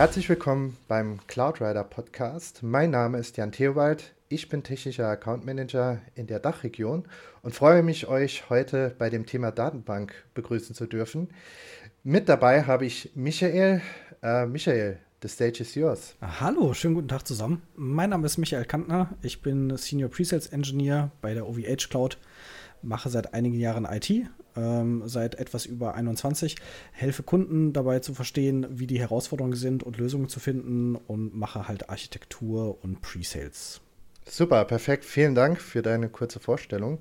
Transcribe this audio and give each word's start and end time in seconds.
Herzlich 0.00 0.30
willkommen 0.30 0.78
beim 0.88 1.18
Cloudrider 1.26 1.84
Podcast. 1.84 2.62
Mein 2.62 2.90
Name 2.90 3.18
ist 3.18 3.36
Jan 3.36 3.52
Theobald. 3.52 4.14
Ich 4.30 4.48
bin 4.48 4.62
technischer 4.62 5.06
Account 5.06 5.44
Manager 5.44 6.00
in 6.14 6.26
der 6.26 6.38
Dachregion 6.38 7.04
und 7.42 7.54
freue 7.54 7.82
mich, 7.82 8.08
euch 8.08 8.48
heute 8.48 8.94
bei 8.98 9.10
dem 9.10 9.26
Thema 9.26 9.50
Datenbank 9.50 10.14
begrüßen 10.32 10.74
zu 10.74 10.86
dürfen. 10.86 11.28
Mit 12.02 12.30
dabei 12.30 12.62
habe 12.62 12.86
ich 12.86 13.10
Michael. 13.14 13.82
Äh, 14.22 14.46
Michael, 14.46 14.96
the 15.20 15.28
stage 15.28 15.60
is 15.60 15.74
yours. 15.74 16.16
Hallo, 16.22 16.72
schönen 16.72 16.94
guten 16.94 17.08
Tag 17.08 17.26
zusammen. 17.26 17.60
Mein 17.76 18.08
Name 18.08 18.24
ist 18.24 18.38
Michael 18.38 18.64
Kantner. 18.64 19.10
Ich 19.20 19.42
bin 19.42 19.76
Senior 19.76 20.08
Presales 20.08 20.46
Engineer 20.46 21.10
bei 21.20 21.34
der 21.34 21.46
OVH 21.46 21.90
Cloud, 21.90 22.16
mache 22.80 23.10
seit 23.10 23.34
einigen 23.34 23.60
Jahren 23.60 23.84
IT, 23.84 24.10
ähm, 24.56 25.02
seit 25.06 25.36
etwas 25.36 25.66
über 25.66 25.94
21, 25.94 26.56
helfe 26.92 27.22
Kunden 27.22 27.72
dabei 27.72 28.00
zu 28.00 28.14
verstehen, 28.14 28.66
wie 28.70 28.86
die 28.86 29.00
Herausforderungen 29.00 29.56
sind 29.56 29.82
und 29.82 29.98
Lösungen 29.98 30.28
zu 30.28 30.40
finden 30.40 30.96
und 30.96 31.34
mache 31.34 31.68
halt 31.68 31.88
Architektur 31.90 32.82
und 32.82 33.00
Presales. 33.00 33.80
Super, 34.28 34.64
perfekt. 34.64 35.04
Vielen 35.04 35.34
Dank 35.34 35.60
für 35.60 35.82
deine 35.82 36.08
kurze 36.08 36.40
Vorstellung. 36.40 37.00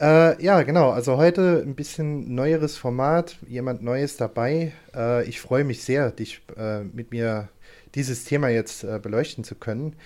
Äh, 0.00 0.42
ja, 0.42 0.62
genau. 0.62 0.90
Also 0.90 1.16
heute 1.16 1.62
ein 1.64 1.74
bisschen 1.74 2.34
neueres 2.34 2.76
Format, 2.76 3.36
jemand 3.46 3.82
Neues 3.82 4.16
dabei. 4.16 4.72
Äh, 4.94 5.24
ich 5.28 5.40
freue 5.40 5.64
mich 5.64 5.82
sehr, 5.82 6.10
dich 6.10 6.42
äh, 6.56 6.80
mit 6.84 7.10
mir 7.12 7.48
dieses 7.94 8.24
Thema 8.24 8.48
jetzt 8.48 8.84
äh, 8.84 8.98
beleuchten 9.00 9.44
zu 9.44 9.54
können. 9.54 9.96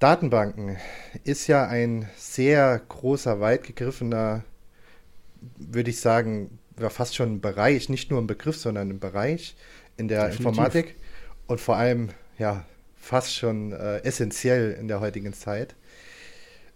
Datenbanken 0.00 0.78
ist 1.22 1.46
ja 1.46 1.66
ein 1.66 2.08
sehr 2.16 2.80
großer, 2.88 3.40
weit 3.40 3.62
gegriffener 3.62 4.42
würde 5.56 5.90
ich 5.90 6.00
sagen, 6.00 6.58
war 6.76 6.90
fast 6.90 7.14
schon 7.14 7.34
ein 7.34 7.40
Bereich, 7.40 7.88
nicht 7.88 8.10
nur 8.10 8.20
ein 8.20 8.26
Begriff, 8.26 8.56
sondern 8.56 8.90
ein 8.90 9.00
Bereich 9.00 9.56
in 9.96 10.08
der 10.08 10.28
Definitiv. 10.28 10.46
Informatik 10.46 10.96
und 11.46 11.60
vor 11.60 11.76
allem 11.76 12.10
ja 12.38 12.64
fast 12.96 13.34
schon 13.34 13.72
äh, 13.72 13.98
essentiell 13.98 14.72
in 14.72 14.88
der 14.88 15.00
heutigen 15.00 15.32
Zeit. 15.32 15.74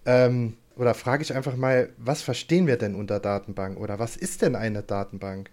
Ähm, 0.04 0.56
oder 0.76 0.94
frage 0.94 1.22
ich 1.22 1.34
einfach 1.34 1.56
mal, 1.56 1.90
was 1.96 2.22
verstehen 2.22 2.66
wir 2.66 2.76
denn 2.76 2.94
unter 2.94 3.18
Datenbank 3.20 3.78
oder 3.78 3.98
was 3.98 4.16
ist 4.16 4.42
denn 4.42 4.54
eine 4.54 4.82
Datenbank 4.82 5.50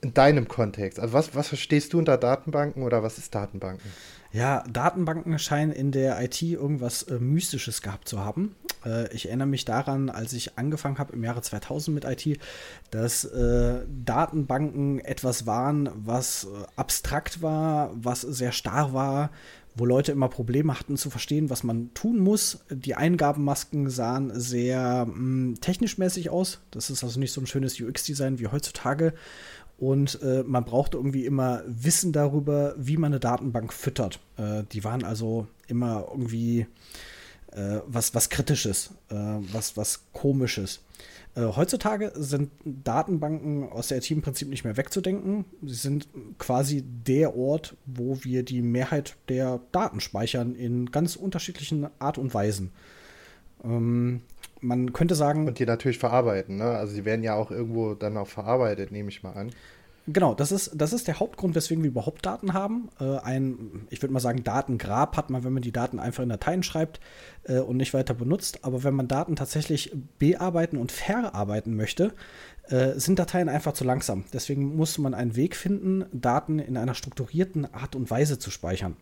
in 0.00 0.14
deinem 0.14 0.46
Kontext? 0.46 1.00
Also 1.00 1.12
was, 1.12 1.34
was 1.34 1.48
verstehst 1.48 1.92
du 1.92 1.98
unter 1.98 2.16
Datenbanken 2.16 2.82
oder 2.82 3.02
was 3.02 3.18
ist 3.18 3.34
Datenbanken? 3.34 3.90
Ja, 4.30 4.62
Datenbanken 4.70 5.38
scheinen 5.38 5.72
in 5.72 5.90
der 5.90 6.22
IT 6.22 6.40
irgendwas 6.42 7.02
äh, 7.04 7.18
Mystisches 7.18 7.82
gehabt 7.82 8.08
zu 8.08 8.20
haben. 8.20 8.54
Äh, 8.84 9.12
ich 9.14 9.26
erinnere 9.26 9.48
mich 9.48 9.64
daran, 9.64 10.10
als 10.10 10.32
ich 10.32 10.58
angefangen 10.58 10.98
habe 10.98 11.12
im 11.12 11.24
Jahre 11.24 11.42
2000 11.42 11.94
mit 11.94 12.04
IT, 12.04 12.38
dass 12.90 13.24
äh, 13.24 13.80
Datenbanken 14.04 15.00
etwas 15.00 15.46
waren, 15.46 15.90
was 15.94 16.44
äh, 16.44 16.66
abstrakt 16.76 17.42
war, 17.42 17.90
was 17.94 18.22
sehr 18.22 18.52
starr 18.52 18.92
war, 18.92 19.30
wo 19.74 19.84
Leute 19.84 20.12
immer 20.12 20.28
Probleme 20.28 20.78
hatten 20.78 20.96
zu 20.96 21.10
verstehen, 21.10 21.50
was 21.50 21.62
man 21.62 21.92
tun 21.94 22.18
muss. 22.18 22.58
Die 22.70 22.94
Eingabenmasken 22.94 23.90
sahen 23.90 24.38
sehr 24.38 25.06
mh, 25.06 25.14
hm, 25.14 25.54
technisch 25.60 25.98
mäßig 25.98 26.30
aus. 26.30 26.60
Das 26.70 26.90
ist 26.90 27.04
also 27.04 27.20
nicht 27.20 27.32
so 27.32 27.40
ein 27.40 27.46
schönes 27.46 27.80
UX-Design 27.80 28.38
wie 28.38 28.48
heutzutage. 28.48 29.14
Und 29.78 30.20
äh, 30.22 30.42
man 30.44 30.64
brauchte 30.64 30.96
irgendwie 30.96 31.24
immer 31.24 31.62
Wissen 31.66 32.12
darüber, 32.12 32.74
wie 32.76 32.96
man 32.96 33.12
eine 33.12 33.20
Datenbank 33.20 33.72
füttert. 33.72 34.18
Äh, 34.36 34.64
die 34.72 34.82
waren 34.82 35.04
also 35.04 35.46
immer 35.68 36.08
irgendwie 36.10 36.66
äh, 37.52 37.80
was, 37.86 38.14
was 38.14 38.30
Kritisches, 38.30 38.90
äh, 39.10 39.14
was, 39.14 39.76
was 39.76 40.04
Komisches. 40.12 40.80
Äh, 41.34 41.42
heutzutage 41.42 42.12
sind 42.16 42.50
Datenbanken 42.64 43.68
aus 43.70 43.88
der 43.88 43.98
IT 43.98 44.10
im 44.10 44.22
Prinzip 44.22 44.48
nicht 44.48 44.64
mehr 44.64 44.76
wegzudenken. 44.76 45.44
Sie 45.62 45.74
sind 45.74 46.08
quasi 46.38 46.82
der 46.82 47.36
Ort, 47.36 47.76
wo 47.86 48.22
wir 48.24 48.42
die 48.42 48.62
Mehrheit 48.62 49.16
der 49.28 49.60
Daten 49.72 50.00
speichern 50.00 50.54
in 50.54 50.90
ganz 50.90 51.16
unterschiedlichen 51.16 51.88
Art 51.98 52.18
und 52.18 52.34
Weisen. 52.34 52.72
Ähm, 53.64 54.22
man 54.60 54.92
könnte 54.92 55.14
sagen. 55.14 55.46
Und 55.46 55.58
die 55.58 55.66
natürlich 55.66 55.98
verarbeiten, 55.98 56.56
ne? 56.56 56.64
Also 56.64 56.94
sie 56.94 57.04
werden 57.04 57.22
ja 57.22 57.34
auch 57.34 57.50
irgendwo 57.50 57.94
dann 57.94 58.16
auch 58.16 58.28
verarbeitet, 58.28 58.90
nehme 58.90 59.08
ich 59.08 59.22
mal 59.22 59.32
an. 59.32 59.50
Genau, 60.10 60.32
das 60.32 60.52
ist, 60.52 60.70
das 60.74 60.94
ist 60.94 61.06
der 61.06 61.20
Hauptgrund, 61.20 61.54
weswegen 61.54 61.84
wir 61.84 61.90
überhaupt 61.90 62.24
Daten 62.24 62.54
haben. 62.54 62.88
Äh, 62.98 63.18
ein, 63.18 63.86
ich 63.90 64.00
würde 64.00 64.14
mal 64.14 64.20
sagen, 64.20 64.42
Datengrab 64.42 65.18
hat 65.18 65.28
man, 65.28 65.44
wenn 65.44 65.52
man 65.52 65.62
die 65.62 65.72
Daten 65.72 65.98
einfach 65.98 66.22
in 66.22 66.30
Dateien 66.30 66.62
schreibt 66.62 66.98
äh, 67.42 67.58
und 67.58 67.76
nicht 67.76 67.92
weiter 67.92 68.14
benutzt. 68.14 68.64
Aber 68.64 68.84
wenn 68.84 68.94
man 68.94 69.06
Daten 69.06 69.36
tatsächlich 69.36 69.94
bearbeiten 70.18 70.78
und 70.78 70.92
verarbeiten 70.92 71.76
möchte, 71.76 72.14
äh, 72.68 72.98
sind 72.98 73.18
Dateien 73.18 73.50
einfach 73.50 73.74
zu 73.74 73.84
langsam. 73.84 74.24
Deswegen 74.32 74.76
muss 74.76 74.96
man 74.96 75.12
einen 75.12 75.36
Weg 75.36 75.54
finden, 75.54 76.06
Daten 76.12 76.58
in 76.58 76.78
einer 76.78 76.94
strukturierten 76.94 77.72
Art 77.74 77.94
und 77.94 78.10
Weise 78.10 78.38
zu 78.38 78.50
speichern. 78.50 78.96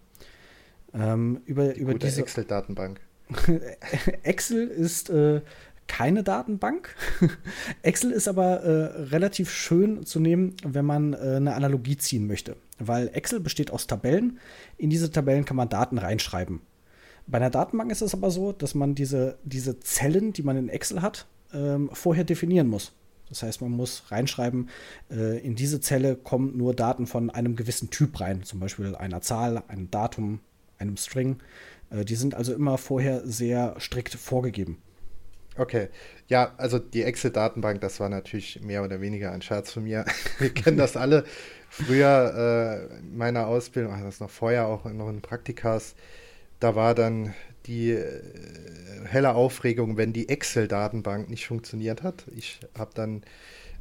Ähm, 0.93 1.41
über, 1.45 1.77
über 1.77 1.93
Gute 1.93 2.07
diese 2.07 2.23
Excel-Datenbank. 2.23 3.01
Excel 4.25 4.67
ist 4.67 5.11
äh, 5.11 5.41
keine 5.87 6.23
Datenbank. 6.23 6.95
Excel 7.83 8.11
ist 8.11 8.29
aber 8.29 8.63
äh, 8.63 9.03
relativ 9.05 9.51
schön 9.51 10.05
zu 10.05 10.21
nehmen, 10.21 10.57
wenn 10.65 10.85
man 10.85 11.15
äh, 11.15 11.37
eine 11.37 11.55
Analogie 11.55 11.97
ziehen 11.97 12.27
möchte. 12.27 12.57
Weil 12.79 13.09
Excel 13.13 13.41
besteht 13.41 13.71
aus 13.71 13.87
Tabellen. 13.87 14.39
In 14.77 14.91
diese 14.91 15.11
Tabellen 15.11 15.45
kann 15.45 15.57
man 15.57 15.69
Daten 15.69 15.99
reinschreiben. 15.99 16.61
Bei 17.27 17.39
einer 17.39 17.51
Datenbank 17.51 17.91
ist 17.91 18.03
es 18.03 18.15
aber 18.15 18.31
so, 18.31 18.53
dass 18.53 18.75
man 18.75 18.95
diese, 18.95 19.39
diese 19.43 19.81
Zellen, 19.81 20.33
die 20.33 20.43
man 20.43 20.57
in 20.57 20.69
Excel 20.69 21.03
hat, 21.03 21.27
ähm, 21.53 21.91
vorher 21.93 22.25
definieren 22.25 22.69
muss. 22.69 22.93
Das 23.29 23.43
heißt, 23.43 23.61
man 23.61 23.73
muss 23.73 24.05
reinschreiben, 24.11 24.69
äh, 25.11 25.39
in 25.41 25.57
diese 25.57 25.81
Zelle 25.81 26.15
kommen 26.15 26.57
nur 26.57 26.75
Daten 26.75 27.07
von 27.07 27.31
einem 27.31 27.57
gewissen 27.57 27.91
Typ 27.91 28.21
rein, 28.21 28.45
zum 28.45 28.61
Beispiel 28.61 28.95
einer 28.95 29.21
Zahl, 29.21 29.63
einem 29.67 29.91
Datum, 29.91 30.41
einem 30.79 30.97
String. 30.97 31.39
Äh, 31.91 32.05
die 32.05 32.15
sind 32.15 32.35
also 32.35 32.55
immer 32.55 32.79
vorher 32.79 33.27
sehr 33.27 33.75
strikt 33.81 34.15
vorgegeben. 34.15 34.79
Okay, 35.59 35.89
ja, 36.29 36.53
also 36.59 36.79
die 36.79 37.03
Excel-Datenbank, 37.03 37.81
das 37.81 37.99
war 37.99 38.11
natürlich 38.11 38.61
mehr 38.61 38.85
oder 38.85 39.01
weniger 39.01 39.33
ein 39.33 39.41
Scherz 39.41 39.73
von 39.73 39.85
mir. 39.85 40.05
Wir 40.39 40.53
kennen 40.53 40.77
das 40.77 40.97
alle. 40.97 41.25
Früher 41.71 42.89
äh, 42.91 43.03
meiner 43.03 43.47
Ausbildung, 43.47 43.93
ach, 43.95 44.03
das 44.03 44.21
noch 44.21 44.31
vorher 44.31 44.67
auch 44.67 44.85
noch 44.85 45.09
in 45.09 45.21
Praktikas, 45.23 45.95
da 46.61 46.75
war 46.75 46.95
dann 46.95 47.35
die 47.67 47.91
äh, 47.93 48.23
helle 49.07 49.35
Aufregung, 49.35 49.97
wenn 49.97 50.13
die 50.13 50.29
Excel-Datenbank 50.29 51.29
nicht 51.31 51.47
funktioniert 51.47 52.03
hat. 52.03 52.27
Ich 52.35 52.61
habe 52.77 52.91
dann 52.95 53.23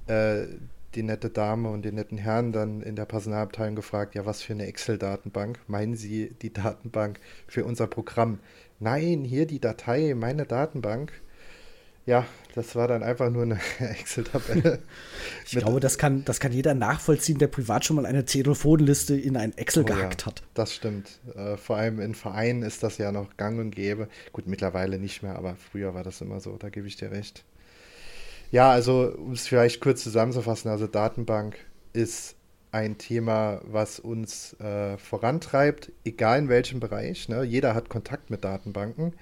äh, 0.08 0.48
die 0.96 1.04
nette 1.04 1.30
Dame 1.30 1.70
und 1.70 1.84
den 1.84 1.96
netten 1.96 2.18
Herrn 2.18 2.54
dann 2.54 2.82
in 2.82 2.96
der 2.96 3.06
Personalabteilung 3.06 3.76
gefragt, 3.76 4.16
ja, 4.16 4.26
was 4.26 4.42
für 4.42 4.54
eine 4.54 4.66
Excel-Datenbank? 4.66 5.60
Meinen 5.68 5.96
Sie 5.96 6.34
die 6.42 6.54
Datenbank 6.54 7.20
für 7.48 7.66
unser 7.66 7.88
Programm? 7.88 8.40
Nein, 8.80 9.24
hier 9.24 9.46
die 9.46 9.60
Datei, 9.60 10.14
meine 10.16 10.46
Datenbank. 10.46 11.12
Ja, 12.06 12.26
das 12.54 12.76
war 12.76 12.88
dann 12.88 13.02
einfach 13.02 13.32
nur 13.32 13.44
eine 13.44 13.60
Excel-Tabelle. 13.80 14.80
ich 15.46 15.58
glaube, 15.58 15.80
das 15.80 15.98
kann, 15.98 16.24
das 16.24 16.40
kann 16.40 16.52
jeder 16.52 16.74
nachvollziehen, 16.76 17.40
der 17.40 17.48
privat 17.48 17.84
schon 17.84 17.96
mal 17.96 18.06
eine 18.06 18.26
Telefonliste 18.26 19.16
in 19.16 19.36
ein 19.38 19.58
Excel 19.58 19.84
oh, 19.84 19.86
gehackt 19.88 20.22
ja, 20.22 20.28
hat. 20.28 20.44
Das 20.54 20.74
stimmt. 20.74 21.20
Äh, 21.36 21.58
vor 21.58 21.78
allem 21.78 22.00
in 22.00 22.14
Vereinen 22.14 22.62
ist 22.62 22.84
das 22.84 22.98
ja 23.00 23.12
noch 23.12 23.38
gang 23.38 23.60
und 23.60 23.72
gäbe. 23.72 24.08
Gut, 24.32 24.48
mittlerweile 24.48 25.00
nicht 25.00 25.24
mehr, 25.24 25.36
aber 25.36 25.56
früher 25.56 25.94
war 25.96 26.04
das 26.04 26.22
immer 26.22 26.40
so, 26.40 26.56
da 26.58 26.70
gebe 26.70 26.88
ich 26.88 26.96
dir 26.96 27.12
recht. 27.12 27.44
Ja, 28.52 28.72
also 28.72 29.14
um 29.18 29.34
es 29.34 29.48
vielleicht 29.48 29.82
kurz 29.82 30.04
zusammenzufassen, 30.04 30.70
also 30.70 30.86
Datenbank 30.86 31.58
ist 31.94 32.36
ein 32.72 32.98
Thema, 32.98 33.62
was 33.66 34.00
uns 34.00 34.54
äh, 34.60 34.98
vorantreibt, 34.98 35.92
egal 36.04 36.40
in 36.40 36.50
welchem 36.50 36.80
Bereich. 36.80 37.30
Ne? 37.30 37.44
Jeder 37.44 37.74
hat 37.74 37.90
Kontakt 37.90 38.30
mit 38.30 38.44
Datenbanken. 38.44 39.14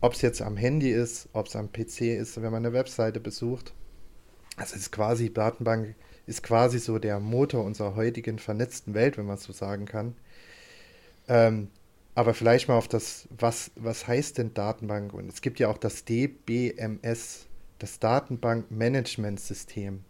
Ob 0.00 0.14
es 0.14 0.22
jetzt 0.22 0.40
am 0.40 0.56
Handy 0.56 0.90
ist, 0.90 1.28
ob 1.32 1.46
es 1.46 1.56
am 1.56 1.72
PC 1.72 2.18
ist, 2.18 2.40
wenn 2.40 2.52
man 2.52 2.64
eine 2.64 2.72
Webseite 2.72 3.20
besucht. 3.20 3.74
Also 4.56 4.76
ist 4.76 4.92
quasi, 4.92 5.32
Datenbank 5.32 5.94
ist 6.26 6.42
quasi 6.42 6.78
so 6.78 6.98
der 6.98 7.20
Motor 7.20 7.64
unserer 7.64 7.96
heutigen 7.96 8.38
vernetzten 8.38 8.94
Welt, 8.94 9.18
wenn 9.18 9.26
man 9.26 9.36
so 9.36 9.52
sagen 9.52 9.86
kann. 9.86 10.14
Ähm, 11.28 11.68
aber 12.14 12.34
vielleicht 12.34 12.68
mal 12.68 12.76
auf 12.76 12.88
das, 12.88 13.28
was, 13.30 13.70
was 13.76 14.06
heißt 14.06 14.38
denn 14.38 14.54
Datenbank? 14.54 15.14
Und 15.14 15.28
es 15.28 15.42
gibt 15.42 15.58
ja 15.58 15.68
auch 15.68 15.78
das 15.78 16.04
DBMS, 16.04 17.46
das 17.78 17.98
Datenbankmanagementsystem. 17.98 20.04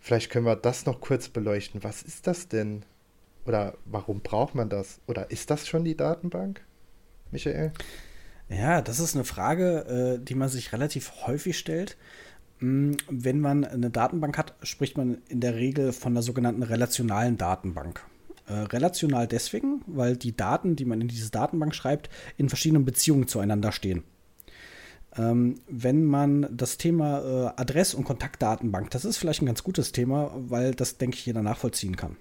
Vielleicht 0.00 0.30
können 0.30 0.46
wir 0.46 0.56
das 0.56 0.86
noch 0.86 1.00
kurz 1.00 1.28
beleuchten. 1.28 1.84
Was 1.84 2.02
ist 2.02 2.26
das 2.26 2.48
denn? 2.48 2.84
Oder 3.44 3.74
warum 3.84 4.20
braucht 4.20 4.54
man 4.54 4.68
das? 4.68 5.00
Oder 5.06 5.30
ist 5.30 5.50
das 5.50 5.66
schon 5.66 5.84
die 5.84 5.96
Datenbank, 5.96 6.64
Michael? 7.30 7.72
Ja, 8.50 8.80
das 8.80 8.98
ist 8.98 9.14
eine 9.14 9.24
Frage, 9.24 10.18
äh, 10.20 10.24
die 10.24 10.34
man 10.34 10.48
sich 10.48 10.72
relativ 10.72 11.12
häufig 11.26 11.58
stellt. 11.58 11.96
Mm, 12.60 12.92
wenn 13.08 13.40
man 13.40 13.64
eine 13.64 13.90
Datenbank 13.90 14.38
hat, 14.38 14.54
spricht 14.62 14.96
man 14.96 15.18
in 15.28 15.40
der 15.40 15.54
Regel 15.54 15.92
von 15.92 16.14
der 16.14 16.22
sogenannten 16.22 16.62
relationalen 16.62 17.36
Datenbank. 17.36 18.02
Äh, 18.46 18.54
relational 18.54 19.26
deswegen, 19.26 19.82
weil 19.86 20.16
die 20.16 20.34
Daten, 20.34 20.76
die 20.76 20.86
man 20.86 21.00
in 21.00 21.08
diese 21.08 21.30
Datenbank 21.30 21.74
schreibt, 21.74 22.08
in 22.38 22.48
verschiedenen 22.48 22.86
Beziehungen 22.86 23.28
zueinander 23.28 23.70
stehen. 23.70 24.02
Ähm, 25.16 25.56
wenn 25.68 26.04
man 26.04 26.48
das 26.50 26.78
Thema 26.78 27.20
äh, 27.20 27.60
Adress- 27.60 27.94
und 27.94 28.04
Kontaktdatenbank, 28.04 28.90
das 28.90 29.04
ist 29.04 29.18
vielleicht 29.18 29.42
ein 29.42 29.46
ganz 29.46 29.62
gutes 29.62 29.92
Thema, 29.92 30.32
weil 30.34 30.74
das, 30.74 30.96
denke 30.96 31.16
ich, 31.16 31.26
jeder 31.26 31.42
nachvollziehen 31.42 31.96
kann. 31.96 32.16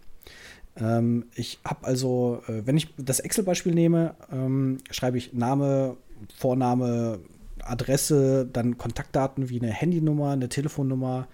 Ähm, 0.75 1.25
ich 1.35 1.59
habe 1.63 1.85
also, 1.85 2.41
wenn 2.47 2.77
ich 2.77 2.93
das 2.97 3.19
Excel-Beispiel 3.19 3.73
nehme, 3.73 4.15
ähm, 4.31 4.79
schreibe 4.91 5.17
ich 5.17 5.33
Name, 5.33 5.97
Vorname, 6.35 7.19
Adresse, 7.63 8.47
dann 8.51 8.77
Kontaktdaten 8.77 9.49
wie 9.49 9.59
eine 9.59 9.71
Handynummer, 9.71 10.31
eine 10.31 10.49
Telefonnummer, 10.49 11.27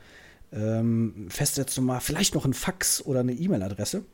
ähm, 0.52 1.28
Festnetznummer, 1.30 2.00
vielleicht 2.00 2.36
noch 2.36 2.46
ein 2.46 2.54
Fax 2.54 3.04
oder 3.06 3.22
eine 3.22 3.34
E-Mail-Adresse. 3.34 4.06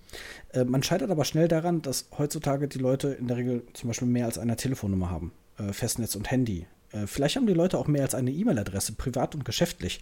Äh, 0.54 0.64
man 0.64 0.84
scheitert 0.84 1.12
aber 1.12 1.26
schnell 1.26 1.48
daran, 1.48 1.82
dass 1.82 2.10
heutzutage 2.18 2.68
die 2.68 2.80
Leute 2.80 3.10
in 3.10 3.28
der 3.28 3.38
Regel 3.38 3.64
zum 3.74 3.90
Beispiel 3.90 4.08
mehr 4.08 4.26
als 4.26 4.38
eine 4.38 4.56
Telefonnummer 4.56 5.10
haben, 5.10 5.34
äh, 5.58 5.74
Festnetz 5.74 6.16
und 6.16 6.32
Handy. 6.32 6.66
Äh, 6.92 7.08
vielleicht 7.08 7.36
haben 7.36 7.48
die 7.48 7.54
Leute 7.54 7.78
auch 7.78 7.88
mehr 7.88 8.04
als 8.04 8.16
eine 8.16 8.32
E-Mail-Adresse, 8.32 8.94
privat 8.94 9.36
und 9.36 9.46
geschäftlich. 9.46 10.02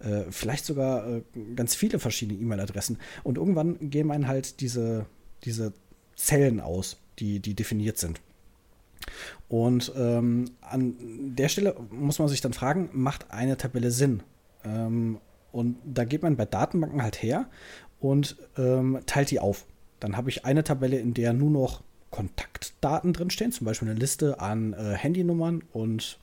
Äh, 0.00 0.24
vielleicht 0.30 0.64
sogar 0.64 1.06
äh, 1.08 1.22
ganz 1.56 1.74
viele 1.74 1.98
verschiedene 1.98 2.38
E-Mail-Adressen. 2.38 2.98
Und 3.22 3.38
irgendwann 3.38 3.90
gehen 3.90 4.06
man 4.06 4.26
halt 4.26 4.60
diese, 4.60 5.06
diese 5.44 5.72
Zellen 6.16 6.60
aus, 6.60 6.98
die, 7.18 7.40
die 7.40 7.54
definiert 7.54 7.98
sind. 7.98 8.20
Und 9.48 9.92
ähm, 9.96 10.46
an 10.60 10.94
der 11.34 11.48
Stelle 11.48 11.76
muss 11.90 12.18
man 12.18 12.28
sich 12.28 12.40
dann 12.40 12.52
fragen, 12.52 12.90
macht 12.92 13.30
eine 13.30 13.56
Tabelle 13.56 13.90
Sinn? 13.90 14.22
Ähm, 14.64 15.18
und 15.52 15.76
da 15.84 16.04
geht 16.04 16.22
man 16.22 16.36
bei 16.36 16.44
Datenbanken 16.44 17.02
halt 17.02 17.22
her 17.22 17.48
und 17.98 18.36
ähm, 18.56 19.00
teilt 19.06 19.30
die 19.30 19.40
auf. 19.40 19.66
Dann 19.98 20.16
habe 20.16 20.30
ich 20.30 20.44
eine 20.44 20.64
Tabelle, 20.64 20.98
in 20.98 21.14
der 21.14 21.32
nur 21.32 21.50
noch 21.50 21.82
Kontaktdaten 22.10 23.12
drinstehen, 23.12 23.52
zum 23.52 23.64
Beispiel 23.64 23.88
eine 23.88 23.98
Liste 23.98 24.40
an 24.40 24.72
äh, 24.72 24.94
Handynummern 24.94 25.62
und 25.72 26.18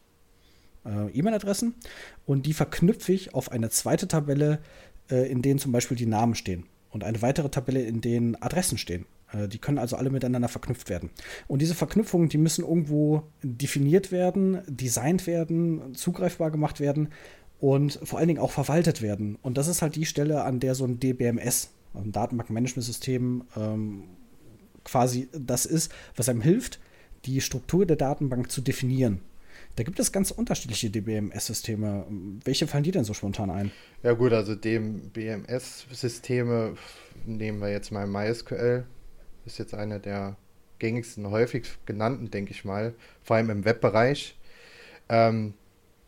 äh, 0.86 1.12
E-Mail-Adressen. 1.12 1.76
Und 2.26 2.46
die 2.46 2.54
verknüpfe 2.54 3.14
ich 3.14 3.34
auf 3.34 3.52
eine 3.52 3.70
zweite 3.70 4.08
Tabelle, 4.08 4.60
äh, 5.10 5.30
in 5.30 5.42
denen 5.42 5.60
zum 5.60 5.72
Beispiel 5.72 5.98
die 5.98 6.06
Namen 6.06 6.36
stehen. 6.36 6.66
Und 6.90 7.04
eine 7.04 7.22
weitere 7.22 7.50
Tabelle, 7.50 7.82
in 7.84 8.02
denen 8.02 8.36
Adressen 8.42 8.78
stehen. 8.78 9.06
Äh, 9.32 9.48
die 9.48 9.60
können 9.60 9.78
also 9.78 9.96
alle 9.96 10.10
miteinander 10.10 10.48
verknüpft 10.48 10.90
werden. 10.90 11.10
Und 11.48 11.62
diese 11.62 11.76
Verknüpfungen, 11.76 12.30
die 12.30 12.38
müssen 12.38 12.64
irgendwo 12.64 13.24
definiert 13.44 14.12
werden, 14.12 14.62
designt 14.68 15.28
werden, 15.28 15.96
zugreifbar 15.96 16.52
gemacht 16.52 16.80
werden 16.80 17.10
und 17.60 18.00
vor 18.04 18.20
allen 18.20 18.28
Dingen 18.28 18.42
auch 18.42 18.52
verwaltet 18.52 19.02
werden. 19.02 19.38
Und 19.42 19.58
das 19.58 19.68
ist 19.68 19.82
halt 19.82 19.96
die 19.96 20.06
Stelle, 20.06 20.44
an 20.44 20.60
der 20.60 20.76
so 20.76 20.86
ein 20.86 21.00
DBMS, 21.00 21.72
ein 21.94 22.12
Datenbankmanagementsystem, 22.12 23.44
ähm, 23.56 24.04
quasi 24.84 25.30
das 25.34 25.66
ist, 25.66 25.92
was 26.16 26.30
einem 26.30 26.42
hilft, 26.42 26.80
die 27.26 27.42
Struktur 27.42 27.86
der 27.86 27.98
Datenbank 27.98 28.52
zu 28.52 28.62
definieren. 28.62 29.22
Da 29.76 29.84
gibt 29.84 30.00
es 30.00 30.12
ganz 30.12 30.32
unterschiedliche 30.32 30.90
DBMS-Systeme. 30.90 32.08
Welche 32.44 32.66
fallen 32.68 32.84
dir 32.84 32.94
denn 32.94 33.04
so 33.04 33.14
spontan 33.14 33.52
ein? 33.52 33.72
Ja 34.02 34.14
gut, 34.14 34.34
also 34.34 34.56
DBMS-Systeme 34.56 36.76
nehmen 37.26 37.60
wir 37.60 37.70
jetzt 37.70 37.92
mal 37.92 38.08
MySQL. 38.08 38.86
Ist 39.48 39.58
jetzt 39.58 39.74
einer 39.74 39.98
der 39.98 40.36
gängigsten, 40.78 41.32
häufig 41.32 41.64
genannten, 41.86 42.30
denke 42.30 42.52
ich 42.52 42.66
mal, 42.66 42.94
vor 43.24 43.38
allem 43.38 43.50
im 43.50 43.66
Webbereich. 43.66 44.38
Ähm, 45.10 45.54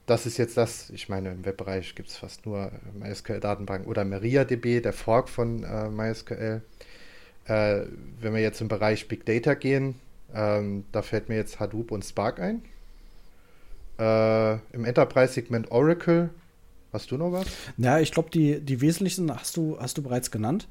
das 0.05 0.25
ist 0.25 0.37
jetzt 0.37 0.57
das, 0.57 0.89
ich 0.89 1.07
meine, 1.07 1.31
im 1.31 1.45
Webbereich 1.45 1.95
gibt 1.95 2.09
es 2.09 2.17
fast 2.17 2.45
nur 2.45 2.71
MySQL-Datenbanken 2.99 3.89
oder 3.89 4.03
MariaDB, 4.03 4.81
der 4.81 4.91
Fork 4.91 5.29
von 5.29 5.63
äh, 5.63 5.89
MySQL. 5.89 6.61
Äh, 7.45 7.81
wenn 8.19 8.33
wir 8.33 8.41
jetzt 8.41 8.59
im 8.59 8.67
Bereich 8.67 9.07
Big 9.07 9.25
Data 9.25 9.53
gehen, 9.53 9.95
ähm, 10.33 10.83
da 10.91 11.01
fällt 11.01 11.29
mir 11.29 11.35
jetzt 11.35 11.59
Hadoop 11.59 11.91
und 11.91 12.03
Spark 12.03 12.39
ein. 12.39 12.61
Äh, 13.97 14.53
Im 14.73 14.85
Enterprise-Segment 14.85 15.71
Oracle. 15.71 16.29
Hast 16.91 17.11
du 17.11 17.17
noch 17.17 17.31
was? 17.31 17.45
Ja, 17.77 17.99
ich 17.99 18.11
glaube, 18.11 18.31
die, 18.31 18.59
die 18.59 18.81
wesentlichen 18.81 19.31
hast 19.33 19.57
du, 19.57 19.77
hast 19.79 19.97
du 19.97 20.01
bereits 20.01 20.31
genannt. 20.31 20.67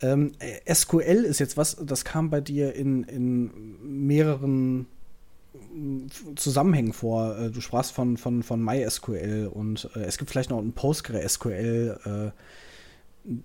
Ähm, 0.00 0.32
SQL 0.72 1.24
ist 1.24 1.38
jetzt 1.38 1.56
was, 1.56 1.76
das 1.80 2.04
kam 2.04 2.30
bei 2.30 2.40
dir 2.40 2.74
in, 2.74 3.04
in 3.04 4.06
mehreren 4.06 4.86
Zusammenhängen 6.36 6.92
vor. 6.92 7.36
Äh, 7.38 7.50
du 7.50 7.60
sprachst 7.60 7.92
von, 7.92 8.16
von, 8.16 8.42
von 8.42 8.62
MySQL 8.62 9.50
und 9.52 9.90
äh, 9.96 10.00
es 10.00 10.18
gibt 10.18 10.30
vielleicht 10.30 10.50
noch 10.50 10.58
ein 10.58 10.72
PostgreSQL. 10.72 11.98
Äh, 12.04 12.30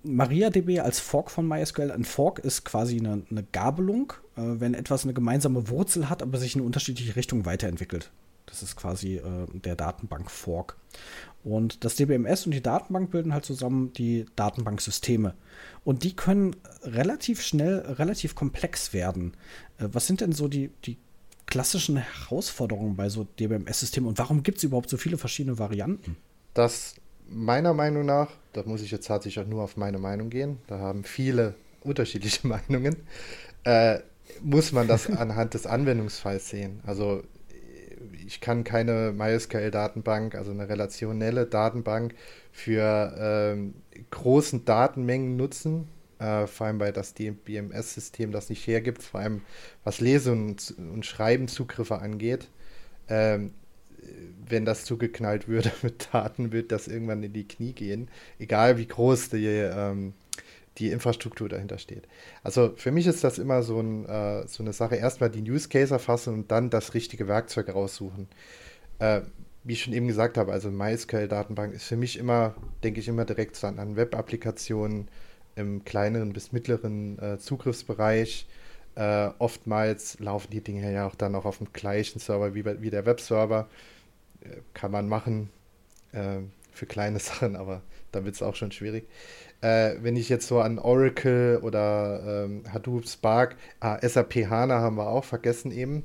MariaDB 0.02 0.80
als 0.80 1.00
Fork 1.00 1.30
von 1.30 1.46
MySQL. 1.46 1.90
Ein 1.90 2.04
Fork 2.04 2.38
ist 2.38 2.64
quasi 2.64 2.98
eine, 2.98 3.22
eine 3.30 3.44
Gabelung, 3.52 4.12
äh, 4.36 4.42
wenn 4.42 4.74
etwas 4.74 5.04
eine 5.04 5.14
gemeinsame 5.14 5.68
Wurzel 5.68 6.08
hat, 6.08 6.22
aber 6.22 6.38
sich 6.38 6.54
in 6.54 6.62
unterschiedliche 6.62 7.16
Richtungen 7.16 7.44
weiterentwickelt. 7.44 8.10
Das 8.46 8.62
ist 8.62 8.76
quasi 8.76 9.16
äh, 9.16 9.22
der 9.52 9.76
Datenbank-Fork. 9.76 10.76
Und 11.44 11.84
das 11.84 11.96
DBMS 11.96 12.46
und 12.46 12.52
die 12.52 12.62
Datenbank 12.62 13.10
bilden 13.10 13.34
halt 13.34 13.44
zusammen 13.44 13.92
die 13.92 14.24
Datenbanksysteme. 14.34 15.34
Und 15.84 16.02
die 16.02 16.16
können 16.16 16.56
relativ 16.82 17.42
schnell, 17.42 17.80
relativ 17.80 18.34
komplex 18.34 18.94
werden. 18.94 19.36
Äh, 19.78 19.88
was 19.92 20.06
sind 20.06 20.22
denn 20.22 20.32
so 20.32 20.48
die, 20.48 20.70
die 20.84 20.96
klassischen 21.46 21.98
Herausforderungen 21.98 22.96
bei 22.96 23.10
so 23.10 23.24
DBMS-Systemen 23.38 24.08
und 24.08 24.18
warum 24.18 24.42
gibt 24.42 24.58
es 24.58 24.64
überhaupt 24.64 24.88
so 24.88 24.96
viele 24.96 25.18
verschiedene 25.18 25.58
Varianten? 25.58 26.16
Das 26.54 26.94
meiner 27.28 27.74
Meinung 27.74 28.06
nach, 28.06 28.30
da 28.52 28.62
muss 28.64 28.82
ich 28.82 28.90
jetzt 28.90 29.06
tatsächlich 29.06 29.44
auch 29.44 29.48
nur 29.48 29.62
auf 29.62 29.76
meine 29.76 29.98
Meinung 29.98 30.30
gehen, 30.30 30.58
da 30.66 30.78
haben 30.78 31.04
viele 31.04 31.54
unterschiedliche 31.82 32.46
Meinungen, 32.46 32.96
äh, 33.64 33.98
muss 34.42 34.72
man 34.72 34.88
das 34.88 35.08
anhand 35.10 35.54
des 35.54 35.66
Anwendungsfalls 35.66 36.48
sehen. 36.48 36.80
Also 36.86 37.22
ich 38.26 38.40
kann 38.40 38.64
keine 38.64 39.12
MySQL-Datenbank, 39.12 40.34
also 40.34 40.50
eine 40.50 40.68
relationelle 40.68 41.46
Datenbank 41.46 42.14
für 42.52 43.14
ähm, 43.18 43.74
großen 44.10 44.64
Datenmengen 44.64 45.36
nutzen, 45.36 45.88
äh, 46.18 46.46
vor 46.46 46.66
allem 46.66 46.80
weil 46.80 46.92
das 46.92 47.14
DBMS-System 47.14 48.32
das 48.32 48.48
nicht 48.48 48.66
hergibt, 48.66 49.02
vor 49.02 49.20
allem 49.20 49.42
was 49.84 50.00
Lesen 50.00 50.48
und, 50.48 50.74
und 50.78 51.06
Schreiben 51.06 51.48
Zugriffe 51.48 51.98
angeht. 51.98 52.48
Ähm, 53.08 53.52
wenn 54.46 54.64
das 54.64 54.84
zugeknallt 54.84 55.48
würde 55.48 55.72
mit 55.82 56.08
Daten, 56.12 56.52
wird 56.52 56.72
das 56.72 56.88
irgendwann 56.88 57.22
in 57.22 57.32
die 57.32 57.48
Knie 57.48 57.72
gehen, 57.72 58.08
egal 58.38 58.78
wie 58.78 58.86
groß 58.86 59.30
die, 59.30 59.46
ähm, 59.46 60.14
die 60.78 60.90
Infrastruktur 60.90 61.48
dahinter 61.48 61.78
steht. 61.78 62.08
Also 62.42 62.72
für 62.76 62.90
mich 62.90 63.06
ist 63.06 63.22
das 63.22 63.38
immer 63.38 63.62
so, 63.62 63.80
ein, 63.80 64.06
äh, 64.06 64.46
so 64.48 64.62
eine 64.62 64.72
Sache, 64.72 64.96
erstmal 64.96 65.30
die 65.30 65.48
Use 65.48 65.68
Case 65.68 65.94
erfassen 65.94 66.34
und 66.34 66.50
dann 66.50 66.70
das 66.70 66.94
richtige 66.94 67.28
Werkzeug 67.28 67.72
raussuchen. 67.72 68.28
Äh, 68.98 69.22
wie 69.64 69.72
ich 69.72 69.82
schon 69.82 69.94
eben 69.94 70.06
gesagt 70.06 70.36
habe, 70.36 70.52
also 70.52 70.70
MySQL-Datenbank 70.70 71.72
ist 71.72 71.84
für 71.84 71.96
mich 71.96 72.18
immer, 72.18 72.54
denke 72.82 73.00
ich, 73.00 73.08
immer 73.08 73.24
direkt 73.24 73.62
an, 73.64 73.78
an 73.78 73.96
Web-Applikationen 73.96 75.08
im 75.56 75.84
kleineren 75.84 76.32
bis 76.32 76.52
mittleren 76.52 77.18
äh, 77.18 77.38
Zugriffsbereich. 77.38 78.46
Äh, 78.96 79.30
oftmals 79.38 80.18
laufen 80.20 80.50
die 80.50 80.60
Dinge 80.60 80.92
ja 80.92 81.06
auch 81.06 81.14
dann 81.14 81.34
auch 81.34 81.46
auf 81.46 81.58
dem 81.58 81.72
gleichen 81.72 82.18
Server 82.18 82.54
wie, 82.54 82.64
wie 82.64 82.90
der 82.90 83.06
Webserver. 83.06 83.68
Äh, 84.42 84.60
kann 84.74 84.90
man 84.90 85.08
machen 85.08 85.48
äh, 86.12 86.40
für 86.72 86.86
kleine 86.86 87.18
Sachen, 87.20 87.56
aber 87.56 87.82
da 88.12 88.24
wird 88.24 88.34
es 88.34 88.42
auch 88.42 88.54
schon 88.54 88.70
schwierig. 88.70 89.08
Äh, 89.64 90.02
wenn 90.02 90.16
ich 90.16 90.28
jetzt 90.28 90.46
so 90.46 90.60
an 90.60 90.78
Oracle 90.78 91.60
oder 91.62 92.44
ähm, 92.44 92.64
Hadoop 92.72 93.08
Spark, 93.08 93.56
ah, 93.80 93.98
SAP 94.06 94.48
HANA 94.48 94.80
haben 94.80 94.96
wir 94.96 95.08
auch 95.08 95.24
vergessen 95.24 95.70
eben. 95.70 96.04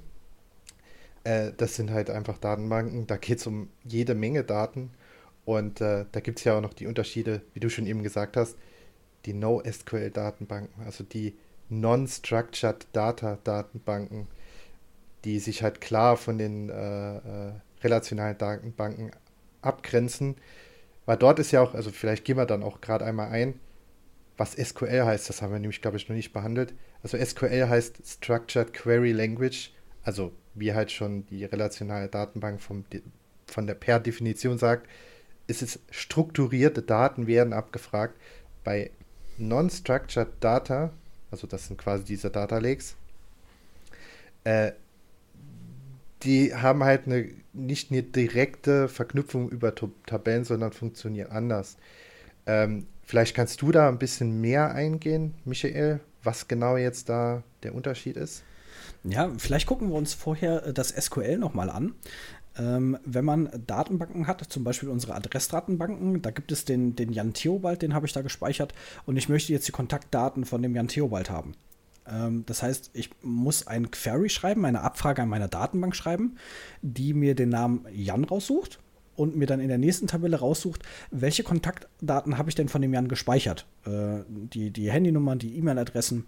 Äh, 1.24 1.51
das 1.58 1.75
sind 1.75 1.92
halt 1.92 2.10
einfach 2.10 2.38
Datenbanken. 2.38 3.08
Da 3.08 3.18
geht 3.18 3.39
es 3.39 3.48
um 3.48 3.70
jede 3.84 4.16
Menge 4.16 4.44
Daten. 4.44 4.92
Und 5.46 5.82
da 5.82 6.04
gibt 6.22 6.38
es 6.38 6.44
ja 6.44 6.56
auch 6.56 6.62
noch 6.62 6.75
die 6.75 6.86
Unterschiede, 6.86 7.42
wie 7.56 7.60
du 7.60 7.70
schon 7.72 7.88
eben 7.88 8.04
gesagt 8.04 8.38
hast 8.38 8.56
die 9.25 9.34
NoSQL-Datenbanken, 9.34 10.86
also 10.86 11.04
die 11.04 11.36
Non-Structured 11.70 12.88
Data 12.94 13.38
Datenbanken, 13.44 14.28
die 15.24 15.39
sich 15.39 15.62
halt 15.62 15.82
klar 15.82 16.18
von 16.18 16.38
den 16.38 16.70
äh, 16.70 17.18
äh, 17.18 17.51
relationalen 17.84 18.38
Datenbanken 18.38 19.12
abgrenzen. 19.62 20.36
Weil 21.10 21.18
dort 21.18 21.39
ist 21.39 21.50
ja 21.50 21.63
auch, 21.63 21.74
also 21.74 21.89
vielleicht 21.89 22.24
gehen 22.24 22.38
wir 22.38 22.46
dann 22.46 22.62
auch 22.62 22.82
gerade 22.82 23.04
einmal 23.04 23.30
ein, 23.30 23.60
was 24.38 24.51
SQL 24.51 25.06
heißt, 25.06 25.28
das 25.28 25.42
haben 25.42 25.51
wir 25.51 25.58
nämlich, 25.58 25.82
glaube 25.82 25.98
ich, 25.98 26.08
noch 26.08 26.16
nicht 26.16 26.34
behandelt. 26.34 26.75
Also 27.01 27.18
SQL 27.18 27.68
heißt 27.68 27.96
Structured 28.06 28.74
Query 28.74 29.12
Language, 29.12 29.72
also 30.04 30.32
wie 30.54 30.72
halt 30.72 30.92
schon 30.92 31.25
die 31.25 31.46
relationale 31.46 32.10
Datenbank 32.10 32.62
vom, 32.62 32.86
von 33.48 33.66
der 33.66 33.74
per 33.74 34.00
Definition 34.00 34.60
sagt, 34.60 34.88
ist 35.48 35.63
es 35.63 35.80
strukturierte 35.89 36.84
Daten 36.84 37.25
werden 37.25 37.54
abgefragt. 37.54 38.13
Bei 38.63 38.92
Non-Structured 39.39 40.34
Data, 40.39 40.94
also 41.32 41.48
das 41.48 41.66
sind 41.66 41.80
quasi 41.80 42.04
diese 42.04 42.30
Data 42.30 42.60
Lakes, 42.60 42.96
äh, 44.44 44.74
die 46.24 46.54
haben 46.54 46.84
halt 46.84 47.06
eine, 47.06 47.30
nicht 47.54 47.92
eine 47.92 48.04
direkte 48.04 48.88
Verknüpfung 48.88 49.50
über 49.50 49.74
Tabellen, 50.06 50.44
sondern 50.44 50.72
funktionieren 50.72 51.32
anders. 51.32 51.78
Ähm, 52.46 52.88
vielleicht 53.04 53.36
kannst 53.36 53.62
du 53.62 53.72
da 53.72 53.88
ein 53.88 54.00
bisschen 54.00 54.42
mehr 54.42 54.74
eingehen, 54.74 55.34
Michael, 55.46 56.00
was 56.24 56.48
genau 56.48 56.78
jetzt 56.78 57.10
da 57.10 57.44
der 57.64 57.74
Unterschied 57.74 58.18
ist? 58.18 58.44
Ja, 59.04 59.32
vielleicht 59.38 59.68
gucken 59.68 59.90
wir 59.90 59.96
uns 59.96 60.14
vorher 60.14 60.66
äh, 60.66 60.74
das 60.74 60.90
SQL 60.90 61.38
nochmal 61.38 61.70
an. 61.70 61.94
Ähm, 62.58 62.98
wenn 63.06 63.24
man 63.24 63.50
Datenbanken 63.68 64.28
hat, 64.28 64.44
zum 64.50 64.64
Beispiel 64.64 64.90
unsere 64.90 65.16
Adressdatenbanken, 65.16 66.22
da 66.22 66.32
gibt 66.32 66.52
es 66.52 66.66
den, 66.66 66.96
den 66.96 67.14
Jan 67.14 67.34
Theobald, 67.34 67.82
den 67.82 67.94
habe 67.94 68.06
ich 68.06 68.14
da 68.14 68.22
gespeichert 68.22 68.74
und 69.06 69.16
ich 69.16 69.30
möchte 69.30 69.54
jetzt 69.54 69.68
die 69.68 69.72
Kontaktdaten 69.72 70.44
von 70.44 70.62
dem 70.62 70.76
Jan 70.76 70.90
Theobald 70.90 71.30
haben. 71.30 71.54
Ähm, 72.12 72.44
das 72.46 72.63
heißt, 72.63 72.92
ich 72.94 73.10
muss 73.22 73.68
ein 73.68 73.92
Query 73.92 74.30
schreiben, 74.30 74.66
eine 74.66 74.82
Abfrage 74.82 75.22
an 75.22 75.30
meiner 75.30 75.48
Datenbank 75.48 75.96
schreiben, 75.96 76.38
die 76.82 77.13
mir 77.13 77.36
den 77.36 77.50
Namen 77.50 77.86
Jan 77.94 78.24
raussucht 78.24 78.80
und 79.20 79.36
mir 79.36 79.48
dann 79.48 79.60
in 79.60 79.68
der 79.68 79.78
nächsten 79.78 80.08
Tabelle 80.08 80.38
raussucht, 80.38 80.82
welche 81.12 81.44
Kontaktdaten 81.44 82.38
habe 82.38 82.50
ich 82.50 82.56
denn 82.56 82.70
von 82.70 82.82
dem 82.82 82.94
Jan 82.94 83.10
gespeichert. 83.10 83.68
Äh, 83.86 84.24
die, 84.28 84.72
die 84.72 84.89
Handynummern, 84.89 85.39
die 85.39 85.58
E-Mail-Adressen. 85.58 86.25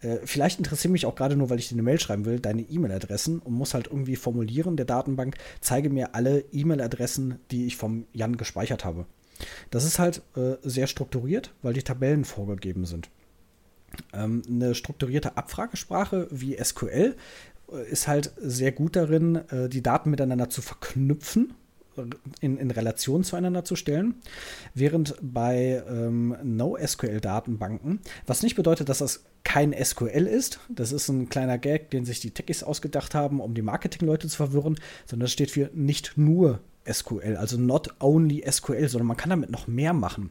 Äh, 0.00 0.18
vielleicht 0.24 0.58
interessiert 0.58 0.92
mich 0.92 1.06
auch 1.06 1.14
gerade 1.14 1.34
nur, 1.34 1.48
weil 1.48 1.58
ich 1.58 1.68
dir 1.68 1.74
eine 1.74 1.82
Mail 1.82 1.98
schreiben 1.98 2.26
will, 2.26 2.38
deine 2.38 2.62
E-Mail-Adressen 2.62 3.38
und 3.38 3.54
muss 3.54 3.72
halt 3.72 3.86
irgendwie 3.86 4.16
formulieren, 4.16 4.76
der 4.76 4.84
Datenbank, 4.84 5.36
zeige 5.60 5.88
mir 5.88 6.14
alle 6.14 6.44
E-Mail-Adressen, 6.52 7.38
die 7.50 7.66
ich 7.66 7.76
vom 7.78 8.04
Jan 8.12 8.36
gespeichert 8.36 8.84
habe. 8.84 9.06
Das 9.70 9.84
ist 9.84 9.98
halt 9.98 10.22
äh, 10.36 10.56
sehr 10.62 10.86
strukturiert, 10.86 11.54
weil 11.62 11.72
die 11.72 11.82
Tabellen 11.82 12.24
vorgegeben 12.24 12.84
sind. 12.84 13.08
Ähm, 14.12 14.42
eine 14.48 14.74
strukturierte 14.74 15.36
Abfragesprache 15.36 16.28
wie 16.30 16.56
SQL 16.62 17.16
äh, 17.72 17.90
ist 17.90 18.08
halt 18.08 18.32
sehr 18.36 18.72
gut 18.72 18.96
darin, 18.96 19.36
äh, 19.50 19.68
die 19.68 19.82
Daten 19.82 20.10
miteinander 20.10 20.48
zu 20.48 20.62
verknüpfen 20.62 21.54
in, 22.40 22.58
in 22.58 22.70
Relation 22.70 23.24
zueinander 23.24 23.64
zu 23.64 23.76
stellen, 23.76 24.16
während 24.74 25.14
bei 25.20 25.82
ähm, 25.88 26.36
NoSQL-Datenbanken, 26.42 28.00
was 28.26 28.42
nicht 28.42 28.56
bedeutet, 28.56 28.88
dass 28.88 28.98
das 28.98 29.24
kein 29.44 29.72
SQL 29.72 30.26
ist, 30.26 30.60
das 30.68 30.92
ist 30.92 31.08
ein 31.08 31.28
kleiner 31.28 31.58
Gag, 31.58 31.90
den 31.90 32.04
sich 32.04 32.20
die 32.20 32.32
Techies 32.32 32.62
ausgedacht 32.62 33.14
haben, 33.14 33.40
um 33.40 33.54
die 33.54 33.62
Marketingleute 33.62 34.28
zu 34.28 34.36
verwirren, 34.36 34.76
sondern 35.06 35.24
das 35.24 35.32
steht 35.32 35.50
für 35.50 35.70
nicht 35.72 36.14
nur 36.16 36.60
SQL, 36.90 37.36
also 37.36 37.56
not 37.56 37.94
only 38.00 38.44
SQL, 38.48 38.88
sondern 38.88 39.08
man 39.08 39.16
kann 39.16 39.30
damit 39.30 39.50
noch 39.50 39.66
mehr 39.66 39.92
machen 39.92 40.30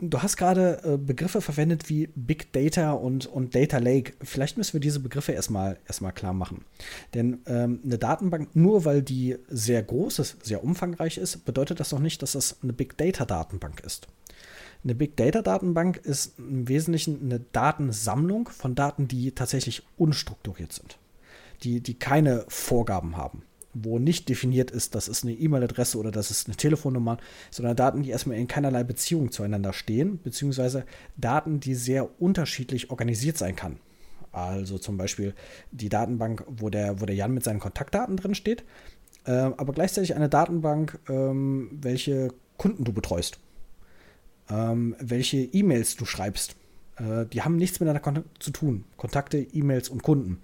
du 0.00 0.22
hast 0.22 0.36
gerade 0.36 0.80
äh, 0.84 0.96
Begriffe 0.96 1.40
verwendet 1.40 1.88
wie 1.88 2.08
Big 2.14 2.52
Data 2.52 2.92
und, 2.92 3.26
und 3.26 3.54
Data 3.54 3.78
Lake. 3.78 4.14
Vielleicht 4.22 4.56
müssen 4.56 4.74
wir 4.74 4.80
diese 4.80 5.00
Begriffe 5.00 5.32
erstmal, 5.32 5.78
erstmal 5.86 6.12
klar 6.12 6.32
machen. 6.32 6.64
Denn 7.14 7.40
ähm, 7.46 7.80
eine 7.84 7.98
Datenbank, 7.98 8.54
nur 8.54 8.84
weil 8.84 9.02
die 9.02 9.36
sehr 9.48 9.82
groß 9.82 10.20
ist, 10.20 10.44
sehr 10.44 10.62
umfangreich 10.62 11.18
ist, 11.18 11.44
bedeutet 11.44 11.80
das 11.80 11.92
noch 11.92 12.00
nicht, 12.00 12.22
dass 12.22 12.32
das 12.32 12.58
eine 12.62 12.72
Big 12.72 12.96
Data 12.96 13.24
Datenbank 13.24 13.80
ist. 13.80 14.06
Eine 14.84 14.94
Big 14.94 15.16
Data 15.16 15.42
Datenbank 15.42 15.96
ist 15.96 16.38
im 16.38 16.68
Wesentlichen 16.68 17.20
eine 17.22 17.40
Datensammlung 17.40 18.48
von 18.48 18.76
Daten, 18.76 19.08
die 19.08 19.32
tatsächlich 19.32 19.82
unstrukturiert 19.96 20.72
sind, 20.72 20.98
die, 21.64 21.80
die 21.80 21.98
keine 21.98 22.44
Vorgaben 22.48 23.16
haben 23.16 23.42
wo 23.74 23.98
nicht 23.98 24.28
definiert 24.28 24.70
ist, 24.70 24.94
das 24.94 25.08
ist 25.08 25.24
eine 25.24 25.34
E-Mail-Adresse 25.34 25.98
oder 25.98 26.10
das 26.10 26.30
ist 26.30 26.46
eine 26.46 26.56
Telefonnummer, 26.56 27.18
sondern 27.50 27.76
Daten, 27.76 28.02
die 28.02 28.10
erstmal 28.10 28.38
in 28.38 28.48
keinerlei 28.48 28.82
Beziehung 28.82 29.30
zueinander 29.30 29.72
stehen, 29.72 30.20
beziehungsweise 30.22 30.84
Daten, 31.16 31.60
die 31.60 31.74
sehr 31.74 32.20
unterschiedlich 32.20 32.90
organisiert 32.90 33.36
sein 33.36 33.56
kann. 33.56 33.78
Also 34.32 34.78
zum 34.78 34.96
Beispiel 34.96 35.34
die 35.70 35.88
Datenbank, 35.88 36.44
wo 36.48 36.70
der, 36.70 37.00
wo 37.00 37.06
der 37.06 37.16
Jan 37.16 37.32
mit 37.34 37.44
seinen 37.44 37.60
Kontaktdaten 37.60 38.16
drin 38.16 38.34
steht, 38.34 38.64
äh, 39.24 39.32
aber 39.32 39.72
gleichzeitig 39.72 40.14
eine 40.14 40.28
Datenbank, 40.28 40.98
ähm, 41.08 41.70
welche 41.72 42.28
Kunden 42.56 42.84
du 42.84 42.92
betreust, 42.92 43.38
ähm, 44.50 44.96
welche 45.00 45.38
E-Mails 45.38 45.96
du 45.96 46.04
schreibst. 46.04 46.56
Äh, 46.96 47.26
die 47.26 47.42
haben 47.42 47.56
nichts 47.56 47.80
miteinander 47.80 48.24
zu 48.38 48.50
tun. 48.50 48.84
Kontakte, 48.96 49.38
E-Mails 49.38 49.88
und 49.88 50.02
Kunden. 50.02 50.40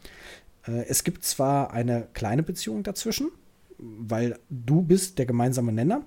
Äh, 0.67 0.85
es 0.89 1.05
gibt 1.05 1.25
zwar 1.25 1.73
eine 1.73 2.09
kleine 2.13 2.43
Beziehung 2.43 2.83
dazwischen, 2.83 3.31
weil 3.79 4.39
du 4.51 4.83
bist 4.83 5.19
der 5.19 5.27
gemeinsame 5.27 5.73
Nenner. 5.73 6.05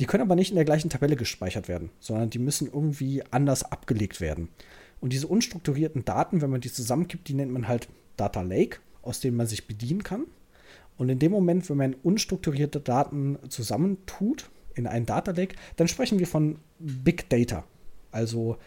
Die 0.00 0.06
können 0.06 0.22
aber 0.22 0.36
nicht 0.36 0.50
in 0.50 0.56
der 0.56 0.64
gleichen 0.64 0.90
Tabelle 0.90 1.16
gespeichert 1.16 1.68
werden, 1.68 1.90
sondern 2.00 2.30
die 2.30 2.38
müssen 2.38 2.68
irgendwie 2.68 3.22
anders 3.30 3.64
abgelegt 3.64 4.20
werden. 4.20 4.48
Und 5.00 5.12
diese 5.12 5.26
unstrukturierten 5.26 6.04
Daten, 6.04 6.40
wenn 6.40 6.50
man 6.50 6.60
die 6.60 6.72
zusammenkippt, 6.72 7.28
die 7.28 7.34
nennt 7.34 7.52
man 7.52 7.68
halt 7.68 7.88
Data 8.16 8.40
Lake, 8.40 8.78
aus 9.02 9.20
denen 9.20 9.36
man 9.36 9.46
sich 9.46 9.66
bedienen 9.66 10.02
kann. 10.02 10.26
Und 10.96 11.08
in 11.08 11.20
dem 11.20 11.30
Moment, 11.30 11.70
wenn 11.70 11.76
man 11.76 11.94
unstrukturierte 11.94 12.80
Daten 12.80 13.38
zusammentut 13.48 14.50
in 14.74 14.86
einen 14.86 15.06
Data 15.06 15.30
Lake, 15.30 15.54
dann 15.76 15.86
sprechen 15.86 16.18
wir 16.18 16.26
von 16.26 16.58
Big 16.78 17.28
Data. 17.30 17.64
Also 18.10 18.58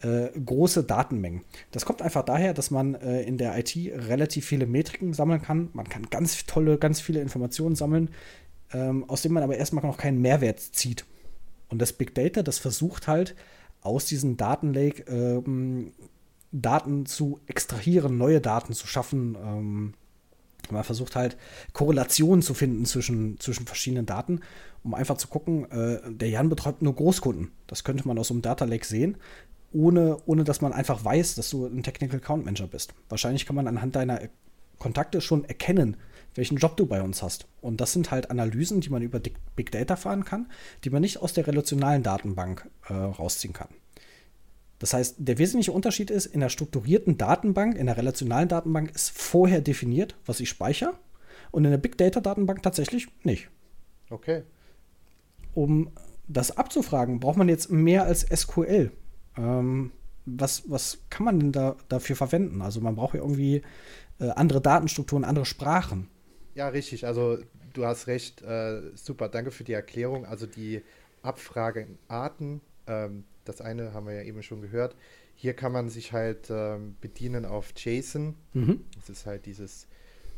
äh, 0.00 0.28
große 0.38 0.84
Datenmengen. 0.84 1.42
Das 1.72 1.84
kommt 1.84 2.02
einfach 2.02 2.24
daher, 2.24 2.54
dass 2.54 2.70
man 2.70 2.94
äh, 2.94 3.22
in 3.22 3.38
der 3.38 3.58
IT 3.58 3.74
relativ 3.76 4.46
viele 4.46 4.66
Metriken 4.66 5.12
sammeln 5.12 5.42
kann. 5.42 5.70
Man 5.72 5.88
kann 5.88 6.08
ganz 6.10 6.46
tolle, 6.46 6.78
ganz 6.78 7.00
viele 7.00 7.20
Informationen 7.20 7.74
sammeln, 7.74 8.10
ähm, 8.72 9.08
aus 9.08 9.22
denen 9.22 9.34
man 9.34 9.42
aber 9.42 9.56
erstmal 9.56 9.84
noch 9.84 9.96
keinen 9.96 10.20
Mehrwert 10.20 10.60
zieht. 10.60 11.04
Und 11.68 11.82
das 11.82 11.92
Big 11.92 12.14
Data, 12.14 12.42
das 12.42 12.58
versucht 12.58 13.08
halt 13.08 13.34
aus 13.80 14.06
diesem 14.06 14.36
Datenlake 14.36 15.04
ähm, 15.08 15.92
Daten 16.52 17.04
zu 17.04 17.40
extrahieren, 17.46 18.16
neue 18.16 18.40
Daten 18.40 18.72
zu 18.72 18.86
schaffen. 18.86 19.36
Ähm, 19.40 19.94
man 20.70 20.84
versucht 20.84 21.16
halt 21.16 21.36
Korrelationen 21.72 22.42
zu 22.42 22.54
finden 22.54 22.84
zwischen, 22.84 23.38
zwischen 23.40 23.66
verschiedenen 23.66 24.06
Daten, 24.06 24.40
um 24.82 24.94
einfach 24.94 25.16
zu 25.16 25.28
gucken, 25.28 25.70
äh, 25.70 26.00
der 26.10 26.30
Jan 26.30 26.48
betreibt 26.48 26.82
nur 26.82 26.94
Großkunden. 26.94 27.50
Das 27.66 27.84
könnte 27.84 28.06
man 28.06 28.18
aus 28.18 28.28
so 28.28 28.34
einem 28.34 28.42
Data 28.42 28.64
Lake 28.64 28.86
sehen 28.86 29.16
ohne, 29.72 30.16
ohne 30.26 30.44
dass 30.44 30.60
man 30.60 30.72
einfach 30.72 31.04
weiß, 31.04 31.34
dass 31.34 31.50
du 31.50 31.66
ein 31.66 31.82
Technical 31.82 32.18
Account 32.18 32.44
Manager 32.44 32.66
bist. 32.66 32.94
Wahrscheinlich 33.08 33.46
kann 33.46 33.56
man 33.56 33.68
anhand 33.68 33.96
deiner 33.96 34.20
Kontakte 34.78 35.20
schon 35.20 35.44
erkennen, 35.44 35.96
welchen 36.34 36.56
Job 36.56 36.76
du 36.76 36.86
bei 36.86 37.02
uns 37.02 37.22
hast. 37.22 37.46
Und 37.60 37.80
das 37.80 37.92
sind 37.92 38.10
halt 38.10 38.30
Analysen, 38.30 38.80
die 38.80 38.90
man 38.90 39.02
über 39.02 39.20
Big 39.56 39.70
Data 39.72 39.96
fahren 39.96 40.24
kann, 40.24 40.50
die 40.84 40.90
man 40.90 41.02
nicht 41.02 41.18
aus 41.18 41.32
der 41.32 41.46
relationalen 41.46 42.02
Datenbank 42.02 42.68
äh, 42.88 42.94
rausziehen 42.94 43.52
kann. 43.52 43.68
Das 44.78 44.94
heißt, 44.94 45.16
der 45.18 45.38
wesentliche 45.38 45.72
Unterschied 45.72 46.10
ist, 46.10 46.26
in 46.26 46.40
der 46.40 46.50
strukturierten 46.50 47.18
Datenbank, 47.18 47.76
in 47.76 47.86
der 47.86 47.96
relationalen 47.96 48.48
Datenbank 48.48 48.94
ist 48.94 49.10
vorher 49.10 49.60
definiert, 49.60 50.16
was 50.24 50.38
ich 50.38 50.48
speichere, 50.48 50.94
und 51.50 51.64
in 51.64 51.70
der 51.72 51.78
Big 51.78 51.98
Data 51.98 52.20
Datenbank 52.20 52.62
tatsächlich 52.62 53.08
nicht. 53.24 53.48
Okay. 54.10 54.44
Um 55.54 55.90
das 56.28 56.56
abzufragen, 56.56 57.20
braucht 57.20 57.38
man 57.38 57.48
jetzt 57.48 57.70
mehr 57.70 58.04
als 58.04 58.20
SQL. 58.20 58.92
Ähm, 59.38 59.92
was, 60.26 60.70
was 60.70 60.98
kann 61.10 61.24
man 61.24 61.40
denn 61.40 61.52
da, 61.52 61.76
dafür 61.88 62.16
verwenden? 62.16 62.60
Also 62.60 62.80
man 62.80 62.96
braucht 62.96 63.14
ja 63.14 63.20
irgendwie 63.20 63.62
äh, 64.20 64.30
andere 64.30 64.60
Datenstrukturen, 64.60 65.24
andere 65.24 65.46
Sprachen. 65.46 66.08
Ja, 66.54 66.68
richtig. 66.68 67.06
Also 67.06 67.38
du 67.72 67.86
hast 67.86 68.06
recht. 68.08 68.42
Äh, 68.42 68.82
super, 68.94 69.28
danke 69.28 69.50
für 69.50 69.64
die 69.64 69.72
Erklärung. 69.72 70.26
Also 70.26 70.46
die 70.46 70.82
Abfragearten, 71.22 72.60
ähm, 72.86 73.24
das 73.44 73.60
eine 73.60 73.94
haben 73.94 74.06
wir 74.06 74.14
ja 74.14 74.22
eben 74.22 74.42
schon 74.42 74.60
gehört. 74.60 74.96
Hier 75.34 75.54
kann 75.54 75.72
man 75.72 75.88
sich 75.88 76.12
halt 76.12 76.50
ähm, 76.50 76.96
bedienen 77.00 77.44
auf 77.44 77.72
JSON. 77.76 78.34
Mhm. 78.52 78.84
Das 78.96 79.08
ist 79.08 79.24
halt 79.24 79.46
dieses 79.46 79.86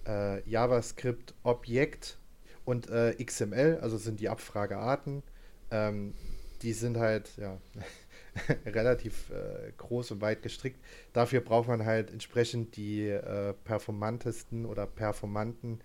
äh, 0.06 0.48
JavaScript-Objekt 0.48 2.18
und 2.64 2.90
äh, 2.90 3.14
XML, 3.22 3.78
also 3.80 3.96
sind 3.96 4.20
die 4.20 4.28
Abfragearten. 4.28 5.22
Ähm, 5.70 6.14
die 6.62 6.72
sind 6.72 6.98
halt, 6.98 7.30
ja, 7.38 7.58
relativ 8.66 9.30
äh, 9.30 9.72
groß 9.76 10.12
und 10.12 10.20
weit 10.20 10.42
gestrickt. 10.42 10.78
Dafür 11.12 11.40
braucht 11.40 11.68
man 11.68 11.84
halt 11.84 12.10
entsprechend 12.10 12.76
die 12.76 13.08
äh, 13.08 13.54
performantesten 13.64 14.66
oder 14.66 14.86
performanten 14.86 15.80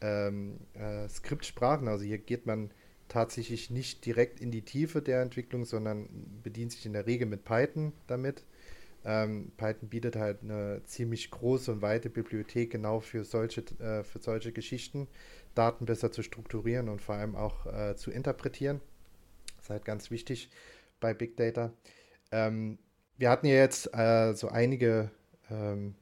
ähm, 0.00 0.58
äh, 0.74 1.08
Skriptsprachen. 1.08 1.88
Also 1.88 2.04
hier 2.04 2.18
geht 2.18 2.46
man 2.46 2.70
tatsächlich 3.08 3.70
nicht 3.70 4.06
direkt 4.06 4.40
in 4.40 4.50
die 4.50 4.62
Tiefe 4.62 5.02
der 5.02 5.20
Entwicklung, 5.20 5.64
sondern 5.64 6.08
bedient 6.42 6.72
sich 6.72 6.86
in 6.86 6.92
der 6.92 7.06
Regel 7.06 7.26
mit 7.26 7.44
Python 7.44 7.92
damit. 8.06 8.44
Ähm, 9.04 9.50
Python 9.56 9.88
bietet 9.88 10.16
halt 10.16 10.42
eine 10.42 10.82
ziemlich 10.84 11.30
große 11.30 11.72
und 11.72 11.82
weite 11.82 12.10
Bibliothek 12.10 12.70
genau 12.70 13.00
für 13.00 13.24
solche, 13.24 13.62
äh, 13.80 14.04
für 14.04 14.18
solche 14.20 14.52
Geschichten, 14.52 15.08
Daten 15.54 15.86
besser 15.86 16.12
zu 16.12 16.22
strukturieren 16.22 16.88
und 16.88 17.00
vor 17.00 17.16
allem 17.16 17.34
auch 17.34 17.66
äh, 17.66 17.96
zu 17.96 18.10
interpretieren. 18.10 18.80
Das 19.56 19.64
ist 19.64 19.70
halt 19.70 19.84
ganz 19.84 20.10
wichtig 20.10 20.50
bei 21.00 21.14
Big 21.14 21.36
Data. 21.36 21.72
Ähm, 22.30 22.78
wir 23.18 23.30
hatten 23.30 23.46
ja 23.46 23.54
jetzt 23.54 23.94
äh, 23.94 24.32
so 24.34 24.48
einige 24.48 25.10
ähm, 25.50 25.94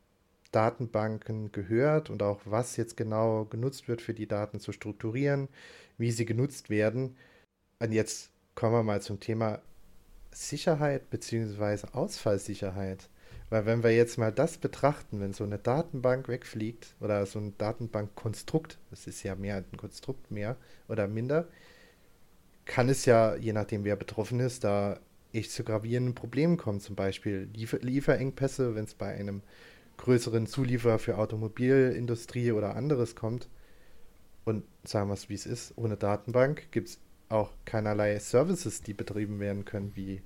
Datenbanken 0.53 1.53
gehört 1.53 2.11
und 2.11 2.23
auch 2.23 2.41
was 2.45 2.77
jetzt 2.77 2.97
genau 2.97 3.45
genutzt 3.45 3.89
wird 3.89 4.01
für 4.03 4.15
die 4.15 4.27
Daten 4.27 4.61
zu 4.61 4.73
strukturieren, 4.73 5.49
wie 5.99 6.11
sie 6.11 6.25
genutzt 6.25 6.71
werden. 6.71 7.17
Und 7.81 7.93
jetzt 7.93 8.31
kommen 8.55 8.75
wir 8.75 8.83
mal 8.83 9.03
zum 9.03 9.21
Thema 9.21 9.61
Sicherheit 10.33 11.11
bzw. 11.11 11.89
Ausfallsicherheit. 11.93 13.09
Weil 13.51 13.65
wenn 13.67 13.83
wir 13.83 13.95
jetzt 13.95 14.19
mal 14.19 14.33
das 14.33 14.59
betrachten, 14.59 15.21
wenn 15.21 15.33
so 15.33 15.45
eine 15.45 15.59
Datenbank 15.59 16.29
wegfliegt 16.29 16.95
oder 17.01 17.25
so 17.25 17.39
ein 17.39 17.57
Datenbankkonstrukt, 17.57 18.79
das 18.91 19.07
ist 19.07 19.23
ja 19.23 19.35
mehr 19.37 19.57
ein 19.57 19.77
Konstrukt 19.77 20.31
mehr 20.31 20.57
oder 20.87 21.09
minder, 21.09 21.49
kann 22.69 22.89
es 22.89 23.07
ja, 23.07 23.35
je 23.35 23.53
nachdem 23.53 23.83
wer 23.83 23.97
betroffen 23.97 24.39
ist, 24.39 24.63
da 24.63 25.01
echt 25.33 25.51
zu 25.51 25.65
gravierenden 25.65 26.15
Problemen 26.15 26.57
kommen. 26.57 26.81
Zum 26.81 26.95
Beispiel 26.95 27.49
Liefer 27.55 27.79
Lieferengpässe, 27.81 28.77
wenn 28.77 28.85
es 28.85 28.95
bei 28.95 29.09
einem 29.09 29.43
größeren 29.97 30.47
Zulieferer 30.47 30.99
für 30.99 31.19
Automobilindustrie 31.19 32.53
oder 32.53 32.77
anderes 32.77 33.17
kommt. 33.17 33.49
Und 34.45 34.65
sagen 34.85 35.09
wir 35.09 35.15
es, 35.15 35.29
wie 35.29 35.35
es 35.35 35.47
ist, 35.47 35.73
ohne 35.77 35.97
Datenbank 35.97 36.71
gibt 36.71 36.89
es 36.89 37.01
auch 37.29 37.53
keinerlei 37.65 38.19
Services, 38.19 38.83
die 38.83 38.95
betrieben 38.95 39.41
werden 39.41 39.65
können, 39.65 39.93
wie 39.97 40.23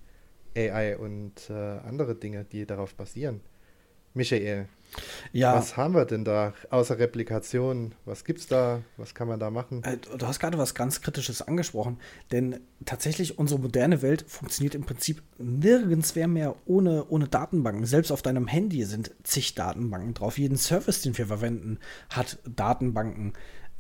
AI 0.57 0.97
und 0.99 1.49
äh, 1.49 1.53
andere 1.53 2.15
Dinge, 2.15 2.45
die 2.45 2.67
darauf 2.67 2.95
basieren. 2.95 3.41
Michael, 4.15 4.69
ja. 5.33 5.55
was 5.55 5.77
haben 5.77 5.95
wir 5.95 6.05
denn 6.05 6.25
da 6.25 6.53
außer 6.71 6.99
Replikation? 6.99 7.95
Was 8.05 8.25
gibt's 8.25 8.47
da? 8.47 8.83
Was 8.97 9.15
kann 9.15 9.29
man 9.29 9.41
da 9.41 9.51
machen? 9.51 9.83
Äh, 9.85 9.97
du 9.97 10.27
hast 10.27 10.41
gerade 10.41 10.59
was 10.59 10.75
ganz 10.75 11.01
Kritisches 11.01 11.43
angesprochen, 11.43 11.99
denn 12.31 12.61
tatsächlich 12.85 13.39
unsere 13.39 13.61
moderne 13.61 14.03
Welt 14.03 14.25
funktioniert 14.29 14.75
im 14.75 14.85
Prinzip 14.85 15.23
nirgends 15.39 16.15
mehr 16.15 16.55
ohne, 16.67 17.07
ohne 17.09 17.29
Datenbanken. 17.29 17.87
Selbst 17.87 18.11
auf 18.11 18.23
deinem 18.23 18.47
Handy 18.47 18.85
sind 18.85 19.13
zig 19.23 19.55
Datenbanken 19.55 20.15
drauf. 20.15 20.39
Jeden 20.39 20.57
Service, 20.57 21.03
den 21.03 21.17
wir 21.17 21.27
verwenden, 21.27 21.79
hat 22.11 22.39
Datenbanken 22.45 23.33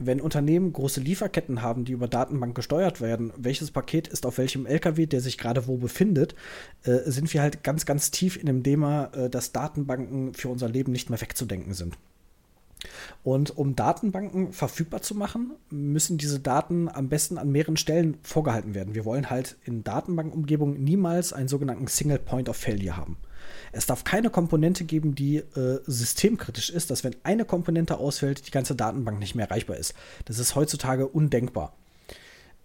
wenn 0.06 0.20
Unternehmen 0.20 0.72
große 0.72 1.00
Lieferketten 1.00 1.62
haben, 1.62 1.84
die 1.84 1.92
über 1.92 2.08
Datenbank 2.08 2.54
gesteuert 2.54 3.00
werden, 3.00 3.32
welches 3.36 3.70
Paket 3.70 4.08
ist 4.08 4.26
auf 4.26 4.38
welchem 4.38 4.66
LKW, 4.66 5.06
der 5.06 5.20
sich 5.20 5.38
gerade 5.38 5.66
wo 5.66 5.76
befindet, 5.76 6.34
äh, 6.84 6.98
sind 7.06 7.32
wir 7.32 7.42
halt 7.42 7.62
ganz, 7.62 7.86
ganz 7.86 8.10
tief 8.10 8.36
in 8.36 8.46
dem 8.46 8.62
Thema, 8.62 9.10
äh, 9.14 9.30
dass 9.30 9.52
Datenbanken 9.52 10.34
für 10.34 10.48
unser 10.48 10.68
Leben 10.68 10.92
nicht 10.92 11.10
mehr 11.10 11.20
wegzudenken 11.20 11.74
sind. 11.74 11.96
Und 13.22 13.56
um 13.56 13.76
Datenbanken 13.76 14.52
verfügbar 14.52 15.02
zu 15.02 15.14
machen, 15.14 15.52
müssen 15.70 16.18
diese 16.18 16.40
Daten 16.40 16.88
am 16.88 17.08
besten 17.08 17.38
an 17.38 17.50
mehreren 17.50 17.76
Stellen 17.76 18.16
vorgehalten 18.22 18.74
werden. 18.74 18.94
Wir 18.94 19.04
wollen 19.04 19.30
halt 19.30 19.56
in 19.64 19.84
Datenbankumgebungen 19.84 20.82
niemals 20.82 21.32
einen 21.32 21.48
sogenannten 21.48 21.86
Single 21.86 22.18
Point 22.18 22.48
of 22.48 22.56
Failure 22.56 22.96
haben. 22.96 23.16
Es 23.72 23.86
darf 23.86 24.04
keine 24.04 24.30
Komponente 24.30 24.84
geben, 24.84 25.14
die 25.14 25.38
äh, 25.38 25.80
systemkritisch 25.86 26.70
ist, 26.70 26.90
dass 26.90 27.04
wenn 27.04 27.16
eine 27.24 27.44
Komponente 27.44 27.96
ausfällt, 27.96 28.46
die 28.46 28.50
ganze 28.50 28.74
Datenbank 28.74 29.18
nicht 29.18 29.34
mehr 29.34 29.48
erreichbar 29.48 29.76
ist. 29.76 29.94
Das 30.26 30.38
ist 30.38 30.54
heutzutage 30.54 31.08
undenkbar. 31.08 31.74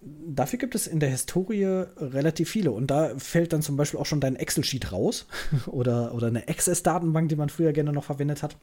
Dafür 0.01 0.59
gibt 0.59 0.75
es 0.75 0.85
in 0.85 0.99
der 0.99 1.09
Historie 1.09 1.85
relativ 1.97 2.49
viele 2.49 2.71
und 2.71 2.87
da 2.87 3.17
fällt 3.17 3.51
dann 3.51 3.61
zum 3.61 3.77
Beispiel 3.77 3.99
auch 3.99 4.05
schon 4.05 4.21
dein 4.21 4.35
Excel-Sheet 4.35 4.91
raus 4.91 5.25
oder, 5.65 6.13
oder 6.13 6.27
eine 6.27 6.47
Access-Datenbank, 6.47 7.29
die 7.29 7.35
man 7.35 7.49
früher 7.49 7.73
gerne 7.73 7.93
noch 7.93 8.03
verwendet 8.03 8.43
hat 8.43 8.57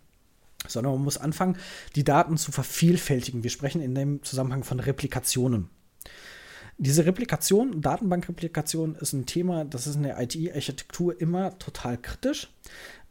sondern 0.67 0.95
man 0.95 1.05
muss 1.05 1.19
anfangen, 1.19 1.59
die 1.95 2.05
Daten 2.05 2.39
zu 2.39 2.51
vervielfältigen. 2.51 3.43
Wir 3.43 3.51
sprechen 3.51 3.83
in 3.83 3.95
dem 3.95 4.23
Zusammenhang 4.23 4.65
von 4.65 4.81
Replikationen. 4.81 5.69
Diese 6.79 7.07
Replikation, 7.07 7.81
Datenbankreplikation 7.81 8.97
ist 8.97 9.13
ein 9.13 9.27
Thema, 9.27 9.65
das 9.65 9.87
ist 9.87 9.97
in 9.97 10.03
der 10.03 10.21
IT-Architektur 10.21 11.21
immer 11.21 11.59
total 11.59 11.99
kritisch. 11.99 12.51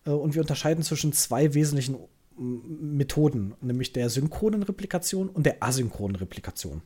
Äh, 0.06 0.12
und 0.12 0.36
wir 0.36 0.42
unterscheiden 0.42 0.84
zwischen 0.84 1.14
zwei 1.14 1.54
wesentlichen 1.54 1.98
Methoden, 2.38 3.54
nämlich 3.62 3.94
der 3.94 4.10
synchronen 4.10 4.64
Replikation 4.64 5.30
und 5.30 5.46
der 5.46 5.62
asynchronen 5.62 6.16
Replikation. 6.16 6.82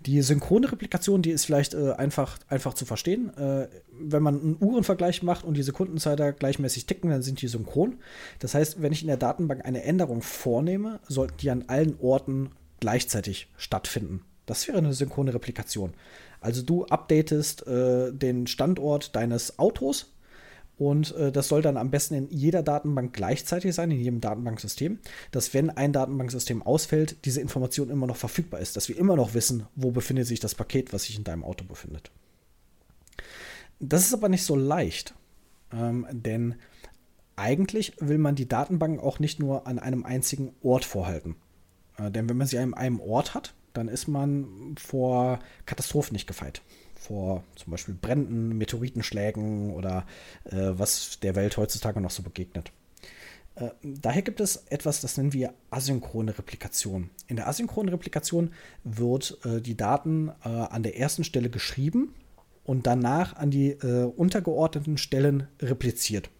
Die 0.00 0.20
synchrone 0.20 0.70
Replikation, 0.70 1.22
die 1.22 1.30
ist 1.30 1.46
vielleicht 1.46 1.74
äh, 1.74 1.92
einfach, 1.92 2.38
einfach 2.48 2.74
zu 2.74 2.84
verstehen. 2.84 3.34
Äh, 3.36 3.68
wenn 3.98 4.22
man 4.22 4.40
einen 4.40 4.56
Uhrenvergleich 4.60 5.22
macht 5.22 5.44
und 5.44 5.56
die 5.56 5.62
Sekundenzeiter 5.62 6.32
gleichmäßig 6.32 6.86
ticken, 6.86 7.10
dann 7.10 7.22
sind 7.22 7.40
die 7.40 7.48
synchron. 7.48 7.98
Das 8.38 8.54
heißt, 8.54 8.82
wenn 8.82 8.92
ich 8.92 9.02
in 9.02 9.08
der 9.08 9.16
Datenbank 9.16 9.64
eine 9.64 9.82
Änderung 9.82 10.22
vornehme, 10.22 11.00
sollten 11.08 11.38
die 11.38 11.50
an 11.50 11.64
allen 11.68 11.98
Orten 12.00 12.50
gleichzeitig 12.80 13.48
stattfinden. 13.56 14.22
Das 14.46 14.66
wäre 14.68 14.78
eine 14.78 14.94
synchrone 14.94 15.34
Replikation. 15.34 15.94
Also 16.40 16.62
du 16.62 16.84
updatest 16.86 17.66
äh, 17.66 18.12
den 18.12 18.46
Standort 18.46 19.16
deines 19.16 19.58
Autos 19.58 20.12
und 20.78 21.14
äh, 21.16 21.32
das 21.32 21.48
soll 21.48 21.62
dann 21.62 21.76
am 21.76 21.90
besten 21.90 22.14
in 22.14 22.28
jeder 22.30 22.62
Datenbank 22.62 23.12
gleichzeitig 23.12 23.74
sein, 23.74 23.90
in 23.90 23.98
jedem 23.98 24.20
Datenbanksystem, 24.20 24.98
dass 25.30 25.54
wenn 25.54 25.70
ein 25.70 25.92
Datenbanksystem 25.92 26.62
ausfällt, 26.62 27.24
diese 27.24 27.40
Information 27.40 27.90
immer 27.90 28.06
noch 28.06 28.16
verfügbar 28.16 28.60
ist, 28.60 28.76
dass 28.76 28.88
wir 28.88 28.98
immer 28.98 29.16
noch 29.16 29.34
wissen, 29.34 29.66
wo 29.74 29.90
befindet 29.90 30.26
sich 30.26 30.40
das 30.40 30.54
Paket, 30.54 30.92
was 30.92 31.04
sich 31.04 31.16
in 31.16 31.24
deinem 31.24 31.44
Auto 31.44 31.64
befindet. 31.64 32.10
Das 33.80 34.06
ist 34.06 34.14
aber 34.14 34.28
nicht 34.28 34.44
so 34.44 34.54
leicht, 34.54 35.14
ähm, 35.72 36.06
denn 36.10 36.56
eigentlich 37.36 37.92
will 38.00 38.18
man 38.18 38.34
die 38.34 38.48
Datenbank 38.48 39.00
auch 39.00 39.18
nicht 39.18 39.38
nur 39.38 39.66
an 39.66 39.78
einem 39.78 40.04
einzigen 40.04 40.54
Ort 40.62 40.84
vorhalten. 40.84 41.36
Äh, 41.98 42.10
denn 42.10 42.28
wenn 42.28 42.36
man 42.36 42.46
sie 42.46 42.58
an 42.58 42.74
einem 42.74 43.00
Ort 43.00 43.34
hat, 43.34 43.54
dann 43.76 43.88
ist 43.88 44.08
man 44.08 44.74
vor 44.78 45.40
Katastrophen 45.66 46.14
nicht 46.14 46.26
gefeit. 46.26 46.62
Vor 46.94 47.44
zum 47.54 47.70
Beispiel 47.70 47.94
Bränden, 47.94 48.56
Meteoritenschlägen 48.58 49.72
oder 49.72 50.06
äh, 50.44 50.72
was 50.72 51.20
der 51.20 51.36
Welt 51.36 51.56
heutzutage 51.56 52.00
noch 52.00 52.10
so 52.10 52.22
begegnet. 52.22 52.72
Äh, 53.54 53.70
daher 53.82 54.22
gibt 54.22 54.40
es 54.40 54.64
etwas, 54.68 55.00
das 55.00 55.16
nennen 55.16 55.32
wir 55.32 55.54
asynchrone 55.70 56.36
Replikation. 56.36 57.10
In 57.28 57.36
der 57.36 57.48
asynchronen 57.48 57.90
Replikation 57.90 58.52
wird 58.84 59.38
äh, 59.44 59.60
die 59.60 59.76
Daten 59.76 60.30
äh, 60.44 60.48
an 60.48 60.82
der 60.82 60.98
ersten 60.98 61.24
Stelle 61.24 61.50
geschrieben 61.50 62.14
und 62.64 62.86
danach 62.86 63.36
an 63.36 63.50
die 63.50 63.70
äh, 63.70 64.04
untergeordneten 64.04 64.98
Stellen 64.98 65.48
repliziert. 65.60 66.30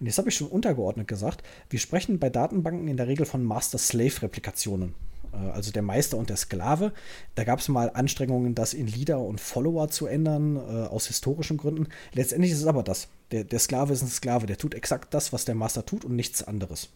Und 0.00 0.06
jetzt 0.06 0.18
habe 0.18 0.28
ich 0.30 0.34
schon 0.34 0.48
untergeordnet 0.48 1.06
gesagt, 1.06 1.42
wir 1.70 1.78
sprechen 1.78 2.18
bei 2.18 2.30
Datenbanken 2.30 2.88
in 2.88 2.96
der 2.96 3.06
Regel 3.06 3.26
von 3.26 3.44
Master-Slave-Replikationen. 3.44 4.94
Äh, 5.32 5.50
also 5.50 5.72
der 5.72 5.82
Meister 5.82 6.16
und 6.16 6.30
der 6.30 6.36
Sklave. 6.36 6.92
Da 7.34 7.44
gab 7.44 7.60
es 7.60 7.68
mal 7.68 7.90
Anstrengungen, 7.90 8.54
das 8.54 8.74
in 8.74 8.86
Leader 8.86 9.20
und 9.20 9.40
Follower 9.40 9.88
zu 9.88 10.06
ändern, 10.06 10.56
äh, 10.56 10.60
aus 10.60 11.06
historischen 11.06 11.56
Gründen. 11.56 11.88
Letztendlich 12.12 12.52
ist 12.52 12.60
es 12.60 12.66
aber 12.66 12.82
das. 12.82 13.08
Der, 13.30 13.44
der 13.44 13.58
Sklave 13.58 13.92
ist 13.92 14.02
ein 14.02 14.08
Sklave, 14.08 14.46
der 14.46 14.58
tut 14.58 14.74
exakt 14.74 15.14
das, 15.14 15.32
was 15.32 15.44
der 15.44 15.54
Master 15.54 15.84
tut 15.84 16.04
und 16.04 16.16
nichts 16.16 16.42
anderes. 16.42 16.90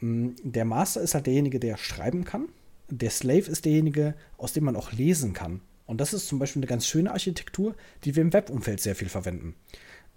Mm, 0.00 0.30
der 0.42 0.64
Master 0.64 1.00
ist 1.00 1.14
halt 1.14 1.26
derjenige, 1.26 1.60
der 1.60 1.76
schreiben 1.76 2.24
kann. 2.24 2.48
Der 2.88 3.10
Slave 3.10 3.50
ist 3.50 3.64
derjenige, 3.64 4.14
aus 4.36 4.52
dem 4.52 4.64
man 4.64 4.76
auch 4.76 4.92
lesen 4.92 5.32
kann. 5.32 5.60
Und 5.86 6.00
das 6.00 6.14
ist 6.14 6.28
zum 6.28 6.38
Beispiel 6.38 6.60
eine 6.60 6.66
ganz 6.66 6.86
schöne 6.86 7.10
Architektur, 7.10 7.74
die 8.04 8.16
wir 8.16 8.22
im 8.22 8.32
Webumfeld 8.32 8.80
sehr 8.80 8.94
viel 8.94 9.08
verwenden. 9.10 9.54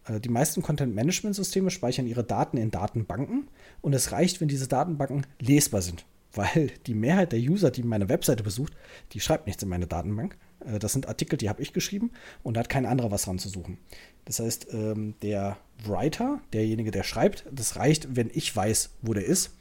Äh, 0.06 0.20
die 0.22 0.30
meisten 0.30 0.62
Content-Management-Systeme 0.62 1.72
speichern 1.72 2.08
ihre 2.08 2.24
Daten 2.24 2.58
in 2.58 2.72
Datenbanken 2.72 3.50
und 3.82 3.94
es 3.94 4.12
reicht, 4.12 4.40
wenn 4.40 4.48
diese 4.48 4.68
Datenbanken 4.68 5.26
lesbar 5.40 5.82
sind 5.82 6.06
weil 6.34 6.72
die 6.86 6.94
Mehrheit 6.94 7.32
der 7.32 7.40
User, 7.40 7.72
die 7.72 7.84
meine 7.84 8.10
Webseite 8.10 8.44
besucht, 8.44 8.74
die 9.14 9.20
schreibt 9.20 9.48
nichts 9.48 9.64
in 9.64 9.70
meine 9.70 9.88
Datenbank. 9.88 10.38
Äh, 10.66 10.80
das 10.80 10.94
sind 10.94 11.08
Artikel, 11.08 11.38
die 11.38 11.50
habe 11.50 11.62
ich 11.62 11.74
geschrieben 11.74 12.12
und 12.44 12.56
da 12.56 12.62
hat 12.62 12.70
kein 12.70 12.86
anderer 12.86 13.12
was 13.12 13.24
dran 13.24 13.40
zu 13.40 13.50
suchen. 13.50 13.78
Das 14.26 14.40
heißt, 14.40 14.68
ähm, 14.74 15.16
der 15.22 15.58
Writer, 15.86 16.42
derjenige, 16.54 16.92
der 16.92 17.04
schreibt, 17.04 17.46
das 17.52 17.78
reicht, 17.78 18.16
wenn 18.16 18.30
ich 18.34 18.54
weiß, 18.56 18.92
wo 19.02 19.14
der 19.14 19.26
ist. 19.26 19.52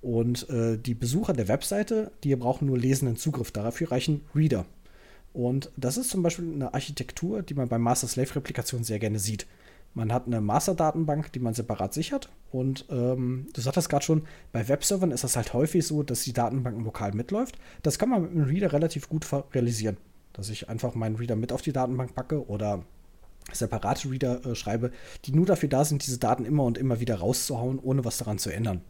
Und 0.00 0.48
äh, 0.50 0.76
die 0.76 0.94
Besucher 0.94 1.32
der 1.32 1.48
Webseite, 1.48 2.12
die 2.24 2.36
brauchen 2.36 2.66
nur 2.66 2.78
lesenden 2.78 3.16
Zugriff. 3.16 3.52
Dafür 3.52 3.90
reichen 3.90 4.22
Reader. 4.34 4.66
Und 5.32 5.70
das 5.76 5.96
ist 5.96 6.10
zum 6.10 6.22
Beispiel 6.22 6.52
eine 6.52 6.74
Architektur, 6.74 7.42
die 7.42 7.54
man 7.54 7.68
bei 7.68 7.78
Master-Slave-Replikation 7.78 8.84
sehr 8.84 8.98
gerne 8.98 9.18
sieht. 9.18 9.46
Man 9.94 10.12
hat 10.12 10.26
eine 10.26 10.40
Master-Datenbank, 10.40 11.32
die 11.32 11.38
man 11.38 11.54
separat 11.54 11.94
sichert. 11.94 12.28
Und 12.50 12.86
ähm, 12.90 13.46
du 13.52 13.60
sagtest 13.60 13.88
gerade 13.88 14.04
schon, 14.04 14.26
bei 14.52 14.68
Webservern 14.68 15.12
ist 15.12 15.24
das 15.24 15.36
halt 15.36 15.52
häufig 15.52 15.86
so, 15.86 16.02
dass 16.02 16.24
die 16.24 16.32
Datenbank 16.32 16.82
lokal 16.84 17.12
mitläuft. 17.12 17.58
Das 17.82 17.98
kann 17.98 18.08
man 18.08 18.22
mit 18.22 18.30
einem 18.32 18.44
Reader 18.44 18.72
relativ 18.72 19.08
gut 19.08 19.26
realisieren. 19.54 19.96
Dass 20.32 20.48
ich 20.48 20.68
einfach 20.68 20.96
meinen 20.96 21.14
Reader 21.14 21.36
mit 21.36 21.52
auf 21.52 21.62
die 21.62 21.72
Datenbank 21.72 22.14
packe 22.14 22.44
oder 22.48 22.84
separate 23.52 24.10
Reader 24.10 24.44
äh, 24.44 24.54
schreibe, 24.56 24.90
die 25.26 25.32
nur 25.32 25.46
dafür 25.46 25.68
da 25.68 25.84
sind, 25.84 26.04
diese 26.04 26.18
Daten 26.18 26.44
immer 26.44 26.64
und 26.64 26.76
immer 26.76 26.98
wieder 26.98 27.16
rauszuhauen, 27.16 27.78
ohne 27.78 28.04
was 28.04 28.18
daran 28.18 28.38
zu 28.38 28.50
ändern. 28.50 28.80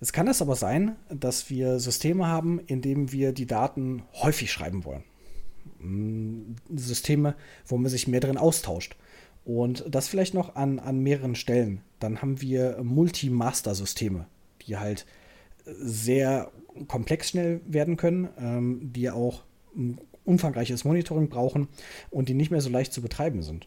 Es 0.00 0.12
kann 0.12 0.28
es 0.28 0.40
aber 0.40 0.56
sein, 0.56 0.96
dass 1.10 1.50
wir 1.50 1.78
Systeme 1.78 2.26
haben, 2.26 2.58
in 2.58 2.80
denen 2.80 3.12
wir 3.12 3.32
die 3.32 3.46
Daten 3.46 4.02
häufig 4.14 4.50
schreiben 4.50 4.84
wollen. 4.84 5.04
Hm, 5.80 6.56
Systeme, 6.74 7.36
wo 7.66 7.76
man 7.76 7.90
sich 7.90 8.08
mehr 8.08 8.20
drin 8.20 8.38
austauscht. 8.38 8.96
Und 9.52 9.84
das 9.88 10.06
vielleicht 10.06 10.32
noch 10.32 10.54
an, 10.54 10.78
an 10.78 11.00
mehreren 11.00 11.34
Stellen. 11.34 11.80
Dann 11.98 12.22
haben 12.22 12.40
wir 12.40 12.78
Multi-Master-Systeme, 12.84 14.26
die 14.62 14.76
halt 14.76 15.06
sehr 15.64 16.52
komplex 16.86 17.30
schnell 17.30 17.60
werden 17.66 17.96
können, 17.96 18.28
ähm, 18.38 18.92
die 18.92 19.10
auch 19.10 19.42
ein 19.74 19.98
umfangreiches 20.24 20.84
Monitoring 20.84 21.28
brauchen 21.28 21.66
und 22.10 22.28
die 22.28 22.34
nicht 22.34 22.52
mehr 22.52 22.60
so 22.60 22.70
leicht 22.70 22.92
zu 22.92 23.02
betreiben 23.02 23.42
sind. 23.42 23.66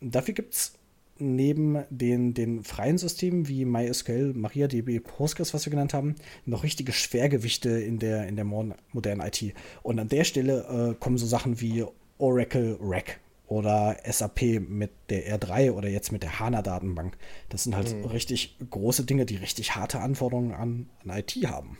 Dafür 0.00 0.34
gibt 0.34 0.54
es 0.54 0.72
neben 1.18 1.84
den, 1.90 2.34
den 2.34 2.64
freien 2.64 2.98
Systemen 2.98 3.46
wie 3.46 3.64
MySQL, 3.64 4.32
MariaDB, 4.34 4.98
Postgres, 4.98 5.54
was 5.54 5.66
wir 5.66 5.70
genannt 5.70 5.94
haben, 5.94 6.16
noch 6.46 6.64
richtige 6.64 6.90
Schwergewichte 6.90 7.70
in 7.70 8.00
der, 8.00 8.26
in 8.26 8.34
der 8.34 8.44
modernen 8.44 9.20
IT. 9.20 9.54
Und 9.84 10.00
an 10.00 10.08
der 10.08 10.24
Stelle 10.24 10.94
äh, 10.94 10.94
kommen 10.98 11.16
so 11.16 11.26
Sachen 11.26 11.60
wie 11.60 11.84
Oracle 12.18 12.76
Rack 12.80 13.20
oder 13.46 13.96
SAP 14.04 14.60
mit 14.68 14.90
der 15.10 15.38
R3 15.38 15.72
oder 15.72 15.88
jetzt 15.88 16.12
mit 16.12 16.22
der 16.22 16.40
HANA-Datenbank. 16.40 17.16
Das 17.48 17.64
sind 17.64 17.76
halt 17.76 17.94
mhm. 17.94 18.06
richtig 18.06 18.56
große 18.70 19.04
Dinge, 19.04 19.26
die 19.26 19.36
richtig 19.36 19.74
harte 19.74 20.00
Anforderungen 20.00 20.52
an, 20.52 20.88
an 21.04 21.18
IT 21.18 21.32
haben. 21.46 21.78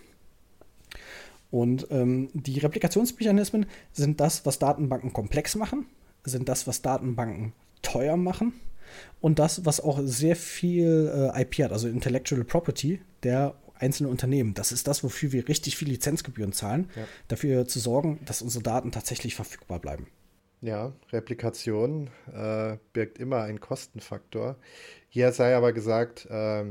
Und 1.51 1.87
ähm, 1.91 2.31
die 2.35 2.59
Replikationsmechanismen 2.59 3.67
sind 3.93 4.21
das, 4.21 4.45
was 4.45 4.59
Datenbanken 4.59 5.13
komplex 5.13 5.55
machen, 5.55 5.87
sind 6.25 6.49
das, 6.49 6.67
was 6.67 6.83
Datenbanken 6.83 7.53
teuer 7.83 8.17
machen 8.17 8.55
und 9.21 9.39
das, 9.39 9.65
was 9.65 9.81
auch 9.81 10.01
sehr 10.03 10.37
viel 10.37 11.31
äh, 11.35 11.43
IP 11.43 11.59
hat, 11.65 11.73
also 11.73 11.89
Intellectual 11.89 12.43
Property, 12.45 13.01
der 13.23 13.55
einzelne 13.79 14.09
Unternehmen. 14.09 14.55
Das 14.55 14.73
ist 14.73 14.87
das, 14.87 15.05
wofür 15.05 15.33
wir 15.33 15.49
richtig 15.49 15.77
viel 15.77 15.89
Lizenzgebühren 15.89 16.53
zahlen, 16.53 16.91
ja. 16.97 17.05
dafür 17.29 17.67
zu 17.67 17.79
sorgen, 17.79 18.21
dass 18.25 18.43
unsere 18.43 18.63
Daten 18.63 18.93
tatsächlich 18.93 19.35
verfügbar 19.35 19.79
bleiben. 19.79 20.09
Ja, 20.65 20.95
Replikation 21.13 22.09
äh, 22.33 22.79
birgt 22.95 23.19
immer 23.19 23.43
einen 23.43 23.61
Kostenfaktor. 23.61 24.57
Hier 25.11 25.31
sei 25.33 25.55
aber 25.55 25.75
gesagt, 25.75 26.25
äh, 26.31 26.65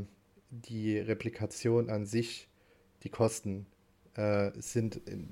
die 0.49 0.97
Replikation 0.97 1.91
an 1.91 2.07
sich, 2.07 2.49
die 3.03 3.09
Kosten 3.09 3.67
äh, 4.15 4.49
sind 4.55 4.99
im 5.05 5.27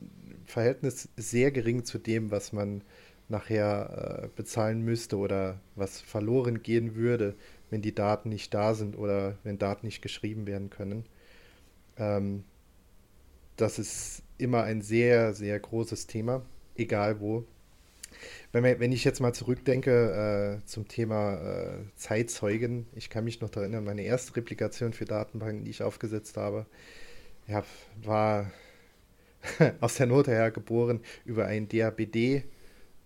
Verhältnis 0.46 1.10
sehr 1.18 1.50
gering 1.52 1.86
zu 1.86 1.98
dem, 1.98 2.30
was 2.30 2.54
man 2.54 2.84
nachher 3.30 4.26
äh, 4.26 4.28
bezahlen 4.36 4.84
müsste 4.84 5.18
oder 5.18 5.60
was 5.76 6.00
verloren 6.00 6.62
gehen 6.62 6.94
würde, 6.94 7.34
wenn 7.72 7.82
die 7.82 7.96
Daten 7.96 8.30
nicht 8.30 8.54
da 8.54 8.76
sind 8.76 8.96
oder 8.96 9.40
wenn 9.44 9.58
Daten 9.58 9.88
nicht 9.88 10.04
geschrieben 10.04 10.46
werden 10.46 10.70
können. 10.70 11.06
Ähm, 11.98 12.44
das 13.56 13.80
ist 13.80 14.22
immer 14.38 14.62
ein 14.66 14.82
sehr, 14.84 15.34
sehr 15.34 15.60
großes 15.60 16.06
Thema, 16.06 16.46
egal 16.76 17.20
wo. 17.22 17.48
Wenn, 18.52 18.64
wenn 18.64 18.92
ich 18.92 19.04
jetzt 19.04 19.20
mal 19.20 19.34
zurückdenke 19.34 20.60
äh, 20.62 20.66
zum 20.66 20.88
Thema 20.88 21.36
äh, 21.36 21.78
Zeitzeugen, 21.96 22.88
ich 22.96 23.10
kann 23.10 23.24
mich 23.24 23.42
noch 23.42 23.50
daran 23.50 23.72
erinnern, 23.72 23.86
meine 23.86 24.04
erste 24.04 24.36
Replikation 24.36 24.94
für 24.94 25.06
Datenbanken, 25.06 25.66
die 25.66 25.72
ich 25.72 25.84
aufgesetzt 25.84 26.38
habe, 26.38 26.66
ja, 27.48 27.64
war 28.04 28.52
aus 29.82 29.96
der 29.96 30.08
Not 30.08 30.28
her 30.28 30.52
geboren 30.52 31.02
über 31.26 31.46
ein 31.46 31.68
DABD, 31.68 32.44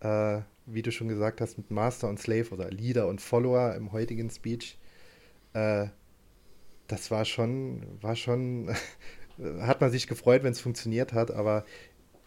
äh, 0.02 0.42
wie 0.66 0.82
du 0.82 0.92
schon 0.92 1.08
gesagt 1.08 1.42
hast, 1.42 1.58
mit 1.58 1.72
Master 1.72 2.10
und 2.10 2.20
Slave 2.20 2.50
oder 2.52 2.70
Leader 2.72 3.08
und 3.08 3.22
Follower 3.22 3.76
im 3.76 3.92
heutigen 3.92 4.30
Speech. 4.30 4.78
Äh, 5.54 5.88
das 6.88 7.12
war 7.12 7.26
schon, 7.26 7.84
war 8.02 8.16
schon, 8.16 8.74
hat 9.60 9.82
man 9.82 9.92
sich 9.92 10.08
gefreut, 10.08 10.44
wenn 10.44 10.52
es 10.52 10.60
funktioniert 10.60 11.14
hat, 11.14 11.32
aber 11.32 11.66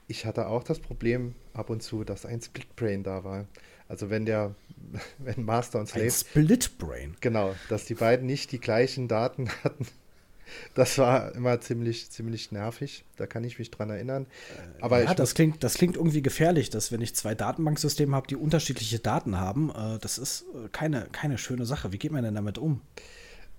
ich 0.09 0.27
hatte 0.27 0.49
auch 0.49 0.65
das 0.65 0.81
Problem 0.81 1.35
ab 1.53 1.71
und 1.71 1.83
zu, 1.83 2.03
dass 2.03 2.27
ein 2.27 2.41
Split 2.41 2.75
Brain 2.75 3.05
da 3.05 3.23
war. 3.23 3.47
Also 3.89 4.11
wenn 4.11 4.27
der, 4.27 4.55
wenn 5.19 5.45
Master 5.45 5.79
und 5.79 5.87
Slave. 5.87 6.07
Ein 6.07 6.11
Split 6.11 6.79
Brain. 6.79 7.17
Genau, 7.21 7.55
dass 7.69 7.85
die 7.85 7.95
beiden 7.95 8.27
nicht 8.27 8.51
die 8.51 8.59
gleichen 8.59 9.07
Daten 9.07 9.49
hatten. 9.65 9.87
Das 10.73 10.97
war 10.97 11.35
immer 11.35 11.61
ziemlich, 11.61 12.11
ziemlich 12.11 12.53
nervig. 12.53 13.05
Da 13.17 13.27
kann 13.27 13.45
ich 13.45 13.59
mich 13.59 13.71
dran 13.71 13.91
erinnern. 13.91 14.25
Äh, 14.79 14.83
Aber 14.83 15.05
ja, 15.05 15.13
das 15.13 15.35
klingt, 15.35 15.63
das 15.63 15.75
klingt 15.75 15.97
irgendwie 15.97 16.23
gefährlich, 16.23 16.71
dass 16.71 16.91
wenn 16.91 17.03
ich 17.03 17.15
zwei 17.15 17.35
Datenbanksysteme 17.35 18.17
habe, 18.17 18.27
die 18.27 18.37
unterschiedliche 18.37 18.99
Daten 18.99 19.39
haben, 19.39 19.71
äh, 19.71 19.99
das 19.99 20.17
ist 20.17 20.47
äh, 20.55 20.69
keine, 20.73 21.07
keine 21.13 21.37
schöne 21.37 21.67
Sache. 21.67 21.93
Wie 21.93 21.99
geht 21.99 22.13
man 22.13 22.25
denn 22.25 22.35
damit 22.35 22.57
um? 22.57 22.81
Äh, 22.97 23.01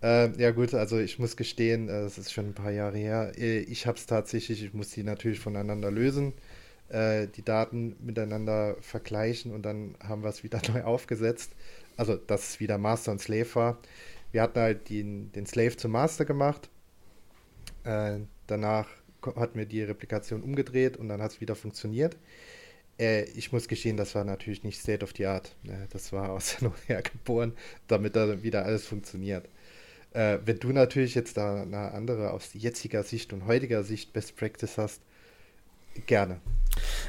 ja 0.01 0.51
gut, 0.51 0.73
also 0.73 0.97
ich 0.97 1.19
muss 1.19 1.35
gestehen, 1.35 1.89
äh, 1.89 2.03
das 2.03 2.17
ist 2.17 2.31
schon 2.31 2.47
ein 2.47 2.53
paar 2.53 2.71
Jahre 2.71 2.97
her. 2.97 3.33
Äh, 3.37 3.59
ich 3.59 3.85
habe 3.85 3.97
es 3.97 4.05
tatsächlich, 4.05 4.63
ich 4.63 4.73
muss 4.73 4.91
die 4.91 5.03
natürlich 5.03 5.39
voneinander 5.39 5.91
lösen, 5.91 6.33
äh, 6.89 7.27
die 7.27 7.43
Daten 7.43 7.95
miteinander 7.99 8.77
vergleichen 8.81 9.53
und 9.53 9.63
dann 9.63 9.95
haben 10.01 10.23
wir 10.23 10.29
es 10.29 10.43
wieder 10.43 10.61
neu 10.73 10.83
aufgesetzt. 10.83 11.51
Also, 11.97 12.15
dass 12.15 12.49
es 12.49 12.59
wieder 12.61 12.77
Master 12.77 13.11
und 13.11 13.19
Slave 13.19 13.55
war. 13.55 13.79
Wir 14.31 14.41
hatten 14.41 14.59
halt 14.59 14.89
den, 14.89 15.31
den 15.33 15.45
Slave 15.45 15.75
zum 15.75 15.91
Master 15.91 16.23
gemacht. 16.25 16.69
Äh, 17.83 18.19
danach 18.47 18.87
hatten 19.35 19.57
wir 19.59 19.65
die 19.65 19.83
Replikation 19.83 20.43
umgedreht 20.43 20.97
und 20.97 21.09
dann 21.09 21.21
hat 21.21 21.31
es 21.31 21.41
wieder 21.41 21.55
funktioniert. 21.55 22.15
Äh, 22.99 23.23
ich 23.31 23.51
muss 23.51 23.67
gestehen, 23.67 23.97
das 23.97 24.15
war 24.15 24.23
natürlich 24.23 24.63
nicht 24.63 24.79
State 24.79 25.03
of 25.03 25.13
the 25.17 25.25
Art. 25.25 25.55
das 25.91 26.13
war 26.13 26.31
aus 26.31 26.57
der 26.59 26.69
Not 26.69 26.77
her 26.87 27.01
geboren, 27.01 27.53
damit 27.87 28.15
da 28.15 28.43
wieder 28.43 28.65
alles 28.65 28.85
funktioniert. 28.85 29.47
Äh, 30.11 30.39
wenn 30.45 30.59
du 30.59 30.69
natürlich 30.69 31.15
jetzt 31.15 31.37
da 31.37 31.61
eine 31.61 31.91
andere 31.91 32.31
aus 32.31 32.49
jetziger 32.53 33.03
Sicht 33.03 33.33
und 33.33 33.45
heutiger 33.45 33.83
Sicht 33.83 34.13
Best 34.13 34.35
Practice 34.35 34.77
hast, 34.77 35.01
gerne. 36.05 36.39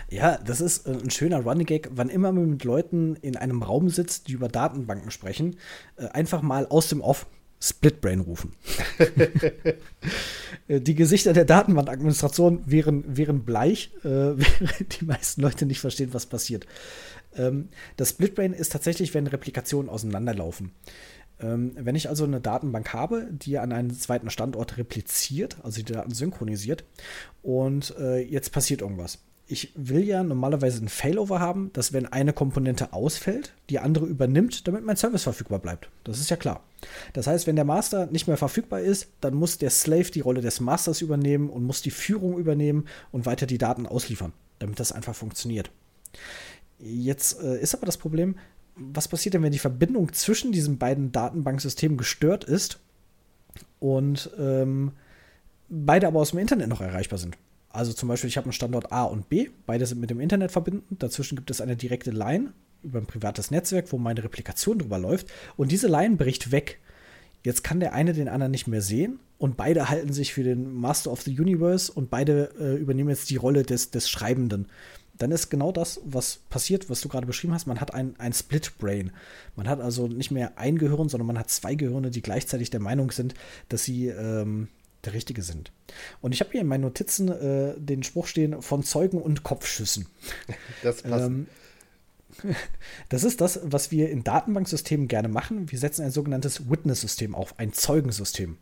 Ja, 0.08 0.38
das 0.38 0.60
ist 0.60 0.86
äh, 0.86 0.92
ein 0.92 1.10
schöner 1.10 1.40
Running 1.40 1.66
Gag, 1.66 1.88
wann 1.92 2.08
immer 2.08 2.32
man 2.32 2.50
mit 2.50 2.64
Leuten 2.64 3.16
in 3.16 3.36
einem 3.36 3.62
Raum 3.62 3.88
sitzt, 3.88 4.28
die 4.28 4.32
über 4.32 4.48
Datenbanken 4.48 5.10
sprechen, 5.10 5.56
äh, 5.96 6.06
einfach 6.06 6.42
mal 6.42 6.66
aus 6.66 6.88
dem 6.88 7.00
Off 7.00 7.26
Splitbrain 7.62 8.20
rufen. 8.20 8.52
Äh, 10.66 10.80
die 10.80 10.94
Gesichter 10.94 11.32
der 11.32 11.44
Datenbankadministration 11.44 12.62
wären, 12.66 13.16
wären 13.16 13.44
bleich, 13.44 13.90
äh, 14.02 14.08
während 14.08 15.00
die 15.00 15.04
meisten 15.04 15.40
Leute 15.42 15.64
nicht 15.64 15.80
verstehen, 15.80 16.12
was 16.12 16.26
passiert. 16.26 16.66
Ähm, 17.36 17.68
das 17.96 18.10
Splitbrain 18.10 18.52
ist 18.52 18.72
tatsächlich, 18.72 19.14
wenn 19.14 19.26
Replikationen 19.26 19.88
auseinanderlaufen. 19.88 20.72
Ähm, 21.40 21.72
wenn 21.74 21.94
ich 21.94 22.08
also 22.08 22.24
eine 22.24 22.40
Datenbank 22.40 22.92
habe, 22.92 23.28
die 23.30 23.58
an 23.58 23.72
einen 23.72 23.92
zweiten 23.92 24.30
Standort 24.30 24.76
repliziert, 24.76 25.56
also 25.62 25.82
die 25.82 25.92
Daten 25.92 26.12
synchronisiert, 26.12 26.84
und 27.42 27.94
äh, 27.98 28.18
jetzt 28.18 28.52
passiert 28.52 28.82
irgendwas. 28.82 29.18
Ich 29.46 29.72
will 29.74 30.04
ja 30.04 30.22
normalerweise 30.22 30.84
ein 30.84 30.88
Failover 30.88 31.40
haben, 31.40 31.72
dass 31.72 31.92
wenn 31.92 32.06
eine 32.06 32.32
Komponente 32.32 32.92
ausfällt, 32.92 33.52
die 33.68 33.80
andere 33.80 34.06
übernimmt, 34.06 34.68
damit 34.68 34.84
mein 34.84 34.96
Service 34.96 35.24
verfügbar 35.24 35.58
bleibt. 35.58 35.88
Das 36.04 36.20
ist 36.20 36.30
ja 36.30 36.36
klar. 36.36 36.62
Das 37.14 37.26
heißt, 37.26 37.48
wenn 37.48 37.56
der 37.56 37.64
Master 37.64 38.06
nicht 38.06 38.28
mehr 38.28 38.36
verfügbar 38.36 38.80
ist, 38.80 39.08
dann 39.20 39.34
muss 39.34 39.58
der 39.58 39.70
Slave 39.70 40.12
die 40.12 40.20
Rolle 40.20 40.40
des 40.40 40.60
Masters 40.60 41.00
übernehmen 41.00 41.50
und 41.50 41.64
muss 41.64 41.82
die 41.82 41.90
Führung 41.90 42.38
übernehmen 42.38 42.86
und 43.10 43.26
weiter 43.26 43.46
die 43.46 43.58
Daten 43.58 43.86
ausliefern, 43.86 44.32
damit 44.60 44.78
das 44.78 44.92
einfach 44.92 45.16
funktioniert. 45.16 45.72
Jetzt 46.78 47.42
äh, 47.42 47.60
ist 47.60 47.74
aber 47.74 47.86
das 47.86 47.98
Problem, 47.98 48.36
was 48.80 49.08
passiert 49.08 49.34
denn, 49.34 49.42
wenn 49.42 49.52
die 49.52 49.58
Verbindung 49.58 50.12
zwischen 50.12 50.52
diesen 50.52 50.78
beiden 50.78 51.12
Datenbanksystemen 51.12 51.98
gestört 51.98 52.44
ist 52.44 52.80
und 53.78 54.30
ähm, 54.38 54.92
beide 55.68 56.06
aber 56.06 56.20
aus 56.20 56.30
dem 56.30 56.38
Internet 56.38 56.68
noch 56.68 56.80
erreichbar 56.80 57.18
sind? 57.18 57.36
Also 57.68 57.92
zum 57.92 58.08
Beispiel, 58.08 58.28
ich 58.28 58.36
habe 58.36 58.46
einen 58.46 58.52
Standort 58.52 58.90
A 58.90 59.04
und 59.04 59.28
B, 59.28 59.50
beide 59.66 59.86
sind 59.86 60.00
mit 60.00 60.10
dem 60.10 60.20
Internet 60.20 60.50
verbunden. 60.50 60.96
Dazwischen 60.98 61.36
gibt 61.36 61.50
es 61.50 61.60
eine 61.60 61.76
direkte 61.76 62.10
Line 62.10 62.52
über 62.82 62.98
ein 62.98 63.06
privates 63.06 63.50
Netzwerk, 63.50 63.92
wo 63.92 63.98
meine 63.98 64.24
Replikation 64.24 64.78
drüber 64.78 64.98
läuft. 64.98 65.28
Und 65.56 65.70
diese 65.70 65.86
Line 65.86 66.16
bricht 66.16 66.50
weg. 66.50 66.80
Jetzt 67.44 67.62
kann 67.62 67.80
der 67.80 67.92
eine 67.92 68.12
den 68.12 68.28
anderen 68.28 68.50
nicht 68.50 68.66
mehr 68.66 68.82
sehen 68.82 69.20
und 69.38 69.56
beide 69.56 69.88
halten 69.88 70.12
sich 70.12 70.34
für 70.34 70.42
den 70.42 70.74
Master 70.74 71.10
of 71.10 71.22
the 71.22 71.38
Universe 71.38 71.90
und 71.90 72.10
beide 72.10 72.50
äh, 72.60 72.76
übernehmen 72.76 73.08
jetzt 73.08 73.30
die 73.30 73.36
Rolle 73.36 73.62
des, 73.62 73.90
des 73.90 74.10
Schreibenden 74.10 74.66
dann 75.20 75.32
ist 75.32 75.50
genau 75.50 75.70
das, 75.70 76.00
was 76.02 76.38
passiert, 76.48 76.88
was 76.88 77.02
du 77.02 77.08
gerade 77.08 77.26
beschrieben 77.26 77.52
hast. 77.52 77.66
Man 77.66 77.78
hat 77.78 77.92
ein, 77.92 78.18
ein 78.18 78.32
Split 78.32 78.78
Brain. 78.78 79.12
Man 79.54 79.68
hat 79.68 79.78
also 79.78 80.08
nicht 80.08 80.30
mehr 80.30 80.56
ein 80.56 80.78
Gehirn, 80.78 81.10
sondern 81.10 81.26
man 81.26 81.38
hat 81.38 81.50
zwei 81.50 81.74
Gehirne, 81.74 82.10
die 82.10 82.22
gleichzeitig 82.22 82.70
der 82.70 82.80
Meinung 82.80 83.10
sind, 83.10 83.34
dass 83.68 83.84
sie 83.84 84.08
ähm, 84.08 84.68
der 85.04 85.12
Richtige 85.12 85.42
sind. 85.42 85.72
Und 86.22 86.32
ich 86.32 86.40
habe 86.40 86.52
hier 86.52 86.62
in 86.62 86.66
meinen 86.66 86.80
Notizen 86.80 87.28
äh, 87.28 87.74
den 87.78 88.02
Spruch 88.02 88.26
stehen 88.26 88.62
von 88.62 88.82
Zeugen 88.82 89.20
und 89.20 89.42
Kopfschüssen. 89.42 90.06
Das 90.82 91.02
passt. 91.02 91.26
Ähm, 91.26 91.46
das 93.10 93.22
ist 93.22 93.42
das, 93.42 93.60
was 93.62 93.90
wir 93.90 94.08
in 94.08 94.24
Datenbanksystemen 94.24 95.06
gerne 95.06 95.28
machen. 95.28 95.70
Wir 95.70 95.78
setzen 95.78 96.02
ein 96.02 96.12
sogenanntes 96.12 96.70
Witness-System 96.70 97.34
auf, 97.34 97.58
ein 97.58 97.74
Zeugensystem. 97.74 98.56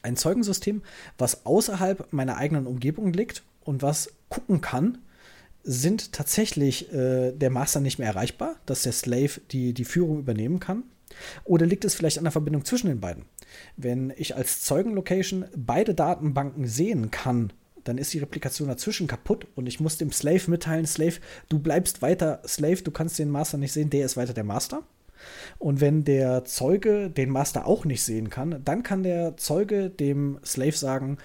Ein 0.00 0.16
Zeugensystem, 0.16 0.80
was 1.18 1.44
außerhalb 1.44 2.10
meiner 2.10 2.38
eigenen 2.38 2.66
Umgebung 2.66 3.12
liegt 3.12 3.42
und 3.64 3.82
was 3.82 4.14
gucken 4.30 4.62
kann, 4.62 4.98
sind 5.64 6.12
tatsächlich 6.12 6.92
äh, 6.92 7.32
der 7.32 7.50
Master 7.50 7.80
nicht 7.80 7.98
mehr 7.98 8.08
erreichbar, 8.08 8.56
dass 8.66 8.82
der 8.82 8.92
Slave 8.92 9.40
die, 9.50 9.72
die 9.72 9.84
Führung 9.84 10.18
übernehmen 10.18 10.60
kann? 10.60 10.84
Oder 11.44 11.66
liegt 11.66 11.84
es 11.84 11.94
vielleicht 11.94 12.18
an 12.18 12.24
der 12.24 12.32
Verbindung 12.32 12.64
zwischen 12.64 12.88
den 12.88 13.00
beiden? 13.00 13.24
Wenn 13.76 14.12
ich 14.16 14.36
als 14.36 14.62
Zeugenlocation 14.62 15.46
beide 15.56 15.94
Datenbanken 15.94 16.66
sehen 16.66 17.10
kann, 17.10 17.52
dann 17.84 17.98
ist 17.98 18.12
die 18.14 18.18
Replikation 18.18 18.68
dazwischen 18.68 19.06
kaputt 19.06 19.46
und 19.54 19.66
ich 19.66 19.80
muss 19.80 19.98
dem 19.98 20.10
Slave 20.10 20.50
mitteilen, 20.50 20.86
Slave, 20.86 21.16
du 21.48 21.58
bleibst 21.58 22.02
weiter 22.02 22.42
Slave, 22.46 22.82
du 22.82 22.90
kannst 22.90 23.18
den 23.18 23.30
Master 23.30 23.58
nicht 23.58 23.72
sehen, 23.72 23.90
der 23.90 24.06
ist 24.06 24.16
weiter 24.16 24.32
der 24.32 24.44
Master. 24.44 24.82
Und 25.58 25.80
wenn 25.80 26.04
der 26.04 26.44
Zeuge 26.44 27.10
den 27.10 27.30
Master 27.30 27.66
auch 27.66 27.84
nicht 27.84 28.02
sehen 28.02 28.30
kann, 28.30 28.60
dann 28.64 28.82
kann 28.82 29.02
der 29.02 29.36
Zeuge 29.36 29.90
dem 29.90 30.38
Slave 30.44 30.76
sagen, 30.76 31.18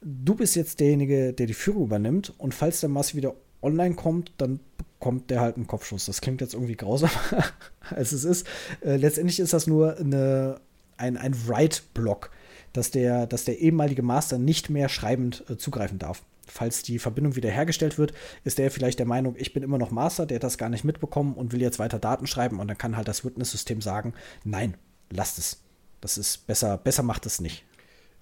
du 0.00 0.34
bist 0.34 0.56
jetzt 0.56 0.80
derjenige, 0.80 1.32
der 1.32 1.46
die 1.46 1.54
Führung 1.54 1.84
übernimmt 1.84 2.34
und 2.38 2.54
falls 2.54 2.80
der 2.80 2.88
Master 2.88 3.16
wieder 3.16 3.34
online 3.62 3.94
kommt, 3.94 4.32
dann 4.38 4.60
bekommt 4.76 5.30
der 5.30 5.40
halt 5.40 5.56
einen 5.56 5.66
Kopfschuss. 5.66 6.06
Das 6.06 6.20
klingt 6.20 6.40
jetzt 6.40 6.54
irgendwie 6.54 6.76
grausamer, 6.76 7.12
als 7.90 8.12
es 8.12 8.24
ist. 8.24 8.46
Äh, 8.82 8.96
letztendlich 8.96 9.40
ist 9.40 9.52
das 9.52 9.66
nur 9.66 9.98
eine, 9.98 10.60
ein, 10.96 11.16
ein 11.16 11.34
Write-Block, 11.48 12.30
dass 12.72 12.90
der, 12.90 13.26
dass 13.26 13.44
der 13.44 13.58
ehemalige 13.58 14.02
Master 14.02 14.38
nicht 14.38 14.70
mehr 14.70 14.88
schreibend 14.88 15.44
äh, 15.48 15.56
zugreifen 15.56 15.98
darf. 15.98 16.22
Falls 16.46 16.82
die 16.82 16.98
Verbindung 16.98 17.36
wiederhergestellt 17.36 17.96
wird, 17.96 18.12
ist 18.44 18.58
der 18.58 18.70
vielleicht 18.70 18.98
der 18.98 19.06
Meinung, 19.06 19.36
ich 19.38 19.52
bin 19.52 19.62
immer 19.62 19.78
noch 19.78 19.92
Master, 19.92 20.26
der 20.26 20.36
hat 20.36 20.44
das 20.44 20.58
gar 20.58 20.68
nicht 20.68 20.84
mitbekommen 20.84 21.34
und 21.34 21.52
will 21.52 21.62
jetzt 21.62 21.78
weiter 21.78 21.98
Daten 21.98 22.26
schreiben 22.26 22.58
und 22.58 22.68
dann 22.68 22.78
kann 22.78 22.96
halt 22.96 23.08
das 23.08 23.24
Witness-System 23.24 23.80
sagen, 23.80 24.14
nein, 24.44 24.76
lasst 25.10 25.38
es. 25.38 25.62
Das 26.00 26.18
ist 26.18 26.46
besser, 26.46 26.76
besser 26.76 27.02
macht 27.02 27.26
es 27.26 27.40
nicht. 27.40 27.64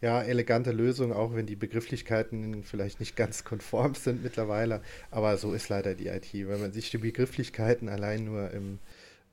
Ja, 0.00 0.22
elegante 0.22 0.70
Lösung, 0.70 1.12
auch 1.12 1.34
wenn 1.34 1.46
die 1.46 1.56
Begrifflichkeiten 1.56 2.62
vielleicht 2.62 3.00
nicht 3.00 3.16
ganz 3.16 3.42
konform 3.42 3.94
sind 3.94 4.22
mittlerweile. 4.22 4.80
Aber 5.10 5.36
so 5.36 5.52
ist 5.52 5.68
leider 5.68 5.94
die 5.94 6.06
IT. 6.06 6.32
Wenn 6.32 6.60
man 6.60 6.72
sich 6.72 6.90
die 6.90 6.98
Begrifflichkeiten 6.98 7.88
allein 7.88 8.24
nur 8.24 8.50
im, 8.52 8.78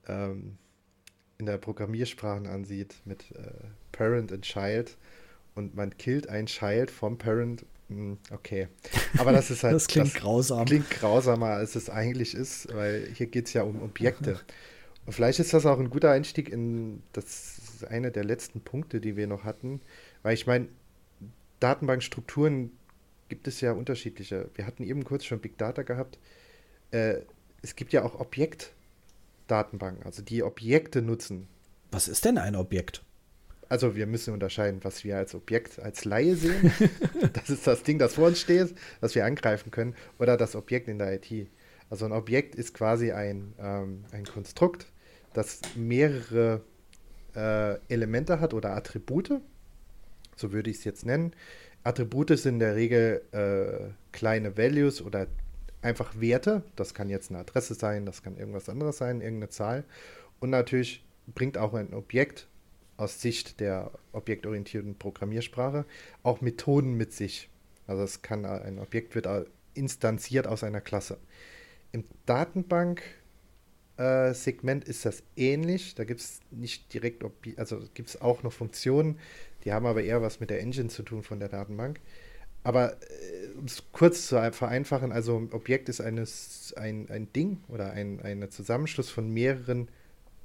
ähm, 0.08 0.58
in 1.38 1.46
der 1.46 1.58
Programmiersprachen 1.58 2.48
ansieht, 2.48 2.96
mit 3.06 3.32
äh, 3.32 3.52
Parent 3.92 4.32
and 4.32 4.44
Child 4.44 4.98
und 5.54 5.76
man 5.76 5.96
killt 5.98 6.30
ein 6.30 6.48
Child 6.48 6.90
vom 6.90 7.18
Parent. 7.18 7.66
Hm, 7.90 8.18
okay. 8.32 8.68
Aber 9.20 9.32
das 9.32 9.52
ist 9.52 9.64
halt. 9.64 9.76
das 9.76 9.88
klingt 9.88 10.08
das 10.08 10.16
grausam. 10.16 10.66
Klingt 10.66 10.90
grausamer, 10.90 11.52
als 11.52 11.76
es 11.76 11.92
eigentlich 11.92 12.34
ist, 12.34 12.74
weil 12.74 13.08
hier 13.14 13.28
geht 13.28 13.48
es 13.48 13.54
ja 13.54 13.62
um 13.62 13.84
Objekte. 13.84 14.40
Und 15.06 15.14
vielleicht 15.14 15.40
ist 15.40 15.54
das 15.54 15.68
auch 15.68 15.80
ein 15.80 15.92
guter 15.92 16.12
Einstieg 16.12 16.50
in 16.50 17.04
das 17.14 17.62
einer 17.90 18.10
der 18.10 18.24
letzten 18.24 18.62
Punkte, 18.62 19.00
die 19.00 19.16
wir 19.16 19.28
noch 19.28 19.44
hatten. 19.44 19.82
Weil 20.26 20.34
ich 20.34 20.48
meine, 20.48 20.70
Datenbankstrukturen 21.60 22.72
gibt 23.30 23.48
es 23.48 23.62
ja 23.62 23.74
unterschiedliche. 23.74 24.50
Wir 24.56 24.66
hatten 24.66 24.82
eben 24.82 25.04
kurz 25.04 25.24
schon 25.24 25.40
Big 25.40 25.56
Data 25.60 25.84
gehabt. 25.84 26.18
Äh, 26.90 27.18
es 27.62 27.76
gibt 27.76 27.94
ja 27.94 28.04
auch 28.04 28.20
Objektdatenbanken, 28.20 30.04
also 30.04 30.24
die 30.24 30.42
Objekte 30.42 31.04
nutzen. 31.04 31.48
Was 31.92 32.08
ist 32.08 32.26
denn 32.26 32.40
ein 32.40 32.56
Objekt? 32.56 33.04
Also 33.70 33.96
wir 33.96 34.08
müssen 34.08 34.34
unterscheiden, 34.34 34.80
was 34.82 35.04
wir 35.04 35.16
als 35.16 35.36
Objekt, 35.36 35.78
als 35.78 36.06
Laie 36.06 36.36
sehen. 36.36 36.72
das 37.34 37.52
ist 37.52 37.68
das 37.68 37.84
Ding, 37.84 38.00
das 38.00 38.16
vor 38.16 38.26
uns 38.26 38.42
steht, 38.42 38.74
das 39.02 39.14
wir 39.14 39.26
angreifen 39.26 39.70
können, 39.70 39.94
oder 40.18 40.38
das 40.38 40.56
Objekt 40.56 40.88
in 40.88 40.98
der 40.98 41.14
IT. 41.22 41.52
Also 41.92 42.06
ein 42.06 42.12
Objekt 42.12 42.56
ist 42.56 42.74
quasi 42.74 43.12
ein, 43.12 43.54
ähm, 43.60 44.06
ein 44.12 44.26
Konstrukt, 44.26 44.88
das 45.34 45.62
mehrere 45.76 46.64
äh, 47.36 47.78
Elemente 47.90 48.40
hat 48.40 48.56
oder 48.56 48.76
Attribute. 48.76 49.40
So 50.36 50.52
würde 50.52 50.70
ich 50.70 50.78
es 50.78 50.84
jetzt 50.84 51.06
nennen. 51.06 51.34
Attribute 51.84 52.38
sind 52.38 52.56
in 52.56 52.60
der 52.60 52.76
Regel 52.76 53.22
äh, 53.32 53.92
kleine 54.12 54.58
Values 54.58 55.02
oder 55.02 55.28
einfach 55.82 56.20
Werte. 56.20 56.64
Das 56.76 56.94
kann 56.94 57.10
jetzt 57.10 57.30
eine 57.30 57.40
Adresse 57.40 57.76
sein, 57.76 58.06
das 58.06 58.24
kann 58.24 58.38
irgendwas 58.38 58.70
anderes 58.70 58.98
sein, 58.98 59.22
irgendeine 59.22 59.50
Zahl. 59.50 59.84
Und 60.40 60.50
natürlich 60.50 61.06
bringt 61.34 61.58
auch 61.58 61.74
ein 61.74 61.94
Objekt 61.94 62.48
aus 62.98 63.22
Sicht 63.22 63.60
der 63.60 63.92
objektorientierten 64.14 64.98
Programmiersprache 64.98 65.86
auch 66.24 66.42
Methoden 66.42 66.96
mit 66.96 67.14
sich. 67.14 67.50
Also 67.88 68.04
es 68.04 68.22
kann 68.22 68.46
ein 68.46 68.80
Objekt 68.80 69.16
wird 69.16 69.28
instanziert 69.74 70.48
aus 70.48 70.64
einer 70.64 70.80
Klasse. 70.82 71.18
Im 71.92 72.04
Datenbank-Segment 72.26 74.88
äh, 74.88 74.90
ist 74.90 75.06
das 75.06 75.24
ähnlich. 75.36 75.96
Da 75.96 76.04
gibt 76.04 76.22
es 76.22 76.40
nicht 76.52 76.94
direkt, 76.94 77.24
also 77.58 77.82
gibt 77.94 78.10
es 78.10 78.22
auch 78.22 78.44
noch 78.44 78.54
Funktionen, 78.54 79.20
die 79.66 79.74
haben 79.74 79.86
aber 79.86 80.04
eher 80.04 80.22
was 80.22 80.40
mit 80.40 80.50
der 80.50 80.62
Engine 80.62 80.90
zu 80.90 81.04
tun 81.04 81.24
von 81.24 81.40
der 81.40 81.50
Datenbank. 81.50 82.00
Aber 82.64 82.94
äh, 82.94 83.58
um 83.58 83.66
es 83.66 83.84
kurz 83.92 84.28
zu 84.28 84.52
vereinfachen, 84.52 85.12
also 85.12 85.48
Objekt 85.52 85.90
ist 85.90 86.02
eines, 86.02 86.74
ein, 86.78 87.10
ein 87.10 87.32
Ding 87.34 87.60
oder 87.68 87.92
ein, 87.92 88.22
ein 88.22 88.50
Zusammenschluss 88.50 89.10
von 89.10 89.30
mehreren 89.30 89.88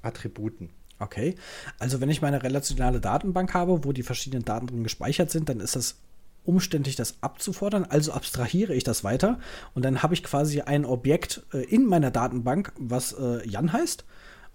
Attributen. 0.03 0.71
Okay, 0.99 1.35
also 1.79 2.03
wenn 2.03 2.11
ich 2.11 2.21
meine 2.21 2.43
relationale 2.43 3.01
Datenbank 3.01 3.55
habe, 3.55 3.85
wo 3.85 3.93
die 3.93 4.03
verschiedenen 4.03 4.45
Daten 4.45 4.67
drin 4.67 4.85
gespeichert 4.85 5.31
sind, 5.31 5.49
dann 5.49 5.61
ist 5.61 5.77
das 5.77 5.97
umständlich, 6.45 6.95
das 6.95 7.23
abzufordern. 7.23 7.85
Also 7.85 8.13
abstrahiere 8.13 8.75
ich 8.75 8.85
das 8.85 9.03
weiter 9.03 9.41
und 9.75 9.85
dann 9.85 10.03
habe 10.03 10.13
ich 10.13 10.23
quasi 10.23 10.61
ein 10.61 10.85
Objekt 10.85 11.43
äh, 11.55 11.65
in 11.65 11.87
meiner 11.87 12.11
Datenbank, 12.11 12.73
was 12.79 13.13
äh, 13.15 13.47
Jan 13.49 13.73
heißt. 13.73 14.05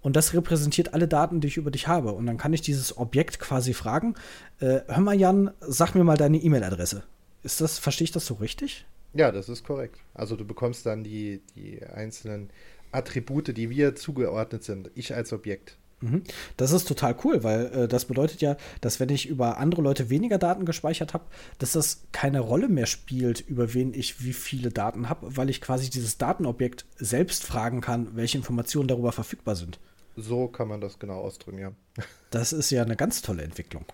Und 0.02 0.16
das 0.16 0.34
repräsentiert 0.34 0.94
alle 0.94 1.08
Daten, 1.08 1.40
die 1.40 1.48
ich 1.48 1.56
über 1.56 1.70
dich 1.70 1.88
habe. 1.88 2.12
Und 2.12 2.26
dann 2.26 2.38
kann 2.38 2.52
ich 2.52 2.60
dieses 2.60 2.96
Objekt 2.96 3.38
quasi 3.38 3.74
fragen: 3.74 4.14
äh, 4.60 4.80
Hör 4.86 5.00
mal, 5.00 5.18
Jan, 5.18 5.50
sag 5.60 5.94
mir 5.94 6.04
mal 6.04 6.16
deine 6.16 6.38
E-Mail-Adresse. 6.38 7.02
Ist 7.42 7.60
das, 7.60 7.78
verstehe 7.78 8.06
ich 8.06 8.12
das 8.12 8.26
so 8.26 8.34
richtig? 8.34 8.86
Ja, 9.14 9.32
das 9.32 9.48
ist 9.48 9.64
korrekt. 9.64 9.98
Also 10.14 10.36
du 10.36 10.44
bekommst 10.44 10.84
dann 10.84 11.02
die, 11.02 11.40
die 11.54 11.82
einzelnen 11.84 12.50
Attribute, 12.92 13.56
die 13.56 13.70
wir 13.70 13.94
zugeordnet 13.94 14.62
sind. 14.64 14.90
Ich 14.94 15.14
als 15.14 15.32
Objekt. 15.32 15.78
Mhm. 16.00 16.24
Das 16.56 16.72
ist 16.72 16.86
total 16.86 17.16
cool, 17.24 17.42
weil 17.42 17.66
äh, 17.66 17.88
das 17.88 18.04
bedeutet 18.04 18.42
ja, 18.42 18.56
dass 18.80 19.00
wenn 19.00 19.08
ich 19.08 19.26
über 19.26 19.58
andere 19.58 19.82
Leute 19.82 20.10
weniger 20.10 20.38
Daten 20.38 20.66
gespeichert 20.66 21.14
habe, 21.14 21.24
dass 21.58 21.72
das 21.72 22.02
keine 22.12 22.40
Rolle 22.40 22.68
mehr 22.68 22.86
spielt, 22.86 23.40
über 23.40 23.72
wen 23.72 23.94
ich 23.94 24.22
wie 24.22 24.34
viele 24.34 24.70
Daten 24.70 25.08
habe, 25.08 25.36
weil 25.36 25.48
ich 25.48 25.60
quasi 25.60 25.88
dieses 25.88 26.18
Datenobjekt 26.18 26.84
selbst 26.96 27.44
fragen 27.44 27.80
kann, 27.80 28.14
welche 28.14 28.36
Informationen 28.36 28.88
darüber 28.88 29.12
verfügbar 29.12 29.56
sind. 29.56 29.78
So 30.16 30.48
kann 30.48 30.68
man 30.68 30.80
das 30.80 30.98
genau 30.98 31.20
ausdrücken, 31.20 31.58
ja. 31.58 31.72
Das 32.30 32.52
ist 32.52 32.70
ja 32.70 32.82
eine 32.82 32.96
ganz 32.96 33.22
tolle 33.22 33.42
Entwicklung. 33.42 33.86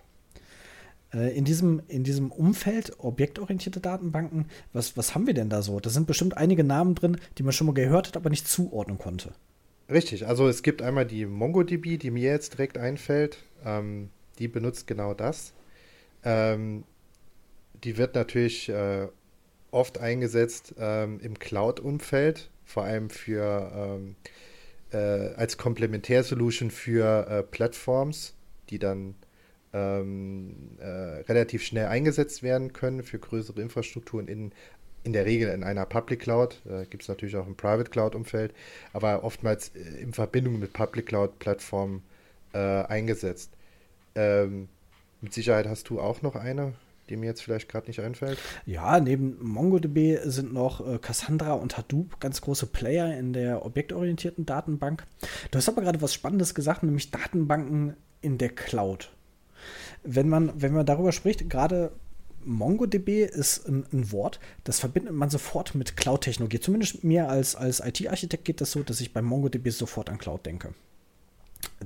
Äh, 1.13 1.37
in 1.37 1.45
diesem, 1.45 1.81
in 1.87 2.03
diesem 2.03 2.31
Umfeld 2.31 2.99
objektorientierte 2.99 3.79
Datenbanken, 3.79 4.47
was, 4.73 4.97
was 4.97 5.15
haben 5.15 5.27
wir 5.27 5.33
denn 5.33 5.49
da 5.49 5.61
so? 5.61 5.79
Da 5.79 5.89
sind 5.89 6.07
bestimmt 6.07 6.35
einige 6.35 6.63
Namen 6.63 6.95
drin, 6.95 7.17
die 7.37 7.43
man 7.43 7.53
schon 7.53 7.67
mal 7.67 7.73
gehört 7.73 8.07
hat, 8.07 8.17
aber 8.17 8.29
nicht 8.29 8.47
zuordnen 8.47 8.97
konnte. 8.97 9.33
Richtig, 9.93 10.25
also 10.25 10.47
es 10.47 10.63
gibt 10.63 10.81
einmal 10.81 11.05
die 11.05 11.27
MongoDB, 11.27 11.97
die 11.99 12.09
mir 12.09 12.31
jetzt 12.31 12.53
direkt 12.53 12.79
einfällt. 12.79 13.37
Ähm, 13.63 14.09
die 14.39 14.47
benutzt 14.47 14.87
genau 14.87 15.13
das. 15.13 15.53
Ähm, 16.23 16.83
die 17.83 17.97
wird 17.97 18.15
natürlich 18.15 18.69
äh, 18.69 19.07
oft 19.69 19.99
eingesetzt 19.99 20.73
ähm, 20.79 21.19
im 21.19 21.37
Cloud-Umfeld, 21.37 22.49
vor 22.65 22.83
allem 22.83 23.11
für 23.11 23.71
ähm, 23.75 24.15
äh, 24.91 25.35
als 25.35 25.57
Komplementärsolution 25.57 26.71
für 26.71 27.27
äh, 27.27 27.43
Plattforms, 27.43 28.33
die 28.71 28.79
dann 28.79 29.13
ähm, 29.73 30.77
äh, 30.79 30.85
relativ 30.85 31.63
schnell 31.63 31.85
eingesetzt 31.85 32.41
werden 32.41 32.73
können 32.73 33.03
für 33.03 33.19
größere 33.19 33.61
Infrastrukturen 33.61 34.27
in 34.27 34.53
in 35.03 35.13
der 35.13 35.25
Regel 35.25 35.49
in 35.49 35.63
einer 35.63 35.85
Public 35.85 36.21
Cloud, 36.21 36.61
äh, 36.65 36.85
gibt 36.85 37.03
es 37.03 37.09
natürlich 37.09 37.35
auch 37.35 37.47
im 37.47 37.55
Private 37.55 37.89
Cloud-Umfeld, 37.89 38.53
aber 38.93 39.23
oftmals 39.23 39.69
äh, 39.69 40.01
in 40.01 40.13
Verbindung 40.13 40.59
mit 40.59 40.73
Public 40.73 41.07
Cloud-Plattformen 41.07 42.03
äh, 42.53 42.57
eingesetzt. 42.57 43.51
Ähm, 44.15 44.69
mit 45.21 45.33
Sicherheit 45.33 45.67
hast 45.67 45.89
du 45.89 45.99
auch 45.99 46.21
noch 46.21 46.35
eine, 46.35 46.73
die 47.09 47.17
mir 47.17 47.25
jetzt 47.27 47.41
vielleicht 47.41 47.69
gerade 47.69 47.87
nicht 47.87 47.99
einfällt. 47.99 48.37
Ja, 48.65 48.99
neben 48.99 49.37
MongoDB 49.41 50.19
sind 50.23 50.53
noch 50.53 50.85
äh, 50.87 50.99
Cassandra 50.99 51.53
und 51.53 51.77
Hadoop 51.77 52.19
ganz 52.19 52.41
große 52.41 52.67
Player 52.67 53.17
in 53.17 53.33
der 53.33 53.65
objektorientierten 53.65 54.45
Datenbank. 54.45 55.03
Du 55.51 55.57
hast 55.57 55.67
aber 55.67 55.81
gerade 55.81 56.01
was 56.01 56.13
Spannendes 56.13 56.55
gesagt, 56.55 56.83
nämlich 56.83 57.11
Datenbanken 57.11 57.95
in 58.21 58.37
der 58.37 58.49
Cloud. 58.49 59.11
Wenn 60.03 60.29
man, 60.29 60.51
wenn 60.61 60.73
man 60.73 60.85
darüber 60.85 61.11
spricht, 61.11 61.49
gerade 61.49 61.91
MongoDB 62.45 63.25
ist 63.25 63.67
ein, 63.67 63.85
ein, 63.91 64.11
Wort, 64.11 64.39
das 64.63 64.79
verbindet 64.79 65.13
man 65.13 65.29
sofort 65.29 65.75
mit 65.75 65.97
Cloud-Technologie. 65.97 66.59
Zumindest 66.59 67.03
mir 67.03 67.29
als, 67.29 67.55
als 67.55 67.79
IT-Architekt 67.79 68.45
geht 68.45 68.61
das 68.61 68.71
so, 68.71 68.83
dass 68.83 69.01
ich 69.01 69.13
bei 69.13 69.21
MongoDB 69.21 69.69
sofort 69.69 70.09
an 70.09 70.17
Cloud 70.17 70.45
denke. 70.45 70.73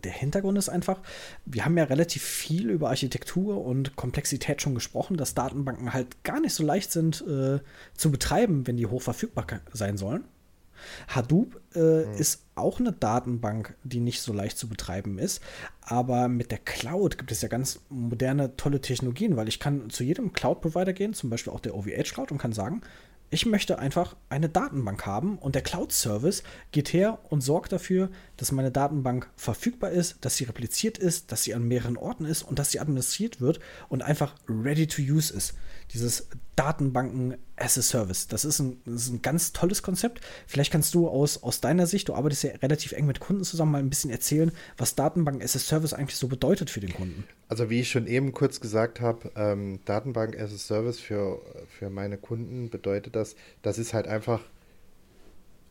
Der 0.03 0.11
Hintergrund 0.11 0.57
ist 0.57 0.69
einfach, 0.69 0.99
wir 1.45 1.65
haben 1.65 1.77
ja 1.77 1.85
relativ 1.85 2.23
viel 2.23 2.69
über 2.69 2.89
Architektur 2.89 3.63
und 3.63 3.95
Komplexität 3.95 4.61
schon 4.61 4.75
gesprochen, 4.75 5.17
dass 5.17 5.33
Datenbanken 5.33 5.93
halt 5.93 6.23
gar 6.23 6.39
nicht 6.39 6.53
so 6.53 6.63
leicht 6.63 6.91
sind 6.91 7.23
äh, 7.27 7.59
zu 7.95 8.11
betreiben, 8.11 8.67
wenn 8.67 8.77
die 8.77 8.85
hoch 8.85 9.01
verfügbar 9.01 9.45
sein 9.73 9.97
sollen. 9.97 10.23
Hadoop 11.07 11.61
äh, 11.75 12.05
mhm. 12.05 12.13
ist 12.13 12.43
auch 12.55 12.79
eine 12.79 12.91
Datenbank, 12.91 13.75
die 13.83 13.99
nicht 13.99 14.21
so 14.21 14.33
leicht 14.33 14.57
zu 14.57 14.67
betreiben 14.67 15.19
ist. 15.19 15.41
Aber 15.81 16.27
mit 16.27 16.51
der 16.51 16.59
Cloud 16.59 17.17
gibt 17.17 17.31
es 17.31 17.41
ja 17.41 17.47
ganz 17.47 17.81
moderne, 17.89 18.55
tolle 18.57 18.81
Technologien, 18.81 19.37
weil 19.37 19.47
ich 19.47 19.59
kann 19.59 19.89
zu 19.89 20.03
jedem 20.03 20.33
Cloud-Provider 20.33 20.93
gehen, 20.93 21.13
zum 21.13 21.29
Beispiel 21.29 21.53
auch 21.53 21.59
der 21.59 21.75
OVH 21.75 22.13
Cloud, 22.13 22.31
und 22.31 22.37
kann 22.37 22.53
sagen, 22.53 22.81
ich 23.29 23.45
möchte 23.45 23.77
einfach 23.77 24.15
eine 24.29 24.47
Datenbank 24.47 25.05
haben 25.05 25.37
und 25.37 25.53
der 25.53 25.61
Cloud-Service 25.61 26.43
geht 26.71 26.93
her 26.93 27.19
und 27.29 27.41
sorgt 27.41 27.73
dafür, 27.73 28.09
dass 28.37 28.53
meine 28.53 28.71
Datenbank 28.71 29.29
verfügbar 29.35 29.91
ist, 29.91 30.23
dass 30.23 30.37
sie 30.37 30.45
repliziert 30.45 30.97
ist, 30.97 31.31
dass 31.31 31.43
sie 31.43 31.53
an 31.53 31.67
mehreren 31.67 31.97
Orten 31.97 32.23
ist 32.23 32.43
und 32.43 32.57
dass 32.57 32.71
sie 32.71 32.79
administriert 32.79 33.41
wird 33.41 33.59
und 33.89 34.01
einfach 34.01 34.35
ready 34.47 34.87
to 34.87 35.01
use 35.01 35.33
ist 35.33 35.55
dieses 35.93 36.27
Datenbanken 36.55 37.37
as 37.57 37.77
a 37.77 37.81
Service. 37.81 38.27
Das 38.27 38.45
ist 38.45 38.59
ein, 38.59 38.81
das 38.85 39.03
ist 39.03 39.09
ein 39.09 39.21
ganz 39.21 39.51
tolles 39.51 39.83
Konzept. 39.83 40.21
Vielleicht 40.45 40.71
kannst 40.71 40.93
du 40.93 41.07
aus, 41.07 41.43
aus 41.43 41.59
deiner 41.59 41.87
Sicht, 41.87 42.07
du 42.07 42.13
arbeitest 42.13 42.43
ja 42.43 42.51
relativ 42.61 42.91
eng 42.93 43.07
mit 43.07 43.19
Kunden 43.19 43.43
zusammen, 43.43 43.71
mal 43.71 43.79
ein 43.79 43.89
bisschen 43.89 44.11
erzählen, 44.11 44.51
was 44.77 44.95
Datenbanken 44.95 45.41
as 45.41 45.55
a 45.55 45.59
Service 45.59 45.93
eigentlich 45.93 46.17
so 46.17 46.27
bedeutet 46.27 46.69
für 46.69 46.79
den 46.79 46.93
Kunden. 46.93 47.25
Also 47.49 47.69
wie 47.69 47.81
ich 47.81 47.89
schon 47.89 48.07
eben 48.07 48.31
kurz 48.31 48.59
gesagt 48.59 49.01
habe, 49.01 49.31
ähm, 49.35 49.79
Datenbank 49.85 50.39
as 50.39 50.53
a 50.53 50.57
Service 50.57 50.99
für, 50.99 51.41
für 51.67 51.89
meine 51.89 52.17
Kunden 52.17 52.69
bedeutet 52.69 53.15
das, 53.15 53.35
das 53.61 53.77
ist 53.77 53.93
halt 53.93 54.07
einfach 54.07 54.41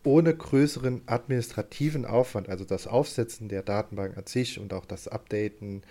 ohne 0.03 0.35
größeren 0.35 1.03
administrativen 1.07 2.05
Aufwand, 2.05 2.49
also 2.49 2.65
das 2.65 2.87
Aufsetzen 2.87 3.49
der 3.49 3.63
Datenbank 3.63 4.17
an 4.17 4.27
sich 4.27 4.61
und 4.61 4.73
auch 4.73 4.85
das 4.85 5.09
Updaten 5.09 5.83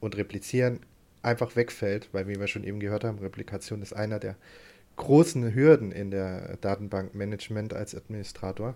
und 0.00 0.16
Replizieren 0.16 0.80
einfach 1.22 1.56
wegfällt, 1.56 2.08
weil 2.12 2.28
wie 2.28 2.38
wir 2.38 2.48
schon 2.48 2.64
eben 2.64 2.80
gehört 2.80 3.04
haben, 3.04 3.18
Replikation 3.18 3.80
ist 3.80 3.94
einer 3.94 4.18
der 4.18 4.36
großen 4.96 5.54
Hürden 5.54 5.92
in 5.92 6.10
der 6.10 6.56
Datenbankmanagement 6.58 7.74
als 7.74 7.94
Administrator. 7.94 8.74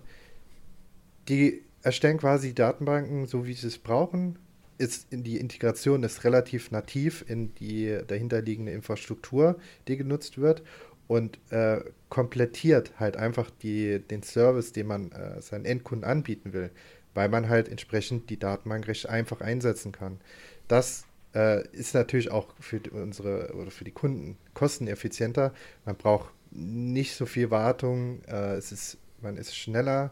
Die 1.29 1.63
erstellen 1.83 2.17
quasi 2.17 2.53
Datenbanken 2.53 3.27
so, 3.27 3.45
wie 3.45 3.53
sie 3.53 3.67
es 3.67 3.77
brauchen. 3.77 4.39
Ist 4.77 5.07
die 5.11 5.37
Integration 5.37 6.03
ist 6.03 6.23
relativ 6.23 6.69
nativ 6.71 7.25
in 7.27 7.55
die 7.55 7.97
dahinterliegende 8.05 8.71
Infrastruktur, 8.71 9.57
die 9.87 9.97
genutzt 9.97 10.37
wird 10.37 10.63
und 11.07 11.39
äh, 11.49 11.79
komplettiert 12.09 12.91
halt 12.99 13.17
einfach 13.17 13.49
die, 13.49 13.99
den 13.99 14.21
Service, 14.21 14.73
den 14.73 14.87
man 14.87 15.11
äh, 15.11 15.41
seinen 15.41 15.65
Endkunden 15.65 16.07
anbieten 16.07 16.53
will, 16.53 16.69
weil 17.15 17.29
man 17.29 17.49
halt 17.49 17.69
entsprechend 17.69 18.29
die 18.29 18.37
Datenbank 18.37 18.87
recht 18.87 19.09
einfach 19.09 19.41
einsetzen 19.41 19.91
kann. 19.91 20.19
Das 20.67 21.06
Äh, 21.37 21.67
ist 21.71 21.93
natürlich 21.93 22.31
auch 22.31 22.47
für 22.59 22.81
unsere 22.91 23.53
oder 23.53 23.69
für 23.69 23.83
die 23.83 23.91
Kunden 23.91 24.37
kosteneffizienter. 24.55 25.53
Man 25.85 25.95
braucht 25.95 26.31
nicht 26.49 27.15
so 27.15 27.27
viel 27.27 27.51
Wartung. 27.51 28.23
Äh, 28.23 28.55
es 28.55 28.71
ist, 28.71 28.97
man 29.21 29.37
ist 29.37 29.55
schneller 29.55 30.11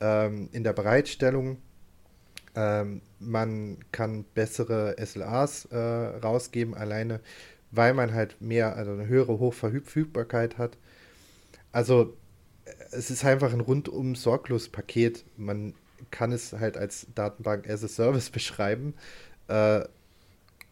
ähm, 0.00 0.48
in 0.50 0.64
der 0.64 0.72
Bereitstellung. 0.72 1.58
Ähm, 2.56 3.02
man 3.20 3.78
kann 3.92 4.24
bessere 4.34 4.96
SLAs 4.98 5.66
äh, 5.66 5.78
rausgeben, 5.78 6.74
alleine 6.74 7.20
weil 7.70 7.94
man 7.94 8.12
halt 8.12 8.40
mehr, 8.40 8.76
also 8.76 8.92
eine 8.92 9.06
höhere 9.06 9.38
Hochverfügbarkeit 9.38 10.58
hat. 10.58 10.76
Also 11.70 12.16
es 12.90 13.10
ist 13.10 13.24
einfach 13.24 13.52
ein 13.52 13.60
rundum 13.60 14.16
sorglos 14.16 14.68
Paket. 14.68 15.24
Man 15.36 15.74
kann 16.10 16.32
es 16.32 16.52
halt 16.52 16.76
als 16.76 17.06
Datenbank 17.14 17.70
as 17.70 17.84
a 17.84 17.88
Service 17.88 18.30
beschreiben. 18.32 18.94
Äh, 19.46 19.84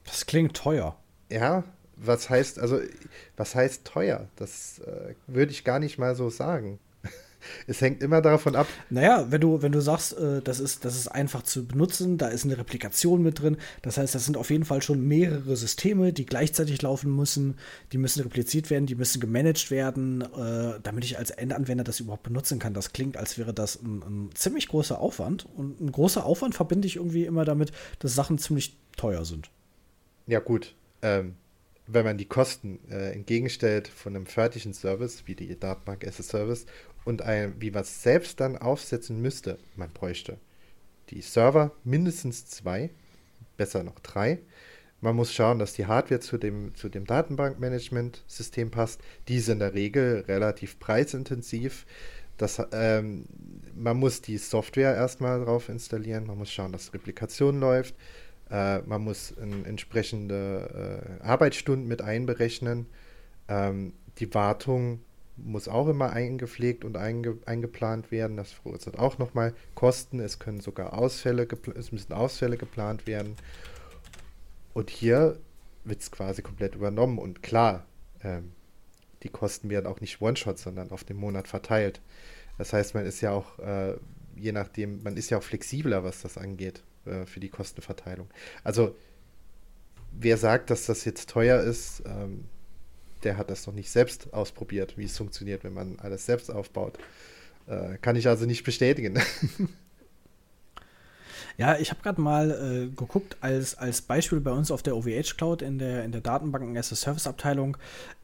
das 0.05 0.27
klingt 0.27 0.57
teuer. 0.57 0.97
Ja, 1.31 1.65
was 1.97 2.31
heißt, 2.31 2.59
also, 2.59 2.81
was 3.37 3.55
heißt 3.55 3.85
teuer? 3.85 4.29
Das 4.37 4.81
äh, 4.81 5.15
würde 5.27 5.53
ich 5.53 5.65
gar 5.65 5.79
nicht 5.79 5.99
mal 5.99 6.15
so 6.17 6.31
sagen. 6.31 6.79
es 7.67 7.81
hängt 7.81 8.03
immer 8.03 8.21
davon 8.21 8.57
ab. 8.57 8.67
Naja, 8.91 9.27
wenn 9.31 9.41
du, 9.41 9.62
wenn 9.62 9.73
du 9.73 9.81
sagst, 9.81 10.17
äh, 10.19 10.43
das, 10.43 10.61
ist, 10.61 10.85
das 10.85 10.97
ist 10.97 11.09
einfach 11.09 11.43
zu 11.43 11.67
benutzen, 11.67 12.19
da 12.19 12.29
ist 12.29 12.45
eine 12.45 12.59
Replikation 12.59 13.23
mit 13.23 13.41
drin. 13.41 13.57
Das 13.83 13.99
heißt, 13.99 14.15
das 14.15 14.25
sind 14.25 14.37
auf 14.37 14.51
jeden 14.51 14.65
Fall 14.65 14.83
schon 14.83 15.07
mehrere 15.07 15.57
Systeme, 15.57 16.12
die 16.12 16.27
gleichzeitig 16.27 16.83
laufen 16.83 17.15
müssen. 17.15 17.57
Die 17.93 17.99
müssen 17.99 18.23
repliziert 18.23 18.71
werden, 18.71 18.87
die 18.87 18.95
müssen 18.95 19.21
gemanagt 19.21 19.71
werden, 19.71 20.23
äh, 20.23 20.81
damit 20.83 21.05
ich 21.05 21.19
als 21.19 21.31
Endanwender 21.31 21.85
das 21.85 22.01
überhaupt 22.01 22.25
benutzen 22.25 22.59
kann. 22.59 22.75
Das 22.75 22.93
klingt, 22.93 23.17
als 23.17 23.38
wäre 23.38 23.55
das 23.55 23.81
ein, 23.81 24.03
ein 24.03 24.31
ziemlich 24.35 24.69
großer 24.69 24.99
Aufwand. 24.99 25.47
Und 25.57 25.81
ein 25.81 25.93
großer 25.93 26.25
Aufwand 26.25 26.55
verbinde 26.55 26.87
ich 26.87 26.97
irgendwie 26.97 27.25
immer 27.25 27.45
damit, 27.45 27.73
dass 28.01 28.15
Sachen 28.15 28.38
ziemlich 28.38 28.77
teuer 28.97 29.25
sind. 29.25 29.51
Ja, 30.27 30.41
gut. 30.41 30.75
Ähm, 31.03 31.37
wenn 31.87 32.05
man 32.05 32.17
die 32.17 32.27
Kosten 32.27 32.79
äh, 32.91 33.13
entgegenstellt 33.13 33.89
von 33.89 34.15
einem 34.15 34.27
fertigen 34.27 34.73
Service, 34.73 35.25
wie 35.27 35.35
die 35.35 35.59
Datenbank 35.59 36.07
as 36.07 36.21
a 36.21 36.23
Service, 36.23 36.67
und 37.05 37.23
ein, 37.23 37.55
wie 37.59 37.71
man 37.71 37.83
es 37.83 38.03
selbst 38.03 38.39
dann 38.41 38.57
aufsetzen 38.57 39.21
müsste, 39.21 39.59
man 39.77 39.91
bräuchte 39.91 40.39
die 41.11 41.21
Server 41.21 41.73
mindestens 41.85 42.47
zwei, 42.47 42.91
besser 43.57 43.83
noch 43.83 43.99
drei. 44.01 44.39
Man 45.01 45.17
muss 45.17 45.35
schauen, 45.35 45.59
dass 45.59 45.73
die 45.73 45.87
Hardware 45.87 46.21
zu 46.21 46.39
dem, 46.39 46.75
zu 46.75 46.89
dem 46.89 47.05
Datenbankmanagement-System 47.05 48.71
passt. 48.71 49.01
Die 49.29 49.37
ist 49.37 49.49
in 49.49 49.59
der 49.59 49.75
Regel 49.75 50.25
relativ 50.29 50.79
preisintensiv. 50.79 51.87
Das, 52.37 52.63
ähm, 52.73 53.27
man 53.75 53.97
muss 53.97 54.23
die 54.23 54.39
Software 54.39 54.95
erstmal 54.95 55.45
drauf 55.45 55.69
installieren. 55.69 56.27
Man 56.27 56.39
muss 56.39 56.53
schauen, 56.53 56.73
dass 56.73 56.95
Replikation 56.95 57.59
läuft. 57.59 57.97
Äh, 58.53 58.83
man 58.83 59.03
muss 59.03 59.33
entsprechende 59.33 61.19
äh, 61.21 61.25
Arbeitsstunden 61.25 61.88
mit 61.88 62.03
einberechnen. 62.03 62.87
Ähm, 63.49 63.95
die 64.19 64.33
Wartung 64.35 65.01
muss 65.38 65.69
auch 65.69 65.88
immer 65.88 66.11
eingepflegt 66.11 66.85
und 66.85 66.99
einge, 66.99 67.38
eingeplant 67.47 68.12
werden. 68.12 68.37
Das 68.37 68.53
verursacht 68.53 68.99
auch 68.99 69.17
nochmal 69.17 69.55
Kosten. 69.75 70.21
Es 70.21 70.38
können 70.38 70.61
sogar 70.61 70.93
Ausfälle, 70.93 71.49
es 71.75 71.93
müssen 71.93 72.12
Ausfälle 72.12 72.59
geplant 72.59 73.07
werden. 73.07 73.37
Und 74.75 74.91
hier 74.91 75.38
wird 75.85 76.03
es 76.03 76.11
quasi 76.11 76.43
komplett 76.43 76.75
übernommen. 76.75 77.19
Und 77.19 77.43
klar, 77.43 77.87
ähm, 78.23 78.53
die 79.23 79.31
Kosten 79.31 79.71
werden 79.71 79.87
auch 79.87 80.01
nicht 80.01 80.21
One-Shot, 80.21 80.59
sondern 80.59 80.91
auf 80.91 81.05
den 81.05 81.17
Monat 81.17 81.49
verteilt. 81.49 82.03
Das 82.59 82.75
heißt, 82.75 82.95
man 82.95 83.07
ist 83.07 83.23
ja 83.23 83.31
auch, 83.31 83.59
äh, 83.61 83.95
je 84.37 84.53
nachdem, 84.53 85.03
man 85.03 85.17
ist 85.17 85.31
ja 85.31 85.38
auch 85.38 85.43
flexibler, 85.43 86.05
was 86.05 86.21
das 86.21 86.37
angeht, 86.37 86.83
äh, 87.07 87.27
für 87.27 87.41
die 87.41 87.49
Kostenverteilung. 87.49 88.29
Also, 88.65 88.95
wer 90.12 90.37
sagt, 90.37 90.71
dass 90.71 90.87
das 90.87 91.05
jetzt 91.05 91.31
teuer 91.31 91.61
ist, 91.61 92.03
ähm, 92.07 92.45
der 93.25 93.37
hat 93.37 93.51
das 93.51 93.67
noch 93.67 93.75
nicht 93.75 93.91
selbst 93.91 94.33
ausprobiert, 94.33 94.99
wie 94.99 95.05
es 95.05 95.17
funktioniert, 95.17 95.65
wenn 95.65 95.75
man 95.75 95.99
alles 96.01 96.27
selbst 96.27 96.51
aufbaut. 96.51 96.99
Äh, 97.67 97.99
kann 97.99 98.17
ich 98.17 98.29
also 98.29 98.47
nicht 98.47 98.65
bestätigen. 98.65 99.21
Ja, 101.59 101.77
ich 101.79 101.91
habe 101.91 102.03
gerade 102.03 102.21
mal 102.21 102.51
äh, 102.51 102.88
geguckt, 102.88 103.37
als, 103.41 103.77
als 103.77 104.01
Beispiel 104.01 104.41
bei 104.41 104.53
uns 104.53 104.71
auf 104.71 104.83
der 104.83 104.97
OVH 104.97 105.37
Cloud 105.37 105.62
in 105.62 105.79
der, 105.79 106.05
in 106.05 106.12
der 106.12 106.21
Datenbanken 106.21 106.77
as 106.77 106.93
a 106.93 106.97
Service 106.97 107.27
Abteilung. 107.27 107.77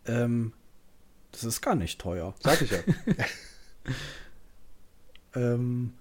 Ähm, 0.07 0.53
das 1.33 1.45
ist 1.45 1.61
gar 1.61 1.75
nicht 1.75 2.01
teuer. 2.01 2.35
Sag 2.41 2.62
ich 2.62 2.71
ja. 2.71 2.79
ähm, 5.35 5.93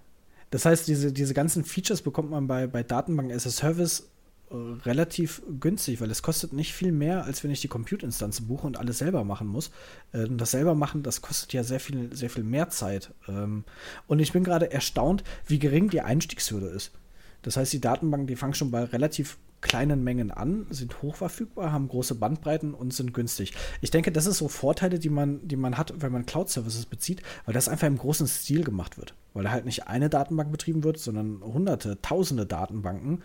das 0.50 0.66
heißt, 0.66 0.88
diese, 0.88 1.12
diese 1.12 1.34
ganzen 1.34 1.64
Features 1.64 2.02
bekommt 2.02 2.32
man 2.32 2.48
bei, 2.48 2.68
bei 2.68 2.84
Datenbanken 2.84 3.36
as 3.36 3.46
a 3.46 3.50
Service 3.50 4.10
relativ 4.50 5.42
günstig, 5.60 6.00
weil 6.00 6.10
es 6.10 6.22
kostet 6.22 6.54
nicht 6.54 6.74
viel 6.74 6.94
mehr, 6.94 7.26
als 7.26 7.44
wenn 7.44 7.52
ich 7.52 7.60
die 7.60 7.68
Compute-Instanz 7.68 8.42
buche 8.42 8.66
und 8.66 8.78
alles 8.78 9.00
selber 9.00 9.26
machen 9.26 9.48
muss. 9.48 9.72
Äh, 10.14 10.28
das 10.30 10.52
selber 10.52 10.74
machen, 10.74 11.04
das 11.04 11.22
kostet 11.22 11.52
ja 11.54 11.64
sehr 11.64 11.80
viel, 11.80 12.16
sehr 12.16 12.30
viel 12.30 12.44
mehr 12.44 12.70
Zeit. 12.70 13.14
Ähm, 13.28 13.66
und 14.08 14.20
ich 14.20 14.32
bin 14.32 14.44
gerade 14.44 14.72
erstaunt, 14.72 15.24
wie 15.48 15.60
gering 15.60 15.90
die 15.90 16.02
Einstiegshürde 16.02 16.68
ist. 16.68 16.92
Das 17.42 17.58
heißt, 17.58 17.74
die 17.74 17.82
Datenbanken, 17.82 18.28
die 18.28 18.36
fangen 18.36 18.54
schon 18.54 18.72
bei 18.72 18.84
relativ 18.86 19.38
kleinen 19.62 20.04
Mengen 20.04 20.32
an, 20.32 20.68
sind 20.70 21.02
hochverfügbar, 21.02 21.72
haben 21.72 21.88
große 21.88 22.16
Bandbreiten 22.16 22.74
und 22.74 22.94
sind 22.94 23.14
günstig. 23.14 23.54
Ich 23.82 23.92
denke, 23.92 24.12
das 24.12 24.26
ist 24.26 24.38
so 24.38 24.48
Vorteile, 24.48 25.00
die 25.00 25.10
man, 25.10 25.48
die 25.48 25.56
man 25.56 25.78
hat, 25.78 25.94
wenn 26.02 26.12
man 26.12 26.26
Cloud-Services 26.26 26.86
bezieht, 26.86 27.22
weil 27.46 27.54
das 27.54 27.70
einfach 27.70 27.88
im 27.88 27.98
großen 27.98 28.28
Stil 28.28 28.64
gemacht 28.64 28.98
wird. 28.98 29.14
Weil 29.34 29.44
da 29.44 29.52
halt 29.52 29.66
nicht 29.66 29.88
eine 29.88 30.10
Datenbank 30.10 30.52
betrieben 30.52 30.84
wird, 30.84 31.00
sondern 31.00 31.42
hunderte, 31.42 32.02
tausende 32.02 32.46
Datenbanken, 32.46 33.24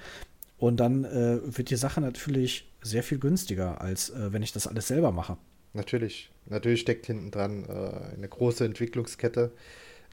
und 0.63 0.77
dann 0.77 1.05
äh, 1.05 1.41
wird 1.43 1.71
die 1.71 1.77
Sache 1.77 2.01
natürlich 2.01 2.71
sehr 2.83 3.03
viel 3.03 3.19
günstiger, 3.19 3.81
als 3.81 4.11
äh, 4.11 4.33
wenn 4.33 4.45
ich 4.45 4.53
das 4.53 4.69
alles 4.69 4.87
selber 4.87 5.11
mache. 5.11 5.37
Natürlich. 5.73 6.31
Natürlich 6.47 6.83
steckt 6.83 7.07
hinten 7.07 7.33
dran 7.33 7.65
äh, 7.65 8.15
eine 8.15 8.29
große 8.29 8.65
Entwicklungskette. 8.65 9.51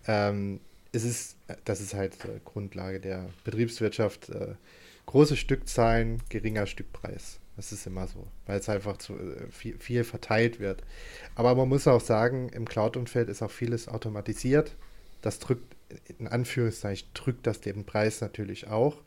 Ähm, 0.08 0.60
es 0.92 1.04
ist, 1.04 1.36
das 1.66 1.82
ist 1.82 1.94
halt 1.94 2.16
äh, 2.26 2.40
Grundlage 2.46 3.00
der 3.00 3.30
Betriebswirtschaft. 3.44 4.32
Große 5.10 5.36
Stückzahlen, 5.36 6.22
geringer 6.30 6.68
Stückpreis. 6.68 7.40
Das 7.56 7.72
ist 7.72 7.88
immer 7.88 8.06
so, 8.06 8.28
weil 8.46 8.60
es 8.60 8.70
einfach 8.70 8.98
zu 8.98 9.14
äh, 9.14 9.50
viel, 9.50 9.78
viel 9.80 10.04
verteilt 10.04 10.60
wird. 10.60 10.84
Aber 11.34 11.56
man 11.56 11.68
muss 11.68 11.88
auch 11.88 12.00
sagen, 12.00 12.50
im 12.50 12.68
Cloud-Umfeld 12.68 13.28
ist 13.28 13.42
auch 13.42 13.50
vieles 13.50 13.88
automatisiert. 13.88 14.76
Das 15.22 15.40
drückt, 15.40 15.76
in 16.20 16.28
Anführungszeichen, 16.28 17.08
drückt 17.16 17.48
das 17.48 17.60
den 17.60 17.86
Preis 17.86 18.22
natürlich 18.22 18.68
auch 18.68 19.02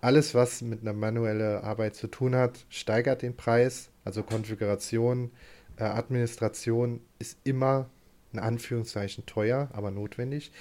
alles, 0.00 0.34
was 0.34 0.62
mit 0.62 0.80
einer 0.82 0.92
manuellen 0.92 1.62
Arbeit 1.62 1.94
zu 1.94 2.06
tun 2.06 2.34
hat, 2.34 2.64
steigert 2.68 3.22
den 3.22 3.36
Preis. 3.36 3.90
Also 4.04 4.22
Konfiguration, 4.22 5.30
äh, 5.76 5.84
Administration 5.84 7.00
ist 7.18 7.38
immer 7.44 7.90
in 8.32 8.38
Anführungszeichen 8.38 9.26
teuer, 9.26 9.68
aber 9.72 9.90
notwendig. 9.90 10.52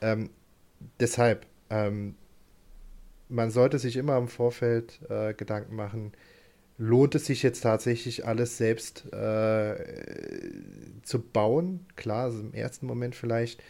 Ähm, 0.00 0.30
deshalb, 0.98 1.46
ähm, 1.70 2.14
man 3.28 3.50
sollte 3.50 3.78
sich 3.78 3.96
immer 3.96 4.16
im 4.18 4.28
Vorfeld 4.28 5.00
äh, 5.08 5.34
Gedanken 5.34 5.76
machen, 5.76 6.12
lohnt 6.78 7.14
es 7.14 7.26
sich 7.26 7.42
jetzt 7.42 7.62
tatsächlich 7.62 8.26
alles 8.26 8.56
selbst 8.56 9.12
äh, 9.12 9.76
zu 11.02 11.20
bauen? 11.20 11.86
Klar, 11.96 12.24
also 12.24 12.40
im 12.40 12.54
ersten 12.54 12.86
Moment 12.86 13.14
vielleicht 13.14 13.62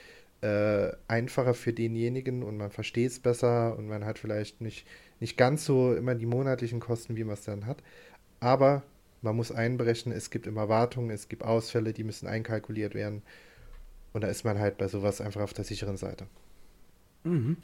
äh, 0.42 0.92
einfacher 1.08 1.54
für 1.54 1.72
denjenigen 1.72 2.42
und 2.42 2.56
man 2.56 2.70
versteht 2.70 3.10
es 3.10 3.20
besser 3.20 3.76
und 3.76 3.88
man 3.88 4.04
hat 4.04 4.18
vielleicht 4.18 4.60
nicht 4.60 4.86
nicht 5.20 5.36
ganz 5.36 5.64
so 5.64 5.94
immer 5.94 6.14
die 6.14 6.26
monatlichen 6.26 6.80
Kosten, 6.80 7.16
wie 7.16 7.24
man 7.24 7.34
es 7.34 7.44
dann 7.44 7.66
hat. 7.66 7.82
Aber 8.40 8.82
man 9.22 9.36
muss 9.36 9.50
einberechnen, 9.52 10.16
es 10.16 10.30
gibt 10.30 10.46
immer 10.46 10.68
Wartungen, 10.68 11.10
es 11.10 11.28
gibt 11.28 11.42
Ausfälle, 11.42 11.92
die 11.92 12.04
müssen 12.04 12.28
einkalkuliert 12.28 12.94
werden. 12.94 13.22
Und 14.12 14.22
da 14.22 14.28
ist 14.28 14.44
man 14.44 14.58
halt 14.58 14.78
bei 14.78 14.88
sowas 14.88 15.20
einfach 15.20 15.42
auf 15.42 15.52
der 15.52 15.64
sicheren 15.64 15.96
Seite. 15.96 16.26
Mhm. 17.28 17.56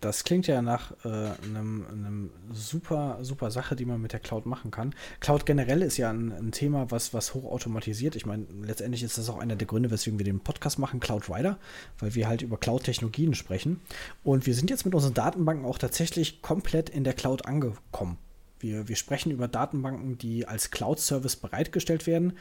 Das 0.00 0.22
klingt 0.22 0.46
ja 0.46 0.62
nach 0.62 0.92
äh, 1.04 1.08
einem, 1.08 1.84
einem, 1.90 2.30
super, 2.52 3.18
super 3.22 3.50
Sache, 3.50 3.74
die 3.74 3.84
man 3.84 4.00
mit 4.00 4.12
der 4.12 4.20
Cloud 4.20 4.46
machen 4.46 4.70
kann. 4.70 4.94
Cloud 5.18 5.44
generell 5.44 5.82
ist 5.82 5.96
ja 5.96 6.10
ein, 6.10 6.30
ein 6.30 6.52
Thema, 6.52 6.92
was, 6.92 7.12
was 7.14 7.34
hochautomatisiert. 7.34 8.14
Ich 8.14 8.24
meine, 8.24 8.46
letztendlich 8.62 9.02
ist 9.02 9.18
das 9.18 9.28
auch 9.28 9.38
einer 9.38 9.56
der 9.56 9.66
Gründe, 9.66 9.90
weswegen 9.90 10.20
wir 10.20 10.24
den 10.24 10.38
Podcast 10.40 10.78
machen, 10.78 11.00
Cloud 11.00 11.28
Rider, 11.28 11.58
weil 11.98 12.14
wir 12.14 12.28
halt 12.28 12.42
über 12.42 12.58
Cloud-Technologien 12.58 13.34
sprechen. 13.34 13.80
Und 14.22 14.46
wir 14.46 14.54
sind 14.54 14.70
jetzt 14.70 14.84
mit 14.84 14.94
unseren 14.94 15.14
Datenbanken 15.14 15.66
auch 15.66 15.78
tatsächlich 15.78 16.42
komplett 16.42 16.90
in 16.90 17.02
der 17.02 17.14
Cloud 17.14 17.46
angekommen. 17.46 18.18
Wir, 18.60 18.88
wir 18.88 18.96
sprechen 18.96 19.30
über 19.30 19.48
Datenbanken, 19.48 20.18
die 20.18 20.46
als 20.46 20.70
Cloud-Service 20.70 21.36
bereitgestellt 21.36 22.06
werden, 22.06 22.38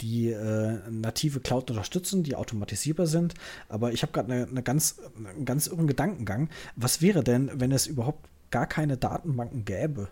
die 0.00 0.30
äh, 0.30 0.78
native 0.90 1.40
Cloud 1.40 1.70
unterstützen, 1.70 2.22
die 2.22 2.36
automatisierbar 2.36 3.06
sind. 3.06 3.34
Aber 3.68 3.92
ich 3.92 4.02
habe 4.02 4.12
gerade 4.12 4.32
eine, 4.32 4.46
eine 4.46 4.62
ganz, 4.62 4.96
einen 5.16 5.44
ganz 5.44 5.66
irren 5.66 5.86
Gedankengang. 5.86 6.48
Was 6.76 7.02
wäre 7.02 7.24
denn, 7.24 7.50
wenn 7.54 7.72
es 7.72 7.86
überhaupt 7.86 8.28
gar 8.50 8.66
keine 8.66 8.96
Datenbanken 8.96 9.64
gäbe? 9.64 10.08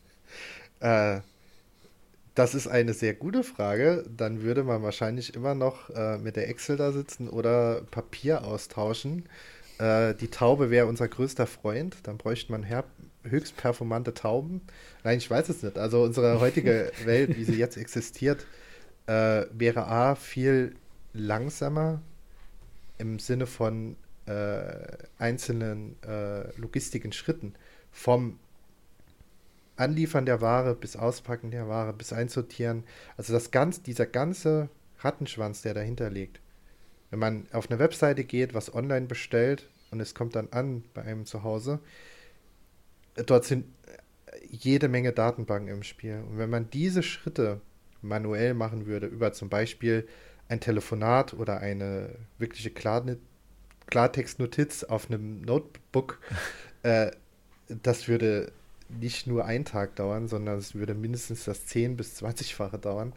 äh, 0.80 1.20
das 2.34 2.54
ist 2.54 2.68
eine 2.68 2.94
sehr 2.94 3.14
gute 3.14 3.42
Frage. 3.42 4.04
Dann 4.16 4.42
würde 4.42 4.64
man 4.64 4.82
wahrscheinlich 4.82 5.34
immer 5.34 5.54
noch 5.54 5.90
äh, 5.90 6.18
mit 6.18 6.36
der 6.36 6.48
Excel 6.48 6.76
da 6.76 6.92
sitzen 6.92 7.28
oder 7.28 7.82
Papier 7.90 8.44
austauschen. 8.44 9.28
Äh, 9.78 10.14
die 10.14 10.28
Taube 10.28 10.70
wäre 10.70 10.86
unser 10.86 11.08
größter 11.08 11.46
Freund. 11.46 11.96
Dann 12.04 12.18
bräuchte 12.18 12.52
man 12.52 12.62
her 12.62 12.84
höchst 13.24 13.56
performante 13.56 14.14
Tauben? 14.14 14.62
Nein, 15.04 15.18
ich 15.18 15.30
weiß 15.30 15.48
es 15.48 15.62
nicht. 15.62 15.78
Also 15.78 16.02
unsere 16.02 16.40
heutige 16.40 16.92
Welt, 17.04 17.36
wie 17.36 17.44
sie 17.44 17.58
jetzt 17.58 17.76
existiert, 17.76 18.46
äh, 19.06 19.46
wäre 19.52 19.86
A 19.86 20.14
viel 20.14 20.74
langsamer 21.12 22.00
im 22.98 23.18
Sinne 23.18 23.46
von 23.46 23.96
äh, 24.26 24.86
einzelnen 25.18 25.96
äh, 26.02 26.54
logistischen 26.56 27.12
Schritten. 27.12 27.54
Vom 27.90 28.38
Anliefern 29.76 30.26
der 30.26 30.42
Ware 30.42 30.74
bis 30.74 30.94
Auspacken 30.94 31.50
der 31.50 31.66
Ware 31.66 31.94
bis 31.94 32.12
Einsortieren. 32.12 32.84
Also 33.16 33.32
das 33.32 33.50
ganz, 33.50 33.82
dieser 33.82 34.06
ganze 34.06 34.68
Rattenschwanz, 34.98 35.62
der 35.62 35.72
dahinter 35.72 36.10
liegt. 36.10 36.40
Wenn 37.08 37.18
man 37.18 37.46
auf 37.52 37.70
eine 37.70 37.78
Webseite 37.78 38.24
geht, 38.24 38.54
was 38.54 38.74
online 38.74 39.06
bestellt 39.06 39.68
und 39.90 40.00
es 40.00 40.14
kommt 40.14 40.36
dann 40.36 40.48
an 40.52 40.84
bei 40.94 41.02
einem 41.02 41.24
zu 41.24 41.42
Hause, 41.42 41.80
dort 43.26 43.44
sind 43.44 43.66
jede 44.48 44.88
Menge 44.88 45.12
Datenbanken 45.12 45.68
im 45.72 45.82
Spiel. 45.82 46.22
Und 46.28 46.38
wenn 46.38 46.50
man 46.50 46.70
diese 46.70 47.02
Schritte 47.02 47.60
manuell 48.02 48.54
machen 48.54 48.86
würde, 48.86 49.06
über 49.06 49.32
zum 49.32 49.48
Beispiel 49.48 50.06
ein 50.48 50.60
Telefonat 50.60 51.34
oder 51.34 51.58
eine 51.60 52.16
wirkliche 52.38 52.70
Klartextnotiz 53.86 54.84
auf 54.84 55.08
einem 55.10 55.42
Notebook, 55.42 56.18
äh, 56.82 57.10
das 57.68 58.08
würde 58.08 58.52
nicht 58.88 59.26
nur 59.26 59.44
einen 59.44 59.64
Tag 59.64 59.94
dauern, 59.96 60.26
sondern 60.26 60.58
es 60.58 60.74
würde 60.74 60.94
mindestens 60.94 61.44
das 61.44 61.68
10- 61.68 61.96
bis 61.96 62.20
20-fache 62.20 62.78
dauern. 62.78 63.12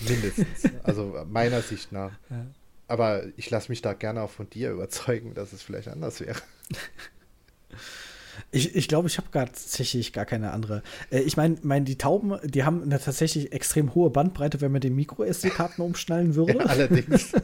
Mindestens. 0.00 0.70
also 0.82 1.24
meiner 1.28 1.62
Sicht 1.62 1.92
nach. 1.92 2.12
Ja. 2.28 2.46
Aber 2.88 3.24
ich 3.36 3.48
lasse 3.48 3.70
mich 3.70 3.80
da 3.80 3.94
gerne 3.94 4.20
auch 4.20 4.30
von 4.30 4.50
dir 4.50 4.70
überzeugen, 4.70 5.32
dass 5.32 5.54
es 5.54 5.62
vielleicht 5.62 5.88
anders 5.88 6.20
wäre. 6.20 6.38
Ich, 8.50 8.74
ich 8.74 8.88
glaube, 8.88 9.08
ich 9.08 9.18
habe 9.18 9.28
tatsächlich 9.30 10.12
gar 10.12 10.24
keine 10.24 10.52
andere. 10.52 10.82
Äh, 11.10 11.20
ich 11.20 11.36
meine, 11.36 11.58
mein, 11.62 11.84
die 11.84 11.98
Tauben, 11.98 12.38
die 12.44 12.64
haben 12.64 12.82
eine 12.82 12.98
tatsächlich 12.98 13.52
extrem 13.52 13.94
hohe 13.94 14.10
Bandbreite, 14.10 14.60
wenn 14.60 14.72
man 14.72 14.80
die 14.80 14.90
Micro-SD-Karten 14.90 15.82
umschnallen 15.82 16.34
würde. 16.34 16.58
Ja, 16.58 16.66
allerdings. 16.66 17.32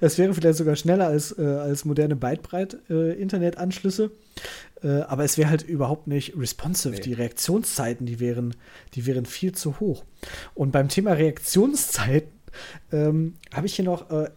Es 0.00 0.18
wäre 0.18 0.34
vielleicht 0.34 0.58
sogar 0.58 0.76
schneller 0.76 1.06
als, 1.06 1.38
äh, 1.38 1.42
als 1.42 1.84
moderne 1.84 2.16
Bytebreit-Internetanschlüsse. 2.16 4.10
Äh, 4.82 4.88
äh, 4.88 5.02
aber 5.02 5.24
es 5.24 5.38
wäre 5.38 5.50
halt 5.50 5.62
überhaupt 5.62 6.06
nicht 6.06 6.36
responsive. 6.36 6.94
Nee. 6.94 7.00
Die 7.00 7.12
Reaktionszeiten, 7.12 8.06
die 8.06 8.20
wären, 8.20 8.54
die 8.94 9.06
wären 9.06 9.26
viel 9.26 9.52
zu 9.52 9.80
hoch. 9.80 10.04
Und 10.54 10.72
beim 10.72 10.88
Thema 10.88 11.12
Reaktionszeiten 11.12 12.35
ähm, 12.92 13.34
habe 13.52 13.66
ich 13.66 13.74
hier 13.74 13.84
noch 13.84 14.10
äh, 14.10 14.30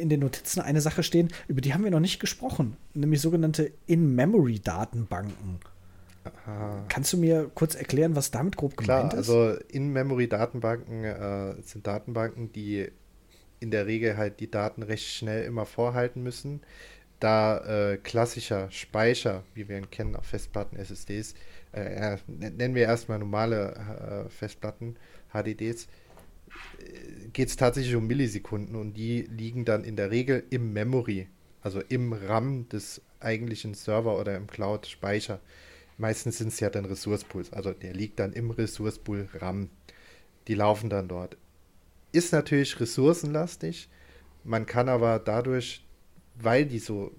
in 0.00 0.08
den 0.08 0.20
Notizen 0.20 0.60
eine 0.60 0.80
Sache 0.80 1.02
stehen, 1.02 1.28
über 1.48 1.60
die 1.60 1.74
haben 1.74 1.84
wir 1.84 1.90
noch 1.90 2.00
nicht 2.00 2.20
gesprochen, 2.20 2.76
nämlich 2.94 3.20
sogenannte 3.20 3.72
In-Memory-Datenbanken. 3.86 5.60
Kannst 6.88 7.12
du 7.12 7.18
mir 7.18 7.50
kurz 7.54 7.74
erklären, 7.74 8.16
was 8.16 8.30
damit 8.30 8.56
grob 8.56 8.76
gemeint 8.76 9.10
Klar, 9.10 9.20
ist? 9.20 9.28
Also 9.28 9.58
In-Memory-Datenbanken 9.68 11.04
äh, 11.04 11.54
sind 11.62 11.86
Datenbanken, 11.86 12.52
die 12.52 12.88
in 13.60 13.70
der 13.70 13.86
Regel 13.86 14.16
halt 14.16 14.40
die 14.40 14.50
Daten 14.50 14.82
recht 14.82 15.06
schnell 15.06 15.44
immer 15.44 15.66
vorhalten 15.66 16.22
müssen, 16.22 16.60
da 17.20 17.92
äh, 17.92 17.96
klassischer 17.96 18.70
Speicher, 18.70 19.44
wie 19.54 19.68
wir 19.68 19.78
ihn 19.78 19.90
kennen 19.90 20.16
auf 20.16 20.26
Festplatten, 20.26 20.76
SSDs, 20.76 21.34
äh, 21.72 22.18
nennen 22.26 22.74
wir 22.74 22.82
erstmal 22.82 23.18
normale 23.18 24.26
äh, 24.26 24.28
Festplatten, 24.28 24.96
HDDs, 25.32 25.88
geht 27.32 27.48
es 27.48 27.56
tatsächlich 27.56 27.94
um 27.96 28.06
Millisekunden 28.06 28.76
und 28.76 28.94
die 28.94 29.22
liegen 29.22 29.64
dann 29.64 29.84
in 29.84 29.96
der 29.96 30.10
Regel 30.10 30.44
im 30.50 30.72
Memory, 30.72 31.28
also 31.62 31.80
im 31.80 32.12
RAM 32.12 32.68
des 32.68 33.00
eigentlichen 33.20 33.74
Server 33.74 34.18
oder 34.18 34.36
im 34.36 34.46
Cloud-Speicher. 34.46 35.40
Meistens 35.96 36.38
sind 36.38 36.48
es 36.48 36.60
ja 36.60 36.70
dann 36.70 36.84
Ressourcepools, 36.84 37.52
also 37.52 37.72
der 37.72 37.94
liegt 37.94 38.18
dann 38.18 38.32
im 38.32 38.50
Ressourcepool 38.50 39.28
RAM. 39.34 39.70
Die 40.48 40.54
laufen 40.54 40.90
dann 40.90 41.08
dort 41.08 41.36
ist 42.14 42.32
natürlich 42.32 42.78
ressourcenlastig. 42.78 43.88
Man 44.44 44.66
kann 44.66 44.88
aber 44.88 45.18
dadurch, 45.18 45.84
weil 46.36 46.64
die 46.64 46.78
so 46.78 47.12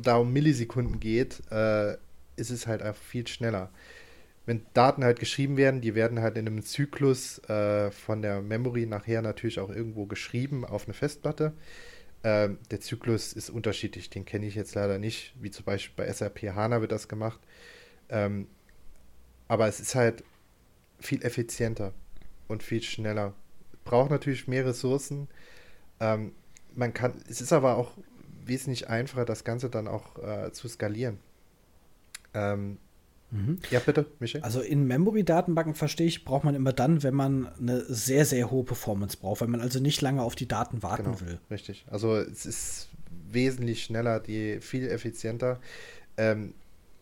da 0.00 0.16
um 0.16 0.32
Millisekunden 0.32 1.00
geht, 1.00 1.42
äh, 1.50 1.94
ist 2.36 2.50
es 2.50 2.66
halt 2.66 2.82
einfach 2.82 3.02
viel 3.02 3.26
schneller. 3.26 3.70
Wenn 4.46 4.66
Daten 4.74 5.04
halt 5.04 5.20
geschrieben 5.20 5.56
werden, 5.56 5.80
die 5.80 5.94
werden 5.94 6.20
halt 6.20 6.36
in 6.36 6.46
einem 6.46 6.62
Zyklus 6.62 7.38
äh, 7.48 7.90
von 7.90 8.20
der 8.20 8.42
Memory 8.42 8.86
nachher 8.86 9.22
natürlich 9.22 9.58
auch 9.58 9.70
irgendwo 9.70 10.06
geschrieben 10.06 10.64
auf 10.64 10.84
eine 10.84 10.94
Festplatte. 10.94 11.54
Ähm, 12.22 12.58
der 12.70 12.80
Zyklus 12.80 13.32
ist 13.32 13.50
unterschiedlich, 13.50 14.10
den 14.10 14.24
kenne 14.24 14.46
ich 14.46 14.54
jetzt 14.54 14.74
leider 14.74 14.98
nicht, 14.98 15.34
wie 15.40 15.50
zum 15.50 15.64
Beispiel 15.64 16.04
bei 16.04 16.12
SAP 16.12 16.42
HANA 16.54 16.80
wird 16.80 16.92
das 16.92 17.08
gemacht. 17.08 17.40
Ähm, 18.10 18.48
aber 19.48 19.66
es 19.68 19.80
ist 19.80 19.94
halt 19.94 20.24
viel 21.00 21.22
effizienter 21.24 21.92
und 22.48 22.62
viel 22.62 22.82
schneller 22.82 23.34
braucht 23.84 24.10
natürlich 24.10 24.48
mehr 24.48 24.66
Ressourcen. 24.66 25.28
Ähm, 26.00 26.32
man 26.74 26.92
kann, 26.92 27.22
es 27.28 27.40
ist 27.40 27.52
aber 27.52 27.76
auch 27.76 27.92
wesentlich 28.44 28.88
einfacher, 28.88 29.24
das 29.24 29.44
Ganze 29.44 29.70
dann 29.70 29.86
auch 29.86 30.18
äh, 30.18 30.52
zu 30.52 30.68
skalieren. 30.68 31.18
Ähm, 32.32 32.78
mhm. 33.30 33.58
Ja, 33.70 33.80
bitte, 33.80 34.06
Michael. 34.20 34.42
Also 34.42 34.60
in 34.60 34.86
Memory-Datenbanken 34.86 35.74
verstehe 35.74 36.06
ich, 36.06 36.24
braucht 36.24 36.44
man 36.44 36.54
immer 36.54 36.72
dann, 36.72 37.02
wenn 37.02 37.14
man 37.14 37.48
eine 37.58 37.84
sehr, 37.84 38.24
sehr 38.24 38.50
hohe 38.50 38.64
Performance 38.64 39.16
braucht, 39.16 39.40
wenn 39.40 39.50
man 39.50 39.60
also 39.60 39.80
nicht 39.80 40.00
lange 40.00 40.22
auf 40.22 40.34
die 40.34 40.48
Daten 40.48 40.82
warten 40.82 41.04
genau, 41.04 41.20
will. 41.20 41.38
Richtig. 41.50 41.84
Also 41.90 42.16
es 42.16 42.46
ist 42.46 42.88
wesentlich 43.30 43.84
schneller, 43.84 44.20
die 44.20 44.60
viel 44.60 44.88
effizienter. 44.88 45.60
Ähm, 46.16 46.54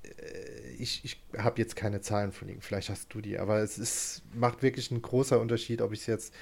äh, 0.04 0.72
ich, 0.78 1.04
ich 1.04 1.22
habe 1.38 1.60
jetzt 1.60 1.76
keine 1.76 2.00
Zahlen 2.00 2.32
von 2.32 2.48
Ihnen, 2.48 2.60
vielleicht 2.60 2.90
hast 2.90 3.12
du 3.14 3.20
die, 3.20 3.38
aber 3.38 3.58
es 3.60 3.78
ist, 3.78 4.22
macht 4.34 4.62
wirklich 4.62 4.90
einen 4.90 5.02
großen 5.02 5.38
Unterschied, 5.38 5.82
ob 5.82 5.92
ich 5.92 6.00
es 6.00 6.06
jetzt 6.06 6.34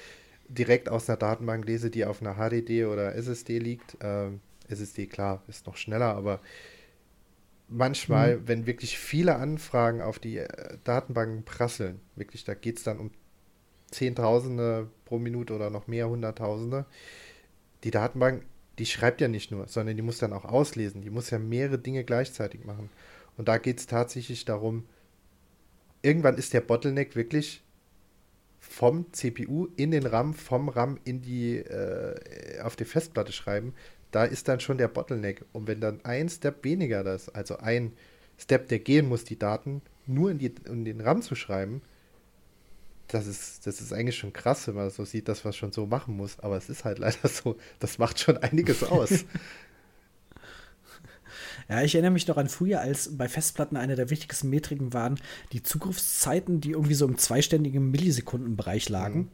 direkt 0.49 0.89
aus 0.89 1.09
einer 1.09 1.17
Datenbank 1.17 1.67
lese, 1.67 1.91
die 1.91 2.05
auf 2.05 2.21
einer 2.23 2.35
HDD 2.35 2.85
oder 2.87 3.15
SSD 3.15 3.59
liegt. 3.59 3.97
Ähm, 4.01 4.41
SSD, 4.69 5.07
klar, 5.07 5.43
ist 5.49 5.67
noch 5.67 5.77
schneller, 5.77 6.15
aber 6.15 6.41
manchmal, 7.71 8.37
mhm. 8.37 8.49
wenn 8.49 8.67
wirklich 8.67 8.99
viele 8.99 9.37
Anfragen 9.37 10.03
auf 10.03 10.19
die 10.19 10.39
äh, 10.39 10.79
Datenbanken 10.85 11.45
prasseln, 11.45 12.01
wirklich, 12.17 12.45
da 12.45 12.55
geht 12.55 12.79
es 12.79 12.85
dann 12.85 12.99
um 12.99 13.11
Zehntausende 13.91 14.89
pro 15.05 15.19
Minute 15.19 15.55
oder 15.55 15.71
noch 15.71 15.87
mehr 15.87 16.09
Hunderttausende. 16.09 16.87
Die 17.83 17.91
Datenbank, 17.91 18.45
die 18.79 18.87
schreibt 18.87 19.21
ja 19.21 19.29
nicht 19.29 19.51
nur, 19.51 19.67
sondern 19.67 19.97
die 19.97 20.03
muss 20.03 20.19
dann 20.19 20.33
auch 20.33 20.45
auslesen. 20.45 21.03
Die 21.03 21.11
muss 21.11 21.31
ja 21.31 21.39
mehrere 21.39 21.79
Dinge 21.79 22.05
gleichzeitig 22.05 22.65
machen. 22.65 22.91
Und 23.37 23.49
da 23.49 23.59
geht 23.59 23.79
es 23.79 23.87
tatsächlich 23.87 24.45
darum, 24.45 24.87
irgendwann 26.03 26.37
ist 26.37 26.53
der 26.53 26.61
Bottleneck 26.61 27.17
wirklich 27.17 27.65
vom 28.59 29.13
CPU 29.13 29.69
in 29.77 29.91
den 29.91 30.07
RAM, 30.07 30.35
vom 30.35 30.69
RAM 30.69 31.01
in 31.05 31.23
die, 31.23 31.57
äh, 31.57 32.61
auf 32.61 32.77
die 32.77 32.85
Festplatte 32.85 33.33
schreiben, 33.33 33.75
da 34.11 34.25
ist 34.25 34.49
dann 34.49 34.61
schon 34.61 34.79
der 34.79 34.89
Bottleneck. 34.89 35.45
Und 35.53 35.67
wenn 35.67 35.81
dann 35.81 36.05
ein 36.05 36.29
Step 36.29 36.65
weniger 36.65 37.05
das, 37.05 37.29
also 37.29 37.59
ein 37.59 37.93
Step, 38.39 38.69
der 38.69 38.79
gehen 38.79 39.09
muss, 39.09 39.25
die 39.25 39.39
Daten 39.39 39.83
nur 40.07 40.31
in, 40.31 40.39
die, 40.39 40.55
in 40.67 40.85
den 40.85 41.01
RAM 41.01 41.23
zu 41.23 41.35
schreiben, 41.35 41.83
das 43.09 43.27
ist, 43.27 43.67
das 43.67 43.81
ist 43.81 43.93
eigentlich 43.93 44.17
schon 44.17 44.33
krass, 44.33 44.67
wenn 44.69 44.75
man 44.75 44.91
so 44.91 45.05
sieht, 45.05 45.29
dass 45.29 45.45
man 45.45 45.53
schon 45.53 45.73
so 45.73 45.87
machen 45.87 46.17
muss. 46.17 46.39
Aber 46.41 46.57
es 46.57 46.69
ist 46.69 46.85
halt 46.85 46.99
leider 46.99 47.29
so, 47.29 47.57
das 47.79 47.99
macht 47.99 48.21
schon 48.21 48.37
einiges 48.39 48.85
aus. 48.85 49.25
Ja, 51.69 51.83
ich 51.83 51.95
erinnere 51.95 52.11
mich 52.11 52.27
noch 52.27 52.37
an 52.37 52.49
früher, 52.49 52.81
als 52.81 53.17
bei 53.17 53.29
Festplatten 53.29 53.77
eine 53.77 53.95
der 53.95 54.11
wichtigsten 54.11 54.51
Metriken 54.51 54.93
waren 54.93 55.21
die 55.53 55.63
Zugriffszeiten, 55.63 56.61
die 56.61 56.73
irgendwie 56.73 56.95
so 56.95 57.07
im 57.07 57.17
zweistelligen 57.17 57.93
Millisekundenbereich 57.93 58.89
lagen. 58.89 59.19
Mhm. 59.19 59.29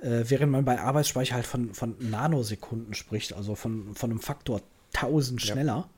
Äh, 0.00 0.24
während 0.28 0.52
man 0.52 0.64
bei 0.64 0.80
Arbeitsspeicher 0.80 1.34
halt 1.34 1.46
von, 1.46 1.74
von 1.74 1.96
Nanosekunden 1.98 2.94
spricht, 2.94 3.32
also 3.32 3.54
von, 3.54 3.94
von 3.94 4.10
einem 4.10 4.20
Faktor 4.20 4.62
1000 4.94 5.42
schneller. 5.42 5.72
Ja. 5.72 5.90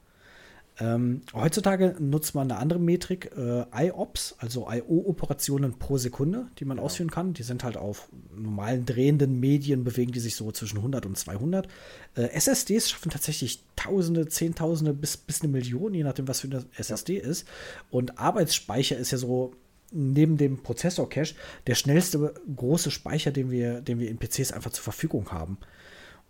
Ähm, 0.80 1.20
heutzutage 1.34 1.96
nutzt 1.98 2.34
man 2.34 2.50
eine 2.50 2.58
andere 2.58 2.78
Metrik, 2.78 3.30
äh, 3.36 3.64
IOPS, 3.74 4.36
also 4.38 4.66
IO-Operationen 4.70 5.78
pro 5.78 5.98
Sekunde, 5.98 6.46
die 6.58 6.64
man 6.64 6.78
ja. 6.78 6.82
ausführen 6.82 7.10
kann. 7.10 7.34
Die 7.34 7.42
sind 7.42 7.64
halt 7.64 7.76
auf 7.76 8.08
normalen 8.34 8.86
drehenden 8.86 9.38
Medien, 9.38 9.84
bewegen 9.84 10.12
die 10.12 10.20
sich 10.20 10.36
so 10.36 10.50
zwischen 10.52 10.78
100 10.78 11.04
und 11.04 11.18
200. 11.18 11.68
Äh, 12.14 12.22
SSDs 12.28 12.90
schaffen 12.90 13.10
tatsächlich 13.10 13.62
Tausende, 13.76 14.28
Zehntausende 14.28 14.94
bis, 14.94 15.16
bis 15.16 15.42
eine 15.42 15.52
Million, 15.52 15.92
je 15.92 16.04
nachdem, 16.04 16.28
was 16.28 16.40
für 16.40 16.48
eine 16.48 16.64
SSD 16.76 17.18
ja. 17.18 17.24
ist. 17.24 17.46
Und 17.90 18.18
Arbeitsspeicher 18.18 18.96
ist 18.96 19.10
ja 19.10 19.18
so 19.18 19.52
neben 19.90 20.36
dem 20.36 20.62
Prozessor-Cache 20.62 21.34
der 21.66 21.74
schnellste 21.74 22.34
große 22.54 22.90
Speicher, 22.90 23.30
den 23.30 23.50
wir, 23.50 23.80
den 23.80 23.98
wir 23.98 24.08
in 24.08 24.18
PCs 24.18 24.52
einfach 24.52 24.70
zur 24.70 24.84
Verfügung 24.84 25.30
haben. 25.32 25.58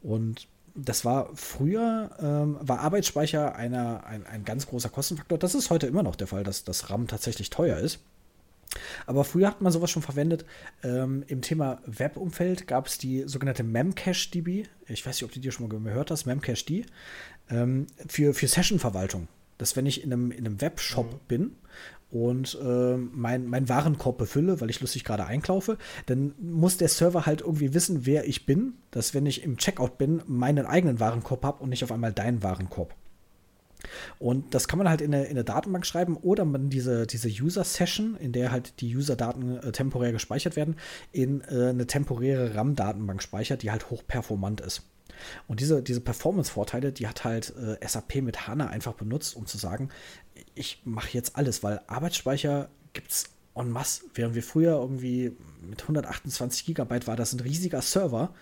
Und 0.03 0.49
das 0.75 1.05
war 1.05 1.31
früher, 1.35 2.11
ähm, 2.21 2.57
war 2.61 2.81
Arbeitsspeicher 2.81 3.55
einer, 3.57 4.05
ein, 4.07 4.27
ein 4.27 4.45
ganz 4.45 4.67
großer 4.67 4.89
Kostenfaktor. 4.89 5.39
Das 5.39 5.55
ist 5.55 5.71
heute 5.71 5.87
immer 5.87 6.03
noch 6.03 6.17
der 6.17 6.27
Fall, 6.27 6.45
dass 6.45 6.65
das 6.65 6.91
RAM 6.91 7.07
tatsächlich 7.07 7.51
teuer 7.51 7.79
ist. 7.79 8.01
Aber 9.07 9.25
früher 9.25 9.49
hat 9.49 9.61
man 9.61 9.73
sowas 9.73 9.91
schon 9.91 10.03
verwendet. 10.03 10.45
Ähm, 10.85 11.25
Im 11.27 11.43
Thema 11.43 11.81
Webumfeld 11.87 12.69
gab 12.69 12.87
es 12.87 12.99
die 12.99 13.25
sogenannte 13.27 13.65
Memcache-DB. 13.65 14.65
Ich 14.87 15.05
weiß 15.05 15.17
nicht, 15.17 15.25
ob 15.25 15.33
du 15.33 15.41
dir 15.41 15.51
schon 15.51 15.69
mal 15.69 15.77
gehört 15.77 16.11
hast, 16.11 16.27
Memcache-D. 16.27 16.87
Ähm, 17.51 17.87
für, 18.07 18.33
für 18.33 18.47
Session-Verwaltung. 18.47 19.27
dass 19.59 19.77
wenn 19.77 19.87
ich 19.87 20.05
in 20.05 20.13
einem, 20.13 20.31
in 20.31 20.47
einem 20.47 20.61
Webshop 20.61 21.13
mhm. 21.13 21.19
bin 21.27 21.57
und 22.11 22.59
äh, 22.63 22.97
mein, 22.97 23.47
mein 23.47 23.69
Warenkorb 23.69 24.19
befülle, 24.19 24.61
weil 24.61 24.71
ich 24.71 24.81
lustig 24.81 25.05
gerade 25.05 25.27
einkaufe, 25.27 25.79
dann 26.07 26.35
muss 26.41 26.77
der 26.77 26.89
Server 26.89 27.27
halt 27.27 27.41
irgendwie 27.41 27.73
wissen, 27.75 28.07
wer 28.07 28.29
ich 28.29 28.47
bin, 28.47 28.75
dass 28.91 29.15
wenn 29.15 29.27
ich 29.27 29.45
im 29.45 29.57
Checkout 29.57 29.99
bin, 29.99 30.23
meinen 30.27 30.67
eigenen 30.67 31.01
Warenkorb 31.01 31.45
habe 31.45 31.63
und 31.63 31.71
nicht 31.71 31.85
auf 31.85 31.93
einmal 31.93 32.13
deinen 32.13 32.43
Warenkorb. 32.43 32.95
Und 34.19 34.55
das 34.55 34.69
kann 34.69 34.79
man 34.79 34.89
halt 34.89 35.01
in 35.01 35.15
eine, 35.15 35.25
in 35.25 35.31
eine 35.31 35.45
Datenbank 35.45 35.87
schreiben 35.87 36.17
oder 36.17 36.45
man 36.45 36.69
diese, 36.69 37.07
diese 37.07 37.29
User-Session, 37.29 38.17
in 38.17 38.33
der 38.33 38.51
halt 38.51 38.81
die 38.81 38.95
User-Daten 38.95 39.59
äh, 39.59 39.73
temporär 39.73 40.13
gespeichert 40.13 40.57
werden, 40.57 40.77
in 41.13 41.41
äh, 41.43 41.71
eine 41.71 41.87
temporäre 41.87 42.55
RAM-Datenbank 42.55 43.23
speichert, 43.23 43.63
die 43.63 43.71
halt 43.71 43.91
hochperformant 43.91 44.61
ist. 44.61 44.83
Und 45.49 45.61
diese, 45.61 45.83
diese 45.83 46.01
Performance-Vorteile, 46.01 46.93
die 46.93 47.07
hat 47.07 47.25
halt 47.25 47.55
äh, 47.57 47.87
SAP 47.87 48.17
mit 48.17 48.47
HANA 48.47 48.69
einfach 48.69 48.95
benutzt, 48.95 49.37
um 49.37 49.47
zu 49.47 49.59
sagen, 49.59 49.91
ich 50.61 50.83
mache 50.85 51.09
jetzt 51.13 51.37
alles, 51.37 51.63
weil 51.63 51.81
Arbeitsspeicher 51.87 52.69
gibt 52.93 53.11
es 53.11 53.25
en 53.55 53.71
masse. 53.71 54.05
Während 54.15 54.35
wir 54.35 54.43
früher 54.43 54.73
irgendwie 54.73 55.33
mit 55.63 55.83
128 55.83 56.67
Gigabyte 56.67 57.07
war 57.07 57.17
das 57.17 57.33
ein 57.33 57.41
riesiger 57.41 57.81
Server, 57.81 58.35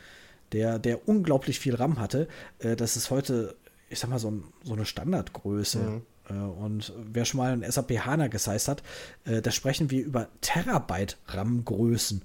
der, 0.52 0.78
der 0.80 1.08
unglaublich 1.08 1.60
viel 1.60 1.76
RAM 1.76 2.00
hatte. 2.00 2.28
Äh, 2.58 2.74
das 2.74 2.96
ist 2.96 3.10
heute, 3.10 3.54
ich 3.88 4.00
sag 4.00 4.10
mal, 4.10 4.18
so, 4.18 4.32
ein, 4.32 4.44
so 4.64 4.74
eine 4.74 4.84
Standardgröße. 4.84 5.78
Mhm. 5.78 6.02
Äh, 6.28 6.32
und 6.32 6.92
wer 6.96 7.24
schon 7.24 7.38
mal 7.38 7.52
ein 7.52 7.70
SAP 7.70 8.04
HANA 8.04 8.26
gesized 8.26 8.68
hat, 8.68 8.82
äh, 9.24 9.40
da 9.40 9.52
sprechen 9.52 9.90
wir 9.90 10.04
über 10.04 10.28
Terabyte 10.40 11.18
RAM-Größen. 11.26 12.22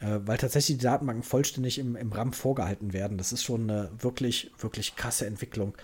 Äh, 0.00 0.20
weil 0.24 0.38
tatsächlich 0.38 0.78
die 0.78 0.84
Datenbanken 0.84 1.22
vollständig 1.22 1.78
im, 1.78 1.94
im 1.94 2.10
RAM 2.12 2.32
vorgehalten 2.32 2.92
werden. 2.94 3.18
Das 3.18 3.32
ist 3.32 3.44
schon 3.44 3.68
eine 3.68 3.90
wirklich, 3.98 4.50
wirklich 4.58 4.96
krasse 4.96 5.26
Entwicklung, 5.26 5.74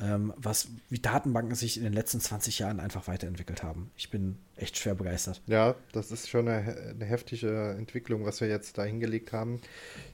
ähm, 0.00 0.32
was 0.38 0.68
wie 0.88 0.98
Datenbanken 0.98 1.54
sich 1.54 1.76
in 1.76 1.84
den 1.84 1.92
letzten 1.92 2.20
20 2.20 2.58
Jahren 2.58 2.80
einfach 2.80 3.06
weiterentwickelt 3.06 3.62
haben. 3.62 3.90
Ich 3.96 4.10
bin 4.10 4.38
echt 4.56 4.78
schwer 4.78 4.94
begeistert. 4.94 5.42
Ja, 5.46 5.74
das 5.92 6.10
ist 6.10 6.30
schon 6.30 6.48
eine, 6.48 6.74
eine 6.74 7.04
heftige 7.04 7.76
Entwicklung, 7.78 8.24
was 8.24 8.40
wir 8.40 8.48
jetzt 8.48 8.78
da 8.78 8.84
hingelegt 8.84 9.34
haben. 9.34 9.60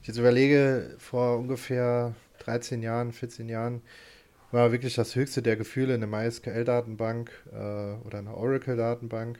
Ich 0.01 0.09
jetzt 0.09 0.17
überlege, 0.17 0.95
vor 0.99 1.37
ungefähr 1.37 2.13
13 2.39 2.83
Jahren, 2.83 3.13
14 3.13 3.47
Jahren, 3.47 3.81
war 4.51 4.73
wirklich 4.73 4.93
das 4.93 5.15
höchste 5.15 5.41
der 5.41 5.55
Gefühle 5.55 5.93
eine 5.93 6.05
MySQL-Datenbank 6.05 7.31
äh, 7.51 7.55
oder 8.05 8.19
eine 8.19 8.35
Oracle-Datenbank. 8.35 9.39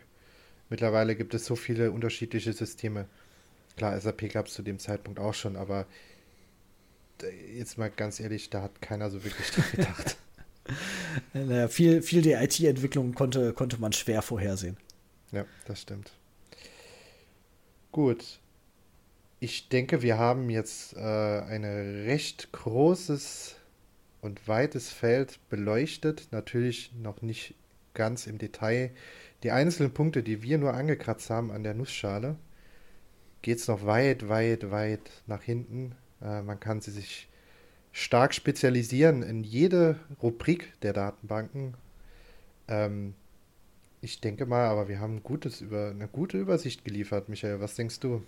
Mittlerweile 0.69 1.15
gibt 1.15 1.33
es 1.33 1.45
so 1.45 1.55
viele 1.55 1.91
unterschiedliche 1.91 2.53
Systeme. 2.53 3.05
Klar, 3.75 3.99
SAP 3.99 4.31
gab 4.31 4.47
es 4.47 4.53
zu 4.53 4.61
dem 4.61 4.79
Zeitpunkt 4.79 5.19
auch 5.19 5.33
schon, 5.33 5.55
aber 5.55 5.87
jetzt 7.53 7.77
mal 7.77 7.89
ganz 7.89 8.19
ehrlich, 8.19 8.49
da 8.49 8.61
hat 8.61 8.81
keiner 8.81 9.09
so 9.09 9.23
wirklich 9.23 9.49
dran 9.51 9.65
gedacht. 9.71 10.17
naja, 11.33 11.67
viel, 11.67 12.01
viel 12.01 12.21
der 12.21 12.41
IT-Entwicklung 12.43 13.13
konnte, 13.13 13.53
konnte 13.53 13.77
man 13.79 13.93
schwer 13.93 14.21
vorhersehen. 14.21 14.77
Ja, 15.31 15.45
das 15.65 15.81
stimmt. 15.81 16.11
Gut. 17.91 18.39
Ich 19.39 19.67
denke, 19.67 20.01
wir 20.01 20.17
haben 20.17 20.49
jetzt 20.49 20.95
äh, 20.95 20.99
ein 20.99 21.65
recht 21.65 22.51
großes 22.53 23.55
und 24.21 24.47
weites 24.47 24.89
Feld 24.89 25.39
beleuchtet. 25.49 26.29
Natürlich 26.31 26.93
noch 26.93 27.21
nicht 27.21 27.55
ganz 27.93 28.25
im 28.25 28.37
Detail. 28.37 28.91
Die 29.43 29.51
einzelnen 29.51 29.93
Punkte, 29.93 30.23
die 30.23 30.41
wir 30.43 30.57
nur 30.57 30.73
angekratzt 30.73 31.29
haben 31.29 31.51
an 31.51 31.63
der 31.63 31.73
Nussschale, 31.73 32.37
geht 33.43 33.59
es 33.59 33.67
noch 33.67 33.85
weit, 33.85 34.29
weit, 34.29 34.71
weit 34.71 35.11
nach 35.27 35.43
hinten. 35.43 35.93
Äh, 36.21 36.41
man 36.41 36.59
kann 36.59 36.81
sie 36.81 36.89
sich 36.89 37.29
stark 37.91 38.33
spezialisieren 38.33 39.21
in 39.21 39.43
jede 39.43 39.99
Rubrik 40.23 40.73
der 40.81 40.93
Datenbanken. 40.93 41.75
Ähm, 42.67 43.13
ich 44.01 44.19
denke 44.19 44.47
mal, 44.47 44.65
aber 44.65 44.87
wir 44.87 44.99
haben 44.99 45.21
gutes 45.21 45.61
über, 45.61 45.91
eine 45.91 46.07
gute 46.07 46.39
Übersicht 46.39 46.83
geliefert, 46.83 47.29
Michael. 47.29 47.59
Was 47.59 47.75
denkst 47.75 47.99
du? 47.99 48.23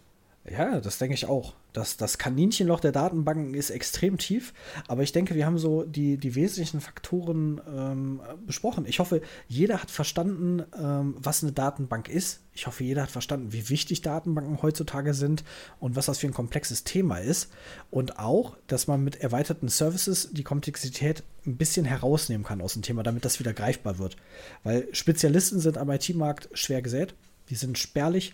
Ja, 0.49 0.79
das 0.79 0.99
denke 0.99 1.15
ich 1.15 1.25
auch. 1.25 1.53
Das, 1.73 1.97
das 1.97 2.19
Kaninchenloch 2.19 2.79
der 2.79 2.91
Datenbanken 2.91 3.55
ist 3.55 3.71
extrem 3.71 4.19
tief, 4.19 4.53
aber 4.87 5.01
ich 5.01 5.11
denke, 5.11 5.33
wir 5.33 5.45
haben 5.45 5.57
so 5.57 5.83
die, 5.83 6.17
die 6.17 6.35
wesentlichen 6.35 6.81
Faktoren 6.81 7.59
ähm, 7.67 8.21
besprochen. 8.45 8.85
Ich 8.85 8.99
hoffe, 8.99 9.21
jeder 9.47 9.81
hat 9.81 9.89
verstanden, 9.89 10.63
ähm, 10.79 11.15
was 11.17 11.41
eine 11.41 11.51
Datenbank 11.51 12.09
ist. 12.09 12.41
Ich 12.53 12.67
hoffe, 12.67 12.83
jeder 12.83 13.01
hat 13.01 13.09
verstanden, 13.09 13.53
wie 13.53 13.69
wichtig 13.69 14.03
Datenbanken 14.03 14.61
heutzutage 14.61 15.15
sind 15.15 15.43
und 15.79 15.95
was 15.95 16.05
das 16.05 16.19
für 16.19 16.27
ein 16.27 16.33
komplexes 16.33 16.83
Thema 16.83 17.17
ist. 17.17 17.51
Und 17.89 18.19
auch, 18.19 18.55
dass 18.67 18.85
man 18.85 19.03
mit 19.03 19.21
erweiterten 19.21 19.67
Services 19.67 20.29
die 20.31 20.43
Komplexität 20.43 21.23
ein 21.47 21.57
bisschen 21.57 21.85
herausnehmen 21.85 22.45
kann 22.45 22.61
aus 22.61 22.73
dem 22.73 22.83
Thema, 22.83 23.01
damit 23.01 23.25
das 23.25 23.39
wieder 23.39 23.53
greifbar 23.53 23.97
wird. 23.97 24.15
Weil 24.63 24.87
Spezialisten 24.91 25.59
sind 25.59 25.79
am 25.79 25.89
IT-Markt 25.89 26.49
schwer 26.53 26.83
gesät, 26.83 27.15
die 27.49 27.55
sind 27.55 27.77
spärlich 27.79 28.33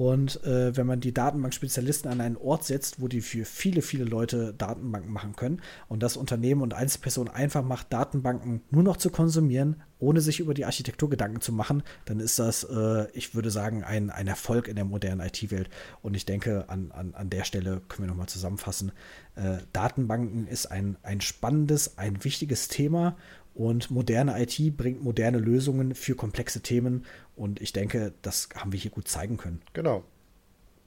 und 0.00 0.42
äh, 0.44 0.74
wenn 0.78 0.86
man 0.86 1.00
die 1.00 1.12
Datenbankspezialisten 1.12 2.10
an 2.10 2.22
einen 2.22 2.38
Ort 2.38 2.64
setzt, 2.64 3.02
wo 3.02 3.08
die 3.08 3.20
für 3.20 3.44
viele, 3.44 3.82
viele 3.82 4.04
Leute 4.04 4.54
Datenbanken 4.56 5.12
machen 5.12 5.36
können 5.36 5.60
und 5.88 6.02
das 6.02 6.16
Unternehmen 6.16 6.62
und 6.62 6.72
Einzelpersonen 6.72 7.30
einfach 7.30 7.62
macht, 7.62 7.92
Datenbanken 7.92 8.62
nur 8.70 8.82
noch 8.82 8.96
zu 8.96 9.10
konsumieren, 9.10 9.82
ohne 9.98 10.22
sich 10.22 10.40
über 10.40 10.54
die 10.54 10.64
Architektur 10.64 11.10
Gedanken 11.10 11.42
zu 11.42 11.52
machen, 11.52 11.82
dann 12.06 12.18
ist 12.18 12.38
das, 12.38 12.64
äh, 12.64 13.10
ich 13.12 13.34
würde 13.34 13.50
sagen, 13.50 13.84
ein, 13.84 14.08
ein 14.08 14.26
Erfolg 14.26 14.68
in 14.68 14.76
der 14.76 14.86
modernen 14.86 15.20
IT-Welt. 15.20 15.68
Und 16.00 16.16
ich 16.16 16.24
denke, 16.24 16.70
an, 16.70 16.92
an, 16.92 17.12
an 17.12 17.28
der 17.28 17.44
Stelle 17.44 17.82
können 17.86 18.06
wir 18.06 18.10
nochmal 18.10 18.28
zusammenfassen. 18.28 18.92
Äh, 19.36 19.58
Datenbanken 19.74 20.46
ist 20.46 20.64
ein, 20.64 20.96
ein 21.02 21.20
spannendes, 21.20 21.98
ein 21.98 22.24
wichtiges 22.24 22.68
Thema 22.68 23.18
und 23.54 23.90
moderne 23.90 24.40
IT 24.40 24.76
bringt 24.76 25.02
moderne 25.02 25.38
Lösungen 25.38 25.94
für 25.94 26.14
komplexe 26.14 26.60
Themen. 26.60 27.04
Und 27.40 27.62
ich 27.62 27.72
denke, 27.72 28.12
das 28.20 28.50
haben 28.54 28.70
wir 28.70 28.78
hier 28.78 28.90
gut 28.90 29.08
zeigen 29.08 29.38
können. 29.38 29.62
Genau. 29.72 30.04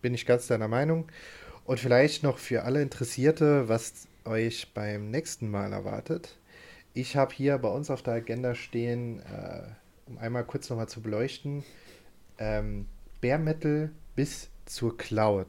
Bin 0.03 0.13
ich 0.13 0.27
ganz 0.27 0.45
deiner 0.45 0.67
Meinung. 0.67 1.07
Und 1.65 1.79
vielleicht 1.79 2.21
noch 2.21 2.37
für 2.37 2.61
alle 2.61 2.83
Interessierte, 2.83 3.67
was 3.69 4.07
euch 4.23 4.71
beim 4.71 5.09
nächsten 5.09 5.49
Mal 5.49 5.73
erwartet. 5.73 6.37
Ich 6.93 7.15
habe 7.15 7.33
hier 7.33 7.57
bei 7.57 7.69
uns 7.69 7.89
auf 7.89 8.03
der 8.03 8.13
Agenda 8.13 8.53
stehen, 8.53 9.19
äh, 9.21 9.63
um 10.05 10.19
einmal 10.19 10.43
kurz 10.43 10.69
nochmal 10.69 10.87
zu 10.87 11.01
beleuchten, 11.01 11.63
ähm, 12.37 12.85
Bare 13.19 13.39
Metal 13.39 13.89
bis 14.15 14.49
zur 14.65 14.95
Cloud. 14.95 15.47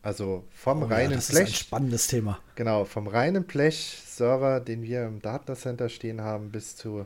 Also 0.00 0.44
vom 0.48 0.82
oh, 0.82 0.86
reinen 0.86 1.10
ja, 1.10 1.16
das 1.16 1.28
Blech. 1.28 1.40
Das 1.40 1.50
ist 1.50 1.56
ein 1.56 1.66
spannendes 1.66 2.06
Thema. 2.06 2.40
Genau, 2.54 2.86
vom 2.86 3.06
reinen 3.06 3.44
Blech-Server, 3.44 4.60
den 4.60 4.82
wir 4.82 5.04
im 5.04 5.20
Datacenter 5.20 5.90
stehen 5.90 6.22
haben, 6.22 6.50
bis 6.52 6.74
zu 6.74 7.04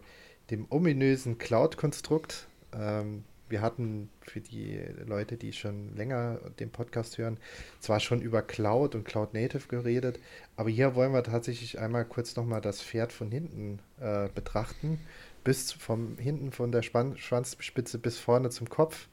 dem 0.51 0.65
ominösen 0.71 1.39
Cloud-Konstrukt. 1.39 2.47
Ähm, 2.73 3.25
wir 3.53 3.61
hatten 3.61 4.09
für 4.23 4.41
die 4.41 4.81
Leute, 5.07 5.37
die 5.37 5.53
schon 5.53 5.95
länger 5.95 6.41
den 6.59 6.71
Podcast 6.71 7.19
hören, 7.19 7.39
zwar 7.79 8.01
schon 8.01 8.21
über 8.21 8.43
Cloud 8.43 8.97
und 8.97 9.05
Cloud 9.05 9.35
Native 9.35 9.69
geredet, 9.69 10.19
aber 10.57 10.71
hier 10.71 10.97
wollen 10.97 11.13
wir 11.13 11.23
tatsächlich 11.23 11.79
einmal 11.79 12.05
kurz 12.05 12.35
nochmal 12.35 12.63
das 12.63 12.83
Pferd 12.83 13.13
von 13.13 13.31
hinten 13.31 13.79
äh, 14.01 14.29
betrachten, 14.35 14.99
bis 15.45 15.71
vom 15.71 16.17
hinten 16.19 16.51
von 16.51 16.73
der 16.73 16.83
Span 16.83 17.17
Schwanzspitze 17.19 17.99
bis 17.99 18.19
vorne 18.19 18.51
zum 18.51 18.69
Kopf, 18.69 19.09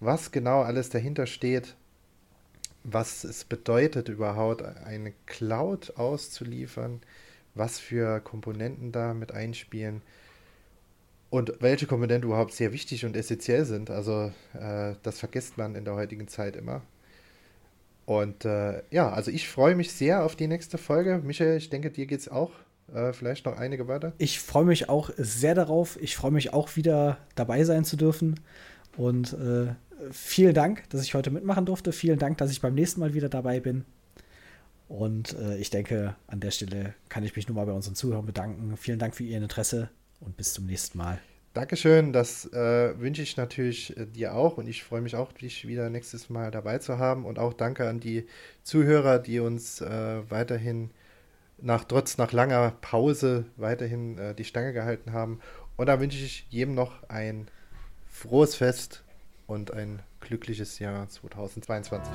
was 0.00 0.32
genau 0.32 0.62
alles 0.62 0.90
dahinter 0.90 1.26
steht, 1.26 1.76
was 2.82 3.24
es 3.24 3.44
bedeutet 3.44 4.08
überhaupt, 4.08 4.62
eine 4.62 5.12
Cloud 5.26 5.96
auszuliefern, 5.96 7.00
was 7.54 7.78
für 7.78 8.20
Komponenten 8.20 8.92
da 8.92 9.14
mit 9.14 9.32
einspielen 9.32 10.02
und 11.30 11.52
welche 11.60 11.86
Komponenten 11.86 12.28
überhaupt 12.28 12.52
sehr 12.52 12.72
wichtig 12.72 13.04
und 13.04 13.16
essentiell 13.16 13.64
sind. 13.64 13.90
Also 13.90 14.32
äh, 14.58 14.94
das 15.02 15.18
vergisst 15.18 15.58
man 15.58 15.74
in 15.74 15.84
der 15.84 15.94
heutigen 15.94 16.28
Zeit 16.28 16.56
immer. 16.56 16.82
Und 18.06 18.46
äh, 18.46 18.82
ja, 18.90 19.10
also 19.10 19.30
ich 19.30 19.48
freue 19.48 19.74
mich 19.74 19.92
sehr 19.92 20.24
auf 20.24 20.34
die 20.34 20.46
nächste 20.46 20.78
Folge. 20.78 21.20
Michael, 21.22 21.58
ich 21.58 21.68
denke, 21.68 21.90
dir 21.90 22.06
geht 22.06 22.20
es 22.20 22.28
auch. 22.28 22.50
Äh, 22.94 23.12
vielleicht 23.12 23.44
noch 23.44 23.58
einige 23.58 23.86
weiter. 23.86 24.14
Ich 24.16 24.40
freue 24.40 24.64
mich 24.64 24.88
auch 24.88 25.10
sehr 25.18 25.54
darauf. 25.54 26.00
Ich 26.00 26.16
freue 26.16 26.30
mich 26.30 26.54
auch 26.54 26.76
wieder 26.76 27.18
dabei 27.34 27.64
sein 27.64 27.84
zu 27.84 27.96
dürfen. 27.96 28.40
Und 28.96 29.34
äh, 29.34 29.74
vielen 30.10 30.54
Dank, 30.54 30.88
dass 30.88 31.02
ich 31.02 31.14
heute 31.14 31.30
mitmachen 31.30 31.66
durfte. 31.66 31.92
Vielen 31.92 32.18
Dank, 32.18 32.38
dass 32.38 32.50
ich 32.50 32.62
beim 32.62 32.74
nächsten 32.74 33.00
Mal 33.00 33.12
wieder 33.12 33.28
dabei 33.28 33.60
bin. 33.60 33.84
Und 34.88 35.36
äh, 35.38 35.58
ich 35.58 35.68
denke, 35.68 36.16
an 36.28 36.40
der 36.40 36.50
Stelle 36.50 36.94
kann 37.10 37.24
ich 37.24 37.36
mich 37.36 37.46
nur 37.46 37.56
mal 37.56 37.66
bei 37.66 37.72
unseren 37.72 37.94
Zuhörern 37.94 38.24
bedanken. 38.24 38.74
Vielen 38.78 38.98
Dank 38.98 39.14
für 39.14 39.24
Ihr 39.24 39.36
Interesse 39.36 39.90
und 40.20 40.36
bis 40.36 40.54
zum 40.54 40.66
nächsten 40.66 40.98
Mal. 40.98 41.20
Dankeschön, 41.54 42.12
das 42.12 42.44
äh, 42.52 43.00
wünsche 43.00 43.22
ich 43.22 43.36
natürlich 43.36 43.96
äh, 43.96 44.06
dir 44.06 44.34
auch 44.34 44.58
und 44.58 44.68
ich 44.68 44.84
freue 44.84 45.00
mich 45.00 45.16
auch, 45.16 45.32
dich 45.32 45.66
wieder 45.66 45.90
nächstes 45.90 46.30
Mal 46.30 46.50
dabei 46.50 46.78
zu 46.78 46.98
haben 46.98 47.24
und 47.24 47.38
auch 47.38 47.52
danke 47.52 47.88
an 47.88 48.00
die 48.00 48.26
Zuhörer, 48.62 49.18
die 49.18 49.40
uns 49.40 49.80
äh, 49.80 50.30
weiterhin 50.30 50.90
nach 51.60 51.84
trotz 51.84 52.18
nach 52.18 52.32
langer 52.32 52.74
Pause 52.80 53.46
weiterhin 53.56 54.18
äh, 54.18 54.34
die 54.34 54.44
Stange 54.44 54.72
gehalten 54.72 55.12
haben 55.12 55.40
und 55.76 55.86
da 55.86 56.00
wünsche 56.00 56.18
ich 56.18 56.46
jedem 56.50 56.74
noch 56.74 57.08
ein 57.08 57.48
frohes 58.06 58.54
Fest 58.54 59.02
und 59.46 59.72
ein 59.72 60.00
glückliches 60.20 60.78
Jahr 60.78 61.08
2022. 61.08 62.12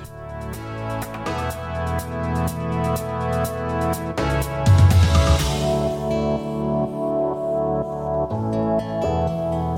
Música 8.44 9.73